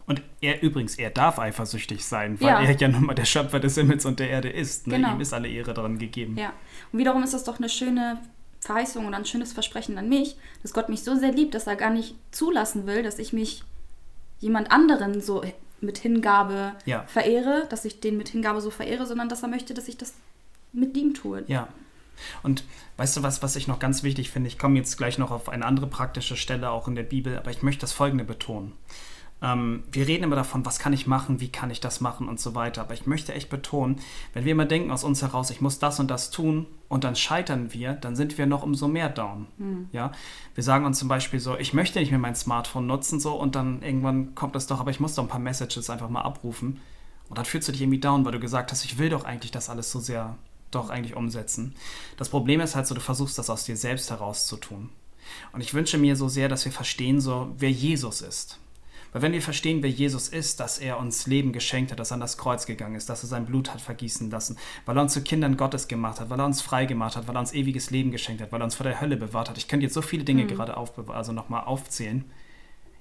und 0.06 0.22
er 0.42 0.62
übrigens, 0.62 0.98
er 0.98 1.12
darf 1.12 1.40
eifersüchtig 1.40 2.06
sein, 2.06 2.42
weil 2.42 2.66
er 2.66 2.76
ja 2.76 2.90
nun 2.90 3.06
mal 3.06 3.14
der 3.14 3.24
Schöpfer 3.24 3.62
des 3.62 3.76
Himmels 3.76 4.06
und 4.06 4.20
der 4.20 4.30
Erde 4.30 4.50
ist. 4.50 4.86
Ne? 4.86 4.96
Genau. 4.96 5.14
Ihm 5.14 5.22
ist 5.22 5.34
alle 5.34 5.48
Ehre 5.48 5.74
daran 5.74 5.98
gegeben. 5.98 6.38
Ja. 6.38 6.52
Und 6.92 7.00
wiederum 7.00 7.24
ist 7.24 7.34
das 7.34 7.46
doch 7.46 7.60
eine 7.60 7.70
schöne 7.70 8.18
Verheißung 8.60 9.06
oder 9.06 9.16
ein 9.16 9.26
schönes 9.26 9.54
Versprechen 9.54 9.98
an 9.98 10.10
mich, 10.10 10.36
dass 10.62 10.74
Gott 10.74 10.90
mich 10.90 11.04
so 11.04 11.16
sehr 11.16 11.32
liebt, 11.32 11.56
dass 11.56 11.68
er 11.68 11.78
gar 11.78 11.90
nicht 11.90 12.16
zulassen 12.32 12.86
will, 12.86 13.02
dass 13.02 13.18
ich 13.18 13.32
mich 13.32 13.64
jemand 14.40 14.72
anderen 14.72 15.22
so 15.22 15.42
mit 15.82 15.98
Hingabe 15.98 16.74
ja. 16.86 17.04
verehre, 17.08 17.68
dass 17.70 17.86
ich 17.86 18.00
den 18.00 18.18
mit 18.18 18.30
Hingabe 18.30 18.62
so 18.62 18.72
verehre, 18.72 19.06
sondern 19.06 19.30
dass 19.30 19.44
er 19.44 19.50
möchte, 19.50 19.74
dass 19.74 19.88
ich 19.88 19.98
das 19.98 20.14
mit 20.74 20.96
ihm 20.98 21.14
tue. 21.14 21.44
Ja. 21.48 21.68
Und 22.42 22.64
weißt 22.98 23.18
du 23.18 23.24
was, 23.24 23.44
was 23.44 23.56
ich 23.56 23.68
noch 23.68 23.80
ganz 23.80 24.02
wichtig 24.04 24.32
finde? 24.32 24.48
Ich 24.48 24.58
komme 24.58 24.78
jetzt 24.78 24.98
gleich 24.98 25.18
noch 25.18 25.32
auf 25.32 25.50
eine 25.50 25.66
andere 25.66 25.88
praktische 25.88 26.36
Stelle 26.36 26.72
auch 26.72 26.88
in 26.88 26.96
der 26.96 27.04
Bibel, 27.04 27.38
aber 27.38 27.52
ich 27.52 27.62
möchte 27.62 27.82
das 27.82 27.92
Folgende 27.92 28.24
betonen. 28.24 28.74
Ähm, 29.42 29.84
wir 29.92 30.08
reden 30.08 30.24
immer 30.24 30.36
davon, 30.36 30.66
was 30.66 30.80
kann 30.80 30.94
ich 30.94 31.06
machen, 31.06 31.40
wie 31.40 31.50
kann 31.50 31.70
ich 31.70 31.80
das 31.80 32.02
machen 32.02 32.28
und 32.28 32.40
so 32.40 32.56
weiter. 32.56 32.82
Aber 32.82 32.94
ich 32.94 33.06
möchte 33.06 33.34
echt 33.34 33.50
betonen, 33.50 34.00
wenn 34.34 34.46
wir 34.46 34.52
immer 34.52 34.66
denken 34.66 34.92
aus 34.92 35.04
uns 35.04 35.22
heraus, 35.22 35.50
ich 35.50 35.62
muss 35.62 35.80
das 35.80 36.00
und 36.00 36.10
das 36.10 36.32
tun 36.32 36.66
und 36.90 37.04
dann 37.04 37.16
scheitern 37.16 37.74
wir, 37.74 37.94
dann 37.94 38.16
sind 38.16 38.38
wir 38.38 38.48
noch 38.48 38.64
umso 38.64 38.88
mehr 38.88 39.10
down. 39.10 39.48
Mhm. 39.58 39.90
Ja? 39.92 40.12
Wir 40.56 40.64
sagen 40.64 40.86
uns 40.86 40.98
zum 40.98 41.08
Beispiel 41.08 41.40
so, 41.40 41.58
ich 41.58 41.74
möchte 41.74 42.00
nicht 42.00 42.10
mehr 42.10 42.20
mein 42.20 42.36
Smartphone 42.36 42.88
nutzen 42.88 43.20
so 43.20 43.36
und 43.36 43.56
dann 43.56 43.84
irgendwann 43.84 44.34
kommt 44.34 44.56
das 44.56 44.68
doch, 44.68 44.80
aber 44.80 44.92
ich 44.92 45.00
muss 45.00 45.16
doch 45.16 45.24
ein 45.24 45.30
paar 45.30 45.40
Messages 45.40 45.90
einfach 45.90 46.10
mal 46.10 46.22
abrufen. 46.22 46.80
Und 47.30 47.38
dann 47.38 47.46
fühlst 47.46 47.68
du 47.68 47.74
dich 47.74 47.82
irgendwie 47.82 48.00
down, 48.00 48.26
weil 48.26 48.32
du 48.32 48.40
gesagt 48.40 48.72
hast, 48.72 48.86
ich 48.86 48.98
will 48.98 49.10
doch 49.10 49.26
eigentlich 49.26 49.52
das 49.52 49.70
alles 49.70 49.92
so 49.92 50.00
sehr 50.00 50.38
doch 50.72 50.90
eigentlich 50.90 51.16
umsetzen. 51.16 51.76
Das 52.18 52.30
Problem 52.30 52.60
ist 52.62 52.76
halt 52.76 52.88
so, 52.88 52.96
du 52.96 53.02
versuchst 53.02 53.38
das 53.38 53.50
aus 53.50 53.66
dir 53.66 53.78
selbst 53.78 54.10
heraus 54.10 54.48
zu 54.48 54.58
tun. 54.58 54.90
Und 55.52 55.62
ich 55.62 55.74
wünsche 55.74 55.98
mir 55.98 56.16
so 56.16 56.30
sehr, 56.30 56.50
dass 56.50 56.66
wir 56.66 56.72
verstehen, 56.72 57.20
so 57.20 57.54
wer 57.58 57.72
Jesus 57.72 58.22
ist. 58.22 58.60
Weil 59.12 59.22
wenn 59.22 59.34
wir 59.34 59.42
verstehen, 59.42 59.84
wer 59.84 59.90
Jesus 59.90 60.28
ist, 60.28 60.60
dass 60.60 60.80
er 60.80 61.00
uns 61.00 61.28
Leben 61.28 61.52
geschenkt 61.52 61.92
hat, 61.92 62.00
dass 62.00 62.12
er 62.12 62.16
an 62.16 62.22
das 62.22 62.38
Kreuz 62.38 62.66
gegangen 62.66 62.96
ist, 62.96 63.10
dass 63.10 63.24
er 63.24 63.30
sein 63.30 63.46
Blut 63.46 63.74
hat 63.74 63.82
vergießen 63.82 64.30
lassen, 64.30 64.58
weil 64.86 64.98
er 64.98 65.02
uns 65.02 65.14
zu 65.14 65.22
Kindern 65.22 65.58
Gottes 65.58 65.88
gemacht 65.88 66.20
hat, 66.20 66.30
weil 66.30 66.40
er 66.40 66.46
uns 66.46 66.62
frei 66.62 66.86
gemacht 66.86 67.16
hat, 67.16 67.28
weil 67.28 67.36
er 67.36 67.40
uns 67.40 67.54
ewiges 67.54 67.90
Leben 67.90 68.12
geschenkt 68.12 68.42
hat, 68.42 68.52
weil 68.52 68.62
er 68.62 68.66
uns 68.66 68.76
vor 68.76 68.86
der 68.86 69.02
Hölle 69.02 69.18
bewahrt 69.18 69.50
hat. 69.50 69.58
Ich 69.58 69.68
könnte 69.68 69.86
jetzt 69.86 69.94
so 69.94 70.02
viele 70.02 70.24
Dinge 70.24 70.44
mhm. 70.44 70.48
gerade 70.48 70.78
auf, 70.78 71.10
also 71.10 71.32
nochmal 71.32 71.64
aufzählen. 71.64 72.26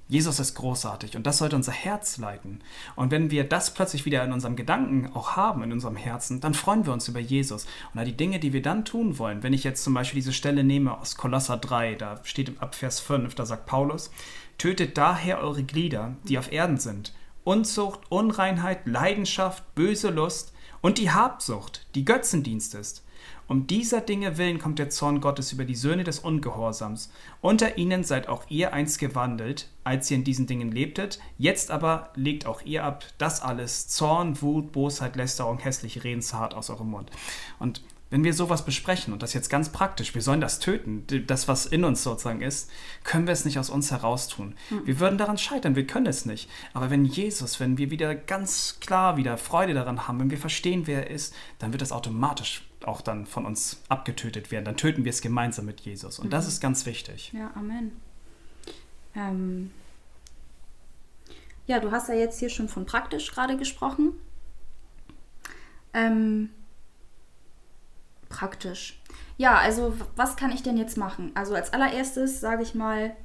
Jesus 0.08 0.38
ist 0.38 0.54
großartig 0.54 1.16
und 1.16 1.26
das 1.26 1.38
sollte 1.38 1.56
unser 1.56 1.72
Herz 1.72 2.16
leiten. 2.18 2.60
Und 2.94 3.10
wenn 3.10 3.32
wir 3.32 3.42
das 3.42 3.74
plötzlich 3.74 4.04
wieder 4.04 4.22
in 4.22 4.32
unserem 4.32 4.54
Gedanken 4.54 5.10
auch 5.14 5.34
haben, 5.34 5.64
in 5.64 5.72
unserem 5.72 5.96
Herzen, 5.96 6.40
dann 6.40 6.54
freuen 6.54 6.86
wir 6.86 6.92
uns 6.92 7.08
über 7.08 7.18
Jesus. 7.18 7.66
Und 7.92 8.04
die 8.04 8.16
Dinge, 8.16 8.38
die 8.38 8.52
wir 8.52 8.62
dann 8.62 8.84
tun 8.84 9.18
wollen, 9.18 9.42
wenn 9.42 9.52
ich 9.52 9.64
jetzt 9.64 9.82
zum 9.82 9.94
Beispiel 9.94 10.18
diese 10.20 10.32
Stelle 10.32 10.62
nehme 10.62 10.96
aus 10.96 11.16
Kolosser 11.16 11.56
3, 11.56 11.96
da 11.96 12.20
steht 12.22 12.62
ab 12.62 12.76
Vers 12.76 13.00
5, 13.00 13.34
da 13.34 13.46
sagt 13.46 13.66
Paulus, 13.66 14.12
Tötet 14.58 14.96
daher 14.96 15.40
eure 15.40 15.62
Glieder, 15.62 16.16
die 16.24 16.38
auf 16.38 16.50
Erden 16.52 16.78
sind. 16.78 17.12
Unzucht, 17.44 18.00
Unreinheit, 18.08 18.86
Leidenschaft, 18.86 19.74
böse 19.74 20.10
Lust 20.10 20.52
und 20.80 20.98
die 20.98 21.10
Habsucht, 21.10 21.86
die 21.94 22.04
Götzendienst 22.04 22.74
ist. 22.74 23.04
Um 23.48 23.68
dieser 23.68 24.00
Dinge 24.00 24.38
willen 24.38 24.58
kommt 24.58 24.80
der 24.80 24.90
Zorn 24.90 25.20
Gottes 25.20 25.52
über 25.52 25.64
die 25.64 25.76
Söhne 25.76 26.02
des 26.02 26.18
Ungehorsams. 26.18 27.12
Unter 27.40 27.78
ihnen 27.78 28.02
seid 28.02 28.28
auch 28.28 28.44
ihr 28.48 28.72
einst 28.72 28.98
gewandelt, 28.98 29.68
als 29.84 30.10
ihr 30.10 30.16
in 30.16 30.24
diesen 30.24 30.48
Dingen 30.48 30.72
lebtet. 30.72 31.20
Jetzt 31.38 31.70
aber 31.70 32.10
legt 32.16 32.46
auch 32.46 32.62
ihr 32.62 32.82
ab 32.82 33.04
das 33.18 33.42
alles: 33.42 33.86
Zorn, 33.86 34.42
Wut, 34.42 34.72
Bosheit, 34.72 35.14
Lästerung, 35.14 35.58
hässliche 35.58 36.02
Reden 36.02 36.22
zart 36.22 36.54
aus 36.54 36.70
eurem 36.70 36.90
Mund. 36.90 37.10
Und 37.60 37.82
wenn 38.08 38.22
wir 38.22 38.34
sowas 38.34 38.64
besprechen 38.64 39.12
und 39.12 39.22
das 39.22 39.34
jetzt 39.34 39.50
ganz 39.50 39.70
praktisch, 39.70 40.14
wir 40.14 40.22
sollen 40.22 40.40
das 40.40 40.60
töten, 40.60 41.04
das, 41.26 41.48
was 41.48 41.66
in 41.66 41.84
uns 41.84 42.04
sozusagen 42.04 42.40
ist, 42.40 42.70
können 43.02 43.26
wir 43.26 43.32
es 43.32 43.44
nicht 43.44 43.58
aus 43.58 43.68
uns 43.68 43.90
heraus 43.90 44.28
tun. 44.28 44.54
Mhm. 44.70 44.86
Wir 44.86 45.00
würden 45.00 45.18
daran 45.18 45.38
scheitern, 45.38 45.74
wir 45.74 45.86
können 45.86 46.06
es 46.06 46.24
nicht. 46.24 46.48
Aber 46.72 46.90
wenn 46.90 47.04
Jesus, 47.04 47.58
wenn 47.58 47.78
wir 47.78 47.90
wieder 47.90 48.14
ganz 48.14 48.78
klar 48.80 49.16
wieder 49.16 49.36
Freude 49.38 49.74
daran 49.74 50.06
haben, 50.06 50.20
wenn 50.20 50.30
wir 50.30 50.38
verstehen, 50.38 50.86
wer 50.86 51.08
er 51.08 51.10
ist, 51.10 51.34
dann 51.58 51.72
wird 51.72 51.82
das 51.82 51.90
automatisch 51.90 52.62
auch 52.84 53.00
dann 53.00 53.26
von 53.26 53.44
uns 53.44 53.82
abgetötet 53.88 54.52
werden. 54.52 54.64
Dann 54.64 54.76
töten 54.76 55.04
wir 55.04 55.10
es 55.10 55.20
gemeinsam 55.20 55.64
mit 55.64 55.80
Jesus. 55.80 56.20
Und 56.20 56.26
mhm. 56.26 56.30
das 56.30 56.46
ist 56.46 56.60
ganz 56.60 56.86
wichtig. 56.86 57.32
Ja, 57.32 57.50
Amen. 57.54 57.92
Ähm 59.16 59.72
ja, 61.66 61.80
du 61.80 61.90
hast 61.90 62.08
ja 62.08 62.14
jetzt 62.14 62.38
hier 62.38 62.50
schon 62.50 62.68
von 62.68 62.86
praktisch 62.86 63.32
gerade 63.32 63.56
gesprochen. 63.56 64.12
Ähm 65.92 66.50
praktisch. 68.36 69.00
Ja, 69.38 69.56
also 69.58 69.94
was 70.14 70.36
kann 70.36 70.52
ich 70.52 70.62
denn 70.62 70.76
jetzt 70.76 70.96
machen? 70.96 71.32
Also 71.34 71.54
als 71.54 71.72
allererstes, 71.72 72.40
sage 72.40 72.62
ich 72.62 72.74
mal, 72.74 73.16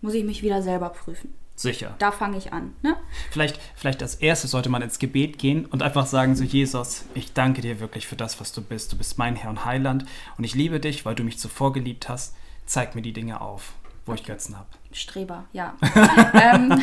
muss 0.00 0.14
ich 0.14 0.24
mich 0.24 0.42
wieder 0.42 0.62
selber 0.62 0.90
prüfen. 0.90 1.34
Sicher. 1.56 1.94
Da 1.98 2.10
fange 2.10 2.36
ich 2.36 2.52
an. 2.52 2.74
Ne? 2.82 2.96
Vielleicht, 3.30 3.60
vielleicht 3.76 4.02
als 4.02 4.16
erstes 4.16 4.50
sollte 4.50 4.68
man 4.68 4.82
ins 4.82 4.98
Gebet 4.98 5.38
gehen 5.38 5.66
und 5.66 5.82
einfach 5.82 6.06
sagen, 6.06 6.34
so 6.34 6.42
Jesus, 6.42 7.04
ich 7.14 7.32
danke 7.32 7.62
dir 7.62 7.78
wirklich 7.78 8.06
für 8.06 8.16
das, 8.16 8.40
was 8.40 8.52
du 8.52 8.60
bist. 8.60 8.92
Du 8.92 8.98
bist 8.98 9.18
mein 9.18 9.36
Herr 9.36 9.50
und 9.50 9.64
Heiland 9.64 10.04
und 10.36 10.44
ich 10.44 10.54
liebe 10.54 10.80
dich, 10.80 11.04
weil 11.04 11.14
du 11.14 11.22
mich 11.22 11.38
zuvor 11.38 11.72
geliebt 11.72 12.08
hast. 12.08 12.34
Zeig 12.66 12.94
mir 12.94 13.02
die 13.02 13.12
Dinge 13.12 13.40
auf, 13.40 13.74
wo 14.06 14.14
ich 14.14 14.24
Götzen 14.24 14.56
habe. 14.56 14.68
Streber, 14.92 15.44
ja. 15.52 15.76
ähm, 16.34 16.82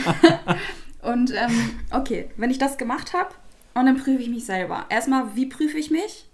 und 1.01 1.31
ähm, 1.31 1.79
okay, 1.91 2.31
wenn 2.37 2.49
ich 2.49 2.57
das 2.57 2.77
gemacht 2.77 3.13
habe, 3.13 3.29
und 3.73 3.85
dann 3.85 3.95
prüfe 3.95 4.21
ich 4.21 4.29
mich 4.29 4.45
selber. 4.45 4.85
Erstmal, 4.89 5.33
wie 5.35 5.45
prüfe 5.45 5.77
ich 5.77 5.91
mich? 5.91 6.25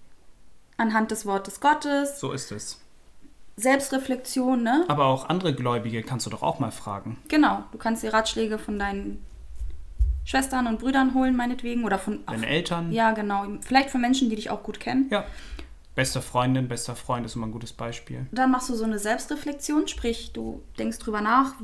Anhand 0.77 1.11
des 1.11 1.25
Wortes 1.25 1.59
Gottes. 1.59 2.19
So 2.19 2.31
ist 2.31 2.51
es. 2.51 2.79
Selbstreflexion, 3.55 4.61
ne? 4.61 4.85
Aber 4.87 5.05
auch 5.05 5.29
andere 5.29 5.53
Gläubige 5.53 6.03
kannst 6.03 6.25
du 6.27 6.29
doch 6.29 6.43
auch 6.43 6.59
mal 6.59 6.71
fragen. 6.71 7.17
Genau, 7.27 7.63
du 7.71 7.77
kannst 7.77 8.03
die 8.03 8.07
Ratschläge 8.07 8.59
von 8.59 8.77
deinen 8.77 9.25
Schwestern 10.25 10.67
und 10.67 10.79
Brüdern 10.79 11.13
holen, 11.15 11.35
meinetwegen. 11.35 11.83
Oder 11.83 11.97
von. 11.97 12.25
Deinen 12.25 12.43
Eltern. 12.43 12.91
Ja, 12.91 13.11
genau. 13.11 13.45
Vielleicht 13.61 13.89
von 13.89 14.01
Menschen, 14.01 14.29
die 14.29 14.35
dich 14.35 14.49
auch 14.51 14.61
gut 14.61 14.79
kennen. 14.79 15.07
Ja. 15.09 15.25
Beste 15.95 16.21
Freundin, 16.21 16.67
bester 16.67 16.95
Freund 16.95 17.25
ist 17.25 17.35
immer 17.35 17.47
ein 17.47 17.51
gutes 17.51 17.73
Beispiel. 17.73 18.27
Dann 18.31 18.51
machst 18.51 18.69
du 18.69 18.75
so 18.75 18.83
eine 18.83 18.99
Selbstreflexion, 18.99 19.87
sprich, 19.87 20.31
du 20.31 20.61
denkst 20.77 20.99
drüber 20.99 21.21
nach, 21.21 21.55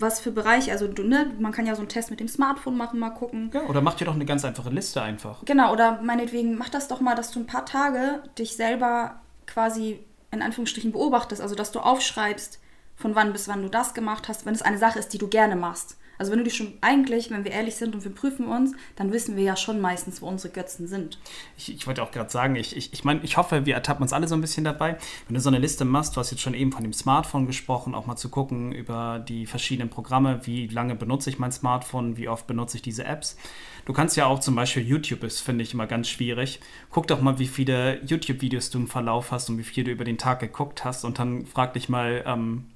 was 0.00 0.20
für 0.20 0.30
Bereiche, 0.30 0.72
also 0.72 0.86
du, 0.88 1.02
ne, 1.02 1.32
man 1.38 1.52
kann 1.52 1.66
ja 1.66 1.74
so 1.74 1.80
einen 1.80 1.88
Test 1.88 2.10
mit 2.10 2.20
dem 2.20 2.28
Smartphone 2.28 2.76
machen, 2.76 2.98
mal 2.98 3.10
gucken. 3.10 3.50
Ja, 3.52 3.62
oder 3.62 3.80
mach 3.80 3.94
dir 3.94 4.04
doch 4.04 4.14
eine 4.14 4.24
ganz 4.24 4.44
einfache 4.44 4.70
Liste 4.70 5.02
einfach. 5.02 5.44
Genau, 5.44 5.72
oder 5.72 6.00
meinetwegen 6.02 6.56
mach 6.56 6.68
das 6.68 6.88
doch 6.88 7.00
mal, 7.00 7.14
dass 7.14 7.30
du 7.30 7.40
ein 7.40 7.46
paar 7.46 7.66
Tage 7.66 8.22
dich 8.38 8.56
selber 8.56 9.20
quasi 9.46 10.04
in 10.30 10.42
Anführungsstrichen 10.42 10.92
beobachtest, 10.92 11.40
also 11.40 11.54
dass 11.54 11.72
du 11.72 11.80
aufschreibst, 11.80 12.60
von 12.96 13.14
wann 13.14 13.32
bis 13.32 13.48
wann 13.48 13.62
du 13.62 13.68
das 13.68 13.94
gemacht 13.94 14.28
hast, 14.28 14.44
wenn 14.44 14.54
es 14.54 14.62
eine 14.62 14.78
Sache 14.78 14.98
ist, 14.98 15.12
die 15.12 15.18
du 15.18 15.28
gerne 15.28 15.56
machst. 15.56 15.96
Also 16.18 16.32
wenn 16.32 16.38
du 16.38 16.44
die 16.44 16.50
schon 16.50 16.74
eigentlich, 16.80 17.30
wenn 17.30 17.44
wir 17.44 17.52
ehrlich 17.52 17.76
sind 17.76 17.94
und 17.94 18.04
wir 18.04 18.12
prüfen 18.12 18.46
uns, 18.46 18.74
dann 18.96 19.12
wissen 19.12 19.36
wir 19.36 19.44
ja 19.44 19.56
schon 19.56 19.80
meistens, 19.80 20.20
wo 20.20 20.26
unsere 20.26 20.52
Götzen 20.52 20.86
sind. 20.88 21.18
Ich, 21.56 21.72
ich 21.72 21.86
wollte 21.86 22.02
auch 22.02 22.10
gerade 22.10 22.30
sagen, 22.30 22.56
ich, 22.56 22.76
ich, 22.76 22.92
ich 22.92 23.04
meine, 23.04 23.20
ich 23.22 23.36
hoffe, 23.36 23.66
wir 23.66 23.74
ertappen 23.74 24.02
uns 24.02 24.12
alle 24.12 24.26
so 24.26 24.34
ein 24.34 24.40
bisschen 24.40 24.64
dabei. 24.64 24.98
Wenn 25.26 25.34
du 25.34 25.40
so 25.40 25.48
eine 25.48 25.58
Liste 25.58 25.84
machst, 25.84 26.16
du 26.16 26.20
hast 26.20 26.30
jetzt 26.30 26.40
schon 26.40 26.54
eben 26.54 26.72
von 26.72 26.82
dem 26.82 26.92
Smartphone 26.92 27.46
gesprochen, 27.46 27.94
auch 27.94 28.06
mal 28.06 28.16
zu 28.16 28.28
gucken 28.28 28.72
über 28.72 29.24
die 29.26 29.46
verschiedenen 29.46 29.90
Programme, 29.90 30.40
wie 30.44 30.66
lange 30.66 30.96
benutze 30.96 31.30
ich 31.30 31.38
mein 31.38 31.52
Smartphone, 31.52 32.16
wie 32.16 32.28
oft 32.28 32.46
benutze 32.46 32.76
ich 32.76 32.82
diese 32.82 33.04
Apps. 33.04 33.36
Du 33.84 33.92
kannst 33.92 34.16
ja 34.16 34.26
auch 34.26 34.40
zum 34.40 34.54
Beispiel 34.54 34.82
YouTube 34.82 35.24
ist, 35.24 35.40
finde 35.40 35.62
ich 35.62 35.72
immer 35.72 35.86
ganz 35.86 36.08
schwierig. 36.08 36.60
Guck 36.90 37.06
doch 37.06 37.22
mal, 37.22 37.38
wie 37.38 37.46
viele 37.46 38.04
YouTube-Videos 38.04 38.70
du 38.70 38.78
im 38.78 38.88
Verlauf 38.88 39.30
hast 39.32 39.48
und 39.48 39.56
wie 39.56 39.62
viel 39.62 39.84
du 39.84 39.90
über 39.90 40.04
den 40.04 40.18
Tag 40.18 40.40
geguckt 40.40 40.84
hast 40.84 41.04
und 41.04 41.18
dann 41.18 41.46
frag 41.46 41.72
dich 41.72 41.88
mal, 41.88 42.22
ähm, 42.26 42.66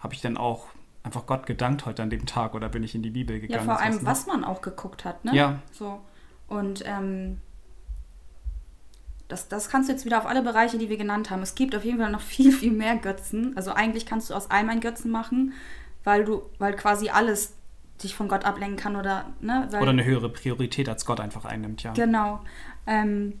habe 0.00 0.14
ich 0.14 0.20
denn 0.20 0.36
auch 0.36 0.66
einfach 1.08 1.24
Gott 1.24 1.46
gedankt 1.46 1.86
heute 1.86 2.02
an 2.02 2.10
dem 2.10 2.26
Tag 2.26 2.54
oder 2.54 2.68
bin 2.68 2.82
ich 2.84 2.94
in 2.94 3.02
die 3.02 3.10
Bibel 3.10 3.40
gegangen? 3.40 3.66
Ja, 3.66 3.74
vor 3.74 3.82
allem, 3.82 4.04
was 4.04 4.26
man 4.26 4.44
auch 4.44 4.60
geguckt 4.60 5.06
hat, 5.06 5.24
ne? 5.24 5.34
Ja. 5.34 5.58
So. 5.72 6.00
Und 6.48 6.84
ähm, 6.86 7.40
das, 9.26 9.48
das 9.48 9.70
kannst 9.70 9.88
du 9.88 9.94
jetzt 9.94 10.04
wieder 10.04 10.18
auf 10.18 10.26
alle 10.26 10.42
Bereiche, 10.42 10.76
die 10.76 10.90
wir 10.90 10.98
genannt 10.98 11.30
haben. 11.30 11.40
Es 11.40 11.54
gibt 11.54 11.74
auf 11.74 11.84
jeden 11.84 11.98
Fall 11.98 12.10
noch 12.10 12.20
viel, 12.20 12.52
viel 12.52 12.72
mehr 12.72 12.96
Götzen. 12.96 13.56
Also 13.56 13.72
eigentlich 13.72 14.04
kannst 14.04 14.28
du 14.28 14.34
aus 14.34 14.50
allem 14.50 14.68
einen 14.68 14.80
Götzen 14.80 15.10
machen, 15.10 15.54
weil 16.04 16.24
du, 16.24 16.42
weil 16.58 16.74
quasi 16.76 17.08
alles 17.08 17.54
dich 18.02 18.14
von 18.14 18.28
Gott 18.28 18.44
ablenken 18.44 18.76
kann 18.76 18.94
oder, 18.94 19.26
ne? 19.40 19.66
Weil, 19.70 19.80
oder 19.80 19.90
eine 19.90 20.04
höhere 20.04 20.28
Priorität 20.28 20.90
als 20.90 21.06
Gott 21.06 21.20
einfach 21.20 21.46
einnimmt, 21.46 21.82
ja. 21.82 21.92
Genau. 21.94 22.40
Ähm, 22.86 23.40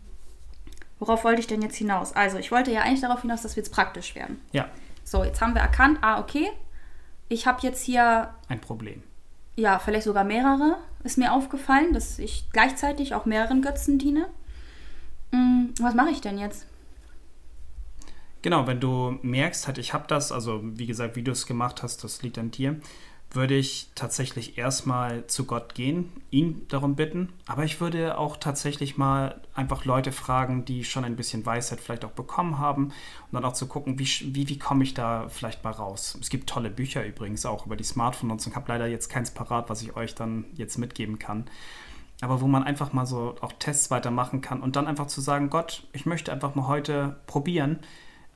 worauf 0.98 1.22
wollte 1.22 1.40
ich 1.40 1.46
denn 1.46 1.60
jetzt 1.60 1.76
hinaus? 1.76 2.14
Also, 2.14 2.38
ich 2.38 2.50
wollte 2.50 2.72
ja 2.72 2.80
eigentlich 2.80 3.02
darauf 3.02 3.20
hinaus, 3.20 3.42
dass 3.42 3.56
wir 3.56 3.62
jetzt 3.62 3.72
praktisch 3.72 4.14
werden. 4.14 4.40
Ja. 4.52 4.68
So, 5.04 5.22
jetzt 5.22 5.40
haben 5.40 5.54
wir 5.54 5.60
erkannt, 5.60 5.98
ah, 6.00 6.18
okay, 6.18 6.50
ich 7.28 7.46
habe 7.46 7.60
jetzt 7.62 7.84
hier. 7.84 8.34
Ein 8.48 8.60
Problem. 8.60 9.02
Ja, 9.56 9.78
vielleicht 9.78 10.04
sogar 10.04 10.24
mehrere. 10.24 10.76
Ist 11.04 11.18
mir 11.18 11.32
aufgefallen, 11.32 11.92
dass 11.92 12.18
ich 12.18 12.48
gleichzeitig 12.52 13.14
auch 13.14 13.24
mehreren 13.24 13.62
Götzen 13.62 13.98
diene. 13.98 14.28
Hm, 15.32 15.74
was 15.80 15.94
mache 15.94 16.10
ich 16.10 16.20
denn 16.20 16.38
jetzt? 16.38 16.66
Genau, 18.42 18.66
wenn 18.66 18.80
du 18.80 19.18
merkst, 19.22 19.66
halt, 19.66 19.78
ich 19.78 19.92
habe 19.92 20.06
das, 20.06 20.30
also 20.30 20.60
wie 20.62 20.86
gesagt, 20.86 21.16
wie 21.16 21.22
du 21.22 21.32
es 21.32 21.46
gemacht 21.46 21.82
hast, 21.82 22.04
das 22.04 22.22
liegt 22.22 22.38
an 22.38 22.50
dir 22.50 22.80
würde 23.30 23.54
ich 23.56 23.90
tatsächlich 23.94 24.56
erstmal 24.56 25.26
zu 25.26 25.44
Gott 25.44 25.74
gehen, 25.74 26.10
ihn 26.30 26.66
darum 26.68 26.96
bitten. 26.96 27.28
Aber 27.46 27.64
ich 27.64 27.80
würde 27.80 28.16
auch 28.16 28.38
tatsächlich 28.38 28.96
mal 28.96 29.40
einfach 29.54 29.84
Leute 29.84 30.12
fragen, 30.12 30.64
die 30.64 30.84
schon 30.84 31.04
ein 31.04 31.16
bisschen 31.16 31.44
Weisheit 31.44 31.80
vielleicht 31.80 32.06
auch 32.06 32.12
bekommen 32.12 32.58
haben. 32.58 32.84
Und 32.84 32.92
dann 33.32 33.44
auch 33.44 33.52
zu 33.52 33.66
gucken, 33.66 33.98
wie, 33.98 34.08
wie, 34.34 34.48
wie 34.48 34.58
komme 34.58 34.82
ich 34.82 34.94
da 34.94 35.28
vielleicht 35.28 35.62
mal 35.62 35.72
raus. 35.72 36.16
Es 36.20 36.30
gibt 36.30 36.48
tolle 36.48 36.70
Bücher 36.70 37.04
übrigens 37.04 37.44
auch 37.44 37.66
über 37.66 37.76
die 37.76 37.84
Smartphone-Nutzung. 37.84 38.52
Ich 38.52 38.56
habe 38.56 38.72
leider 38.72 38.86
jetzt 38.86 39.08
keins 39.10 39.30
parat, 39.30 39.68
was 39.68 39.82
ich 39.82 39.94
euch 39.94 40.14
dann 40.14 40.46
jetzt 40.54 40.78
mitgeben 40.78 41.18
kann. 41.18 41.44
Aber 42.20 42.40
wo 42.40 42.46
man 42.46 42.64
einfach 42.64 42.94
mal 42.94 43.06
so 43.06 43.36
auch 43.42 43.52
Tests 43.58 43.90
weitermachen 43.90 44.40
kann 44.40 44.60
und 44.60 44.74
dann 44.74 44.86
einfach 44.86 45.06
zu 45.06 45.20
sagen, 45.20 45.50
Gott, 45.50 45.86
ich 45.92 46.06
möchte 46.06 46.32
einfach 46.32 46.54
mal 46.54 46.66
heute 46.66 47.16
probieren. 47.26 47.78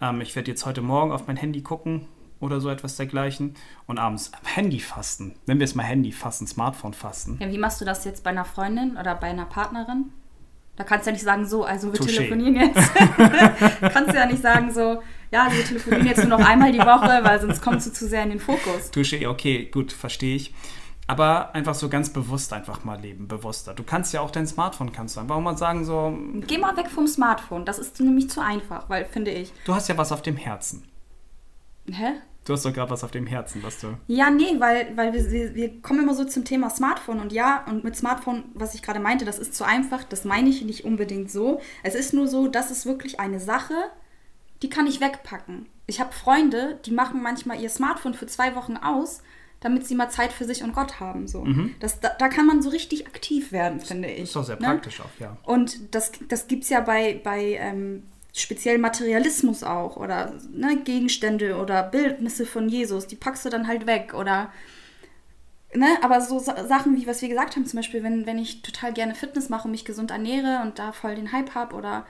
Ähm, 0.02 0.20
ich 0.20 0.36
werde 0.36 0.50
jetzt 0.50 0.66
heute 0.66 0.82
Morgen 0.82 1.12
auf 1.12 1.26
mein 1.26 1.36
Handy 1.36 1.62
gucken, 1.62 2.06
oder 2.42 2.60
so 2.60 2.68
etwas 2.68 2.96
dergleichen. 2.96 3.54
Und 3.86 3.98
abends 3.98 4.32
Handy 4.44 4.80
fasten. 4.80 5.34
Wenn 5.46 5.58
wir 5.58 5.64
es 5.64 5.74
mal 5.74 5.84
Handy 5.84 6.12
fasten, 6.12 6.46
Smartphone 6.46 6.92
fasten. 6.92 7.38
Ja, 7.40 7.50
wie 7.50 7.58
machst 7.58 7.80
du 7.80 7.84
das 7.84 8.04
jetzt 8.04 8.24
bei 8.24 8.30
einer 8.30 8.44
Freundin 8.44 8.96
oder 8.98 9.14
bei 9.14 9.28
einer 9.28 9.46
Partnerin? 9.46 10.12
Da 10.76 10.84
kannst 10.84 11.06
du 11.06 11.10
ja 11.10 11.12
nicht 11.12 11.24
sagen, 11.24 11.46
so, 11.46 11.64
also 11.64 11.92
wir 11.92 12.00
Touché. 12.00 12.16
telefonieren 12.16 12.56
jetzt. 12.56 12.94
kannst 13.92 14.10
du 14.10 14.16
ja 14.16 14.26
nicht 14.26 14.42
sagen, 14.42 14.72
so, 14.72 15.02
ja, 15.30 15.46
wir 15.50 15.64
telefonieren 15.64 16.06
jetzt 16.06 16.26
nur 16.26 16.38
noch 16.38 16.46
einmal 16.46 16.72
die 16.72 16.78
Woche, 16.78 17.20
weil 17.22 17.40
sonst 17.40 17.60
kommst 17.60 17.86
du 17.86 17.92
zu 17.92 18.08
sehr 18.08 18.22
in 18.22 18.30
den 18.30 18.40
Fokus. 18.40 18.90
Touché, 18.92 19.28
okay, 19.28 19.66
gut, 19.66 19.92
verstehe 19.92 20.36
ich. 20.36 20.54
Aber 21.06 21.54
einfach 21.54 21.74
so 21.74 21.88
ganz 21.88 22.10
bewusst 22.10 22.52
einfach 22.52 22.84
mal 22.84 22.98
leben, 22.98 23.28
bewusster. 23.28 23.74
Du 23.74 23.82
kannst 23.82 24.14
ja 24.14 24.22
auch 24.22 24.30
dein 24.30 24.46
Smartphone 24.46 24.92
kannst 24.92 25.16
du 25.16 25.20
einfach 25.20 25.38
mal 25.40 25.58
sagen 25.58 25.84
so. 25.84 26.16
Geh 26.46 26.58
mal 26.58 26.76
weg 26.76 26.88
vom 26.88 27.06
Smartphone. 27.06 27.66
Das 27.66 27.78
ist 27.78 28.00
nämlich 28.00 28.30
zu 28.30 28.40
einfach, 28.40 28.88
weil 28.88 29.04
finde 29.04 29.30
ich. 29.30 29.52
Du 29.66 29.74
hast 29.74 29.88
ja 29.88 29.98
was 29.98 30.10
auf 30.10 30.22
dem 30.22 30.36
Herzen. 30.36 30.84
Hä? 31.90 32.14
Du 32.44 32.52
hast 32.52 32.64
doch 32.64 32.72
gerade 32.72 32.90
was 32.90 33.04
auf 33.04 33.12
dem 33.12 33.26
Herzen, 33.26 33.62
was 33.62 33.78
du. 33.78 33.96
Ja, 34.08 34.28
nee, 34.30 34.58
weil, 34.58 34.96
weil 34.96 35.12
wir, 35.12 35.54
wir, 35.54 35.80
kommen 35.80 36.02
immer 36.02 36.14
so 36.14 36.24
zum 36.24 36.44
Thema 36.44 36.70
Smartphone. 36.70 37.20
Und 37.20 37.32
ja, 37.32 37.64
und 37.68 37.84
mit 37.84 37.94
Smartphone, 37.94 38.44
was 38.54 38.74
ich 38.74 38.82
gerade 38.82 38.98
meinte, 38.98 39.24
das 39.24 39.38
ist 39.38 39.54
zu 39.54 39.64
einfach. 39.64 40.02
Das 40.02 40.24
meine 40.24 40.48
ich 40.48 40.64
nicht 40.64 40.84
unbedingt 40.84 41.30
so. 41.30 41.60
Es 41.84 41.94
ist 41.94 42.12
nur 42.12 42.26
so, 42.26 42.48
das 42.48 42.72
ist 42.72 42.84
wirklich 42.84 43.20
eine 43.20 43.38
Sache, 43.38 43.74
die 44.62 44.68
kann 44.68 44.88
ich 44.88 45.00
wegpacken. 45.00 45.66
Ich 45.86 46.00
habe 46.00 46.12
Freunde, 46.12 46.80
die 46.84 46.92
machen 46.92 47.22
manchmal 47.22 47.60
ihr 47.60 47.70
Smartphone 47.70 48.14
für 48.14 48.26
zwei 48.26 48.56
Wochen 48.56 48.76
aus, 48.76 49.22
damit 49.60 49.86
sie 49.86 49.94
mal 49.94 50.10
Zeit 50.10 50.32
für 50.32 50.44
sich 50.44 50.64
und 50.64 50.74
Gott 50.74 50.98
haben. 50.98 51.28
So. 51.28 51.44
Mhm. 51.44 51.76
Das, 51.78 52.00
da, 52.00 52.10
da, 52.18 52.28
kann 52.28 52.46
man 52.46 52.60
so 52.62 52.70
richtig 52.70 53.06
aktiv 53.06 53.52
werden, 53.52 53.80
finde 53.80 54.08
ich. 54.08 54.20
Das 54.20 54.28
ist 54.28 54.36
doch 54.36 54.44
sehr 54.44 54.60
ne? 54.60 54.66
praktisch 54.66 55.00
auch, 55.00 55.20
ja. 55.20 55.36
Und 55.44 55.94
das, 55.94 56.10
das 56.28 56.48
gibt 56.48 56.64
es 56.64 56.70
ja 56.70 56.80
bei, 56.80 57.20
bei 57.22 57.56
ähm, 57.60 58.02
speziell 58.32 58.78
Materialismus 58.78 59.62
auch 59.62 59.96
oder 59.96 60.32
ne, 60.52 60.78
Gegenstände 60.78 61.56
oder 61.56 61.82
Bildnisse 61.82 62.46
von 62.46 62.68
Jesus, 62.68 63.06
die 63.06 63.16
packst 63.16 63.44
du 63.44 63.50
dann 63.50 63.68
halt 63.68 63.86
weg 63.86 64.14
oder 64.14 64.50
ne, 65.74 65.98
aber 66.02 66.20
so 66.20 66.38
Sachen 66.38 66.96
wie 66.96 67.06
was 67.06 67.20
wir 67.20 67.28
gesagt 67.28 67.56
haben, 67.56 67.66
zum 67.66 67.78
Beispiel, 67.78 68.02
wenn, 68.02 68.26
wenn 68.26 68.38
ich 68.38 68.62
total 68.62 68.92
gerne 68.92 69.14
Fitness 69.14 69.48
mache 69.48 69.64
und 69.64 69.72
mich 69.72 69.84
gesund 69.84 70.10
ernähre 70.10 70.60
und 70.62 70.78
da 70.78 70.92
voll 70.92 71.14
den 71.14 71.32
Hype 71.32 71.54
habe 71.54 71.76
oder 71.76 72.06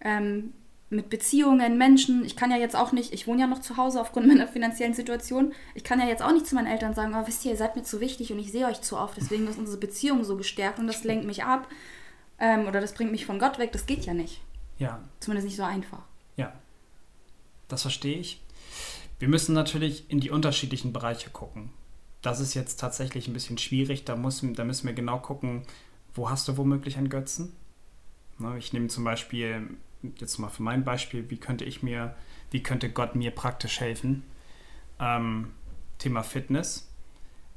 ähm, 0.00 0.54
mit 0.88 1.10
Beziehungen, 1.10 1.76
Menschen, 1.76 2.24
ich 2.24 2.36
kann 2.36 2.50
ja 2.50 2.56
jetzt 2.56 2.76
auch 2.76 2.92
nicht, 2.92 3.12
ich 3.12 3.26
wohne 3.26 3.40
ja 3.40 3.46
noch 3.46 3.60
zu 3.60 3.76
Hause 3.76 4.00
aufgrund 4.00 4.26
meiner 4.28 4.46
finanziellen 4.46 4.94
Situation, 4.94 5.52
ich 5.74 5.84
kann 5.84 6.00
ja 6.00 6.06
jetzt 6.06 6.22
auch 6.22 6.32
nicht 6.32 6.46
zu 6.46 6.54
meinen 6.54 6.68
Eltern 6.68 6.94
sagen, 6.94 7.14
oh, 7.14 7.26
wisst 7.26 7.44
ihr, 7.44 7.50
ihr 7.52 7.56
seid 7.58 7.76
mir 7.76 7.82
zu 7.82 8.00
wichtig 8.00 8.32
und 8.32 8.38
ich 8.38 8.50
sehe 8.50 8.66
euch 8.66 8.80
zu 8.80 8.96
oft, 8.96 9.16
deswegen 9.16 9.46
ist 9.46 9.58
unsere 9.58 9.78
Beziehung 9.78 10.24
so 10.24 10.36
gestärkt 10.36 10.78
und 10.78 10.86
das 10.86 11.04
lenkt 11.04 11.26
mich 11.26 11.44
ab 11.44 11.68
ähm, 12.38 12.66
oder 12.66 12.80
das 12.80 12.94
bringt 12.94 13.12
mich 13.12 13.26
von 13.26 13.38
Gott 13.38 13.58
weg, 13.58 13.72
das 13.72 13.86
geht 13.86 14.06
ja 14.06 14.14
nicht. 14.14 14.40
Ja. 14.78 15.00
Zumindest 15.20 15.46
nicht 15.46 15.56
so 15.56 15.62
einfach. 15.62 16.02
Ja. 16.36 16.52
Das 17.68 17.82
verstehe 17.82 18.18
ich. 18.18 18.42
Wir 19.18 19.28
müssen 19.28 19.54
natürlich 19.54 20.10
in 20.10 20.20
die 20.20 20.30
unterschiedlichen 20.30 20.92
Bereiche 20.92 21.30
gucken. 21.30 21.70
Das 22.22 22.40
ist 22.40 22.54
jetzt 22.54 22.76
tatsächlich 22.76 23.28
ein 23.28 23.32
bisschen 23.32 23.58
schwierig. 23.58 24.04
Da, 24.04 24.16
muss, 24.16 24.42
da 24.42 24.64
müssen 24.64 24.86
wir 24.86 24.94
genau 24.94 25.18
gucken, 25.18 25.62
wo 26.14 26.28
hast 26.28 26.48
du 26.48 26.56
womöglich 26.56 26.96
einen 26.98 27.08
Götzen? 27.08 27.52
Ne, 28.38 28.58
ich 28.58 28.72
nehme 28.72 28.88
zum 28.88 29.04
Beispiel, 29.04 29.70
jetzt 30.18 30.38
mal 30.38 30.48
für 30.48 30.62
mein 30.62 30.84
Beispiel, 30.84 31.30
wie 31.30 31.38
könnte 31.38 31.64
ich 31.64 31.82
mir, 31.82 32.14
wie 32.50 32.62
könnte 32.62 32.90
Gott 32.90 33.14
mir 33.14 33.30
praktisch 33.30 33.80
helfen? 33.80 34.22
Ähm, 35.00 35.52
Thema 35.98 36.22
Fitness. 36.22 36.90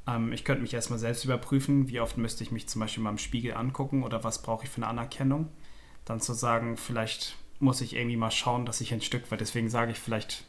Ähm, 0.07 0.31
ich 0.31 0.45
könnte 0.45 0.61
mich 0.61 0.73
erstmal 0.73 0.99
selbst 0.99 1.25
überprüfen, 1.25 1.89
wie 1.89 1.99
oft 1.99 2.17
müsste 2.17 2.43
ich 2.43 2.51
mich 2.51 2.69
zum 2.69 2.79
Beispiel 2.79 3.03
mal 3.03 3.11
im 3.11 3.17
Spiegel 3.17 3.55
angucken 3.55 4.03
oder 4.03 4.23
was 4.23 4.41
brauche 4.41 4.63
ich 4.63 4.69
für 4.69 4.77
eine 4.77 4.87
Anerkennung 4.87 5.49
dann 6.09 6.19
zu 6.19 6.33
sagen, 6.33 6.75
vielleicht 6.75 7.35
muss 7.59 7.81
ich 7.81 7.95
irgendwie 7.95 8.17
mal 8.17 8.31
schauen, 8.31 8.65
dass 8.65 8.81
ich 8.81 8.91
ein 8.93 9.01
Stück 9.01 9.31
weit, 9.31 9.41
deswegen 9.41 9.69
sage 9.69 9.91
ich 9.91 9.99
vielleicht, 9.99 10.43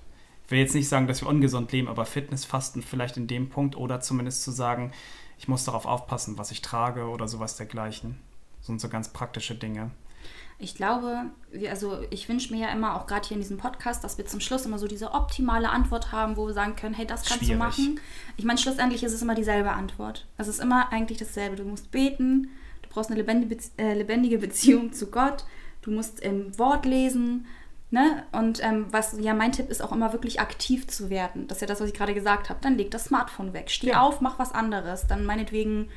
ich 0.46 0.50
will 0.50 0.58
jetzt 0.58 0.74
nicht 0.74 0.88
sagen, 0.88 1.06
dass 1.06 1.20
wir 1.20 1.28
ungesund 1.28 1.70
leben, 1.70 1.88
aber 1.88 2.06
Fitnessfasten 2.06 2.82
vielleicht 2.82 3.18
in 3.18 3.26
dem 3.26 3.50
Punkt 3.50 3.76
oder 3.76 4.00
zumindest 4.00 4.42
zu 4.42 4.52
sagen, 4.52 4.90
ich 5.38 5.48
muss 5.48 5.64
darauf 5.64 5.84
aufpassen, 5.84 6.38
was 6.38 6.50
ich 6.50 6.62
trage 6.62 7.08
oder 7.08 7.28
sowas 7.28 7.56
dergleichen. 7.56 8.18
Das 8.58 8.68
sind 8.68 8.80
so 8.80 8.88
ganz 8.88 9.10
praktische 9.10 9.54
Dinge. 9.54 9.90
Ich 10.58 10.74
glaube, 10.74 11.26
also 11.68 12.00
ich 12.10 12.28
wünsche 12.28 12.54
mir 12.54 12.60
ja 12.60 12.72
immer, 12.72 12.96
auch 12.96 13.06
gerade 13.06 13.28
hier 13.28 13.36
in 13.36 13.42
diesem 13.42 13.58
Podcast, 13.58 14.02
dass 14.02 14.16
wir 14.16 14.26
zum 14.26 14.40
Schluss 14.40 14.64
immer 14.64 14.78
so 14.78 14.88
diese 14.88 15.12
optimale 15.12 15.70
Antwort 15.70 16.10
haben, 16.10 16.36
wo 16.36 16.46
wir 16.46 16.54
sagen 16.54 16.74
können, 16.74 16.94
hey, 16.94 17.06
das 17.06 17.24
kannst 17.24 17.44
Schwierig. 17.44 17.52
du 17.52 17.58
machen. 17.58 18.00
Ich 18.36 18.44
meine, 18.44 18.58
schlussendlich 18.58 19.02
ist 19.02 19.12
es 19.12 19.22
immer 19.22 19.34
dieselbe 19.34 19.72
Antwort. 19.72 20.26
Es 20.38 20.48
ist 20.48 20.60
immer 20.60 20.90
eigentlich 20.90 21.18
dasselbe. 21.18 21.56
Du 21.56 21.64
musst 21.64 21.90
beten, 21.90 22.48
brauchst 22.90 23.10
eine 23.10 23.20
äh, 23.22 23.94
lebendige 23.94 24.38
Beziehung 24.38 24.92
zu 24.92 25.10
Gott, 25.10 25.44
du 25.82 25.90
musst 25.90 26.20
im 26.20 26.56
Wort 26.58 26.84
lesen. 26.84 27.46
Ne? 27.92 28.22
Und 28.30 28.62
ähm, 28.62 28.86
was 28.90 29.16
ja 29.18 29.34
mein 29.34 29.50
Tipp 29.50 29.68
ist 29.68 29.82
auch 29.82 29.90
immer 29.90 30.12
wirklich 30.12 30.38
aktiv 30.38 30.86
zu 30.86 31.10
werden. 31.10 31.48
Das 31.48 31.56
ist 31.56 31.62
ja 31.62 31.66
das, 31.66 31.80
was 31.80 31.88
ich 31.88 31.94
gerade 31.94 32.14
gesagt 32.14 32.48
habe. 32.48 32.60
Dann 32.62 32.76
leg 32.76 32.90
das 32.92 33.06
Smartphone 33.06 33.52
weg, 33.52 33.68
steh 33.70 33.88
ja. 33.88 34.00
auf, 34.00 34.20
mach 34.20 34.38
was 34.38 34.54
anderes. 34.54 35.08
Dann 35.08 35.24
meinetwegen, 35.24 35.88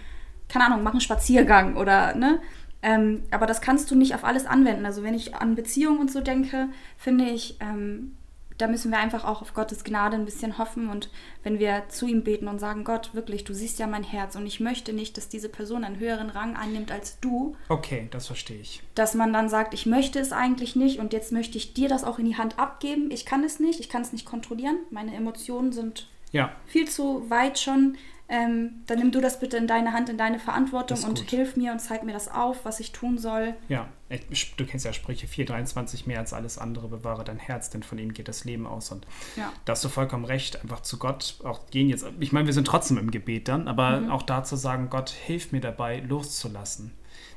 keine 0.49 0.65
Ahnung, 0.65 0.81
mach 0.81 0.91
einen 0.91 1.01
Spaziergang 1.01 1.77
oder 1.77 2.15
ne. 2.15 2.39
Ähm, 2.81 3.23
aber 3.29 3.45
das 3.45 3.61
kannst 3.61 3.91
du 3.91 3.95
nicht 3.95 4.15
auf 4.15 4.23
alles 4.23 4.45
anwenden. 4.45 4.85
Also 4.85 5.03
wenn 5.03 5.13
ich 5.13 5.35
an 5.35 5.55
Beziehungen 5.55 5.99
und 5.99 6.11
so 6.11 6.19
denke, 6.19 6.69
finde 6.97 7.25
ich, 7.25 7.57
ähm, 7.59 8.15
da 8.63 8.69
müssen 8.69 8.91
wir 8.91 8.97
einfach 8.97 9.25
auch 9.25 9.41
auf 9.41 9.53
Gottes 9.53 9.83
Gnade 9.83 10.15
ein 10.15 10.23
bisschen 10.23 10.57
hoffen 10.57 10.87
und 10.87 11.09
wenn 11.43 11.59
wir 11.59 11.83
zu 11.89 12.07
ihm 12.07 12.23
beten 12.23 12.47
und 12.47 12.59
sagen, 12.59 12.85
Gott, 12.85 13.13
wirklich, 13.13 13.43
du 13.43 13.53
siehst 13.53 13.77
ja 13.77 13.87
mein 13.87 14.03
Herz 14.03 14.37
und 14.37 14.45
ich 14.45 14.61
möchte 14.61 14.93
nicht, 14.93 15.17
dass 15.17 15.27
diese 15.27 15.49
Person 15.49 15.83
einen 15.83 15.99
höheren 15.99 16.29
Rang 16.29 16.55
einnimmt 16.55 16.89
als 16.89 17.19
du. 17.19 17.57
Okay, 17.67 18.07
das 18.11 18.27
verstehe 18.27 18.61
ich. 18.61 18.81
Dass 18.95 19.15
man 19.15 19.33
dann 19.33 19.49
sagt, 19.49 19.73
ich 19.73 19.85
möchte 19.85 20.17
es 20.17 20.31
eigentlich 20.31 20.77
nicht 20.77 20.99
und 20.99 21.11
jetzt 21.11 21.33
möchte 21.33 21.57
ich 21.57 21.73
dir 21.73 21.89
das 21.89 22.05
auch 22.05 22.19
in 22.19 22.25
die 22.25 22.37
Hand 22.37 22.57
abgeben. 22.57 23.11
Ich 23.11 23.25
kann 23.25 23.43
es 23.43 23.59
nicht, 23.59 23.81
ich 23.81 23.89
kann 23.89 24.01
es 24.01 24.13
nicht 24.13 24.25
kontrollieren. 24.25 24.77
Meine 24.91 25.13
Emotionen 25.13 25.73
sind 25.73 26.07
ja. 26.31 26.55
viel 26.65 26.87
zu 26.87 27.29
weit 27.29 27.59
schon 27.59 27.97
ähm, 28.29 28.81
dann 28.87 28.99
nimm 28.99 29.11
du 29.11 29.21
das 29.21 29.39
bitte 29.39 29.57
in 29.57 29.67
deine 29.67 29.93
Hand, 29.93 30.09
in 30.09 30.17
deine 30.17 30.39
Verantwortung 30.39 31.03
und 31.03 31.19
gut. 31.19 31.29
hilf 31.29 31.55
mir 31.55 31.71
und 31.71 31.79
zeig 31.79 32.03
mir 32.03 32.13
das 32.13 32.29
auf, 32.31 32.63
was 32.65 32.79
ich 32.79 32.91
tun 32.91 33.17
soll. 33.17 33.53
Ja, 33.67 33.87
ich- 34.29 34.55
du 34.55 34.65
kennst 34.65 34.85
ja 34.85 34.93
Sprüche 34.93 35.27
4,23 35.27 36.07
mehr 36.07 36.19
als 36.19 36.33
alles 36.33 36.57
andere, 36.57 36.87
bewahre 36.87 37.23
dein 37.23 37.37
Herz, 37.39 37.69
denn 37.69 37.83
von 37.83 37.97
ihm 37.97 38.13
geht 38.13 38.27
das 38.27 38.45
Leben 38.45 38.65
aus. 38.65 38.91
Und 38.91 39.05
Ja. 39.35 39.51
da 39.65 39.71
hast 39.71 39.83
du 39.83 39.89
vollkommen 39.89 40.25
recht, 40.25 40.61
einfach 40.61 40.81
zu 40.81 40.97
Gott 40.97 41.35
auch 41.43 41.67
gehen 41.69 41.89
jetzt. 41.89 42.05
Ich 42.19 42.31
meine, 42.31 42.45
wir 42.47 42.53
sind 42.53 42.65
trotzdem 42.65 42.97
im 42.97 43.11
Gebet 43.11 43.47
dann, 43.47 43.67
aber 43.67 43.99
Mhm. 44.01 44.11
auch 44.11 44.23
da 44.23 44.43
zu 44.43 44.55
sagen, 44.55 44.89
Gott, 44.89 45.09
hilf 45.09 45.51
mir 45.51 45.61
dabei, 45.61 45.99
loszulassen. 45.99 46.91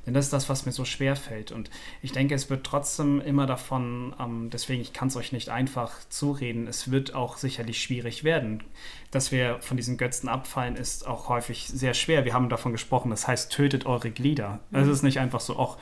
Denn 0.07 0.15
das 0.15 0.27
ist 0.27 0.33
das, 0.33 0.49
was 0.49 0.65
mir 0.65 0.73
so 0.73 0.85
schwer 0.85 1.17
fällt. 1.17 1.53
Und 1.53 1.69
ich 2.01 2.13
denke, 2.13 2.35
es 2.35 2.49
wird 2.49 2.65
trotzdem 2.65 3.21
immer 3.21 3.47
davon, 3.47 4.15
ähm, 4.21 4.51
deswegen, 4.51 4.81
ich 4.81 4.93
kann 4.93 5.09
es 5.09 5.17
euch 5.17 5.33
nicht 5.33 5.49
einfach 5.49 5.93
zureden, 6.09 6.69
es 6.69 6.91
wird 6.91 7.15
auch 7.15 7.37
sicherlich 7.37 7.83
schwierig 7.83 8.23
werden. 8.23 8.63
Dass 9.11 9.33
wir 9.33 9.61
von 9.61 9.77
diesen 9.77 9.97
Götzen 9.99 10.29
abfallen, 10.29 10.77
ist 10.77 11.07
auch 11.07 11.29
häufig 11.29 11.67
sehr 11.67 11.95
schwer. 11.95 12.25
Wir 12.25 12.35
haben 12.35 12.49
davon 12.49 12.73
gesprochen, 12.73 13.11
das 13.11 13.27
heißt, 13.27 13.51
tötet 13.51 13.85
eure 13.87 14.11
Glieder. 14.11 14.61
Es 14.71 14.87
ist 14.87 15.03
nicht 15.03 15.19
einfach 15.19 15.41
so, 15.41 15.57
auch 15.57 15.77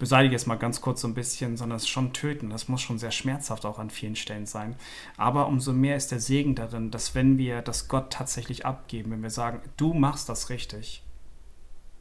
beseitige 0.00 0.34
es 0.34 0.46
mal 0.46 0.56
ganz 0.56 0.80
kurz 0.80 1.02
so 1.02 1.08
ein 1.08 1.14
bisschen, 1.14 1.56
sondern 1.56 1.76
es 1.76 1.84
ist 1.84 1.90
schon 1.90 2.12
töten. 2.12 2.50
Das 2.50 2.68
muss 2.68 2.80
schon 2.80 2.98
sehr 2.98 3.12
schmerzhaft 3.12 3.64
auch 3.64 3.78
an 3.78 3.90
vielen 3.90 4.16
Stellen 4.16 4.46
sein. 4.46 4.74
Aber 5.16 5.46
umso 5.46 5.72
mehr 5.72 5.94
ist 5.94 6.10
der 6.10 6.20
Segen 6.20 6.56
darin, 6.56 6.90
dass 6.90 7.14
wenn 7.14 7.38
wir 7.38 7.62
das 7.62 7.86
Gott 7.86 8.12
tatsächlich 8.12 8.66
abgeben, 8.66 9.12
wenn 9.12 9.22
wir 9.22 9.30
sagen, 9.30 9.60
du 9.76 9.92
machst 9.92 10.28
das 10.28 10.48
richtig, 10.50 11.02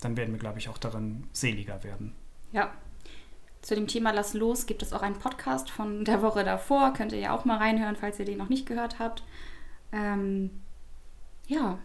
dann 0.01 0.17
werden 0.17 0.33
wir, 0.33 0.39
glaube 0.39 0.59
ich, 0.59 0.69
auch 0.69 0.77
darin 0.77 1.27
seliger 1.33 1.83
werden. 1.83 2.15
Ja. 2.51 2.73
Zu 3.61 3.75
dem 3.75 3.87
Thema 3.87 4.11
Lass 4.11 4.33
los 4.33 4.65
gibt 4.65 4.81
es 4.81 4.93
auch 4.93 5.01
einen 5.01 5.19
Podcast 5.19 5.69
von 5.69 6.05
der 6.05 6.21
Woche 6.21 6.43
davor. 6.45 6.93
Könnt 6.93 7.11
ihr 7.11 7.19
ja 7.19 7.35
auch 7.35 7.43
mal 7.43 7.57
reinhören, 7.57 7.97
falls 7.97 8.17
ihr 8.17 8.25
den 8.25 8.37
noch 8.37 8.49
nicht 8.49 8.65
gehört 8.65 8.99
habt. 8.99 9.23
Ähm, 9.91 10.61
ja. 11.47 11.77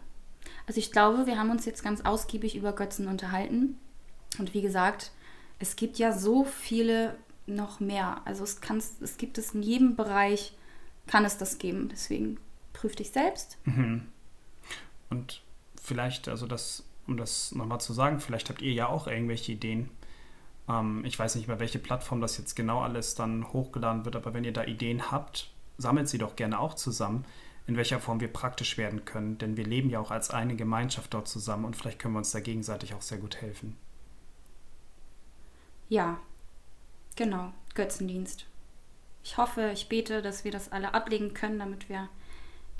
Also 0.67 0.79
ich 0.79 0.93
glaube, 0.93 1.27
wir 1.27 1.39
haben 1.39 1.51
uns 1.51 1.65
jetzt 1.65 1.83
ganz 1.83 2.03
ausgiebig 2.03 2.55
über 2.55 2.73
Götzen 2.73 3.09
unterhalten. 3.09 3.77
Und 4.39 4.55
wie 4.55 4.62
gesagt, 4.62 5.11
es 5.59 5.75
gibt 5.75 5.99
ja 5.99 6.12
so 6.12 6.45
viele 6.45 7.17
noch 7.47 7.81
mehr. 7.81 8.23
Also 8.25 8.45
es, 8.45 8.61
kann's, 8.61 8.95
es 9.01 9.17
gibt 9.17 9.37
es 9.39 9.55
in 9.55 9.62
jedem 9.62 9.97
Bereich, 9.97 10.57
kann 11.07 11.25
es 11.25 11.39
das 11.39 11.59
geben. 11.59 11.89
Deswegen 11.91 12.39
prüf 12.73 12.95
dich 12.95 13.11
selbst. 13.11 13.59
Und 15.11 15.43
vielleicht, 15.83 16.29
also 16.29 16.47
das, 16.47 16.85
um 17.07 17.17
das 17.17 17.53
nochmal 17.53 17.81
zu 17.81 17.93
sagen, 17.93 18.21
vielleicht 18.21 18.49
habt 18.49 18.63
ihr 18.63 18.73
ja 18.73 18.89
auch 18.89 19.07
irgendwelche 19.07 19.53
Ideen. 19.53 19.91
Ähm, 20.69 21.05
ich 21.05 21.19
weiß 21.19 21.35
nicht, 21.35 21.47
über 21.47 21.61
welche 21.61 21.79
Plattform 21.79 22.21
das 22.21 22.39
jetzt 22.39 22.55
genau 22.55 22.81
alles 22.81 23.15
dann 23.15 23.53
hochgeladen 23.53 24.05
wird, 24.05 24.17
aber 24.17 24.35
wenn 24.35 24.45
ihr 24.45 24.53
da 24.53 24.65
Ideen 24.65 25.11
habt, 25.11 25.51
sammelt 25.79 26.09
sie 26.09 26.19
doch 26.19 26.37
gerne 26.37 26.59
auch 26.59 26.75
zusammen, 26.75 27.25
in 27.67 27.77
welcher 27.77 28.01
Form 28.01 28.21
wir 28.21 28.33
praktisch 28.33 28.79
werden 28.79 29.05
können. 29.05 29.39
Denn 29.39 29.57
wir 29.57 29.65
leben 29.65 29.91
ja 29.91 30.01
auch 30.01 30.11
als 30.11 30.31
eine 30.31 30.57
Gemeinschaft 30.57 31.15
dort 31.15 31.29
zusammen 31.29 31.65
und 31.65 31.77
vielleicht 31.77 31.99
können 31.99 32.15
wir 32.15 32.19
uns 32.19 32.33
da 32.33 32.41
gegenseitig 32.41 32.95
auch 32.95 33.03
sehr 33.03 33.19
gut 33.19 33.37
helfen. 33.37 33.77
Ja, 35.89 36.19
genau, 37.17 37.53
Götzendienst. 37.75 38.47
Ich 39.23 39.39
hoffe, 39.39 39.71
ich 39.73 39.89
bete, 39.89 40.23
dass 40.23 40.45
wir 40.45 40.51
das 40.51 40.73
alle 40.73 40.93
ablegen 40.93 41.35
können, 41.35 41.59
damit 41.59 41.89
wir 41.89 42.09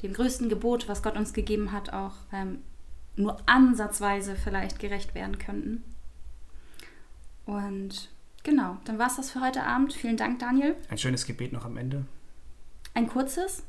dem 0.03 0.13
größten 0.13 0.49
Gebot, 0.49 0.89
was 0.89 1.03
Gott 1.03 1.17
uns 1.17 1.33
gegeben 1.33 1.73
hat, 1.73 1.93
auch 1.93 2.13
ähm, 2.33 2.63
nur 3.17 3.37
ansatzweise 3.47 4.37
vielleicht 4.37 4.79
gerecht 4.79 5.15
werden 5.15 5.39
könnten. 5.39 5.85
Und 7.47 8.11
genau, 8.43 8.79
dann 8.85 8.99
war 8.99 9.07
es 9.07 9.17
das 9.17 9.31
für 9.31 9.41
heute 9.41 9.65
Abend. 9.65 9.93
Vielen 9.93 10.17
Dank, 10.17 10.39
Daniel. 10.39 10.77
Ein 10.89 10.99
schönes 10.99 11.27
Gebet 11.27 11.53
noch 11.53 11.65
am 11.65 11.77
Ende. 11.77 12.07
Ein 12.95 13.09
kurzes, 13.09 13.63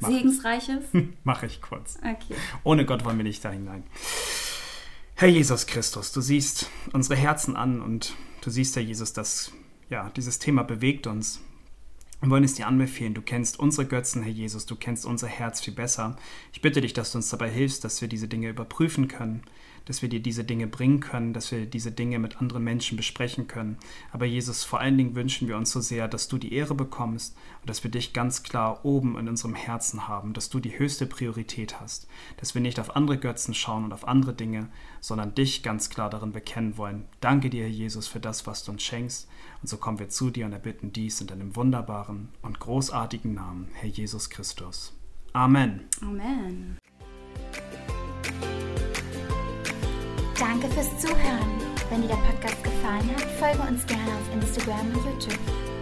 Mach. 0.00 0.10
segensreiches. 0.10 0.84
Mache 1.24 1.46
ich 1.46 1.62
kurz. 1.62 1.98
Okay. 1.98 2.34
Ohne 2.64 2.84
Gott 2.84 3.04
wollen 3.04 3.16
wir 3.16 3.24
nicht 3.24 3.44
da 3.44 3.50
hinein. 3.50 3.84
Herr 5.14 5.28
Jesus 5.28 5.66
Christus, 5.66 6.12
du 6.12 6.20
siehst 6.20 6.70
unsere 6.92 7.16
Herzen 7.18 7.56
an 7.56 7.80
und 7.80 8.14
du 8.42 8.50
siehst, 8.50 8.76
Herr 8.76 8.82
Jesus, 8.82 9.12
dass 9.12 9.52
ja, 9.90 10.10
dieses 10.10 10.38
Thema 10.38 10.62
bewegt 10.62 11.06
uns. 11.06 11.40
Wir 12.20 12.30
wollen 12.30 12.44
es 12.44 12.54
dir 12.54 12.66
anbefehlen. 12.66 13.14
Du 13.14 13.22
kennst 13.22 13.60
unsere 13.60 13.86
Götzen, 13.86 14.22
Herr 14.22 14.32
Jesus, 14.32 14.66
du 14.66 14.74
kennst 14.74 15.06
unser 15.06 15.28
Herz 15.28 15.60
viel 15.60 15.74
besser. 15.74 16.16
Ich 16.52 16.60
bitte 16.60 16.80
dich, 16.80 16.92
dass 16.92 17.12
du 17.12 17.18
uns 17.18 17.28
dabei 17.28 17.48
hilfst, 17.48 17.84
dass 17.84 18.00
wir 18.00 18.08
diese 18.08 18.26
Dinge 18.26 18.48
überprüfen 18.48 19.06
können, 19.06 19.42
dass 19.88 20.02
wir 20.02 20.10
dir 20.10 20.20
diese 20.20 20.44
Dinge 20.44 20.66
bringen 20.66 21.00
können, 21.00 21.32
dass 21.32 21.50
wir 21.50 21.64
diese 21.64 21.90
Dinge 21.90 22.18
mit 22.18 22.40
anderen 22.40 22.62
Menschen 22.62 22.96
besprechen 22.96 23.48
können. 23.48 23.78
Aber 24.12 24.26
Jesus, 24.26 24.62
vor 24.62 24.80
allen 24.80 24.98
Dingen 24.98 25.14
wünschen 25.14 25.48
wir 25.48 25.56
uns 25.56 25.70
so 25.70 25.80
sehr, 25.80 26.08
dass 26.08 26.28
du 26.28 26.36
die 26.36 26.52
Ehre 26.52 26.74
bekommst 26.74 27.34
und 27.62 27.70
dass 27.70 27.82
wir 27.84 27.90
dich 27.90 28.12
ganz 28.12 28.42
klar 28.42 28.84
oben 28.84 29.18
in 29.18 29.28
unserem 29.28 29.54
Herzen 29.54 30.06
haben, 30.06 30.34
dass 30.34 30.50
du 30.50 30.60
die 30.60 30.78
höchste 30.78 31.06
Priorität 31.06 31.80
hast, 31.80 32.06
dass 32.36 32.54
wir 32.54 32.60
nicht 32.60 32.78
auf 32.78 32.96
andere 32.96 33.16
Götzen 33.16 33.54
schauen 33.54 33.84
und 33.84 33.94
auf 33.94 34.06
andere 34.06 34.34
Dinge, 34.34 34.68
sondern 35.00 35.34
dich 35.34 35.62
ganz 35.62 35.88
klar 35.88 36.10
darin 36.10 36.32
bekennen 36.32 36.76
wollen. 36.76 37.06
Danke 37.20 37.48
dir, 37.48 37.62
Herr 37.62 37.70
Jesus, 37.70 38.08
für 38.08 38.20
das, 38.20 38.46
was 38.46 38.64
du 38.64 38.72
uns 38.72 38.82
schenkst. 38.82 39.26
Und 39.62 39.68
so 39.68 39.78
kommen 39.78 39.98
wir 39.98 40.10
zu 40.10 40.28
dir 40.30 40.44
und 40.44 40.52
erbitten 40.52 40.92
dies 40.92 41.20
in 41.22 41.28
deinem 41.28 41.56
wunderbaren 41.56 42.28
und 42.42 42.60
großartigen 42.60 43.32
Namen, 43.32 43.68
Herr 43.72 43.88
Jesus 43.88 44.28
Christus. 44.28 44.92
Amen. 45.32 45.88
Amen. 46.02 46.78
Danke 50.38 50.68
fürs 50.68 50.96
Zuhören. 51.00 51.50
Wenn 51.90 52.02
dir 52.02 52.08
der 52.08 52.16
Podcast 52.16 52.62
gefallen 52.62 53.10
hat, 53.16 53.24
folge 53.40 53.60
uns 53.68 53.84
gerne 53.86 54.04
auf 54.04 54.34
Instagram 54.34 54.86
und 54.94 55.04
YouTube. 55.04 55.77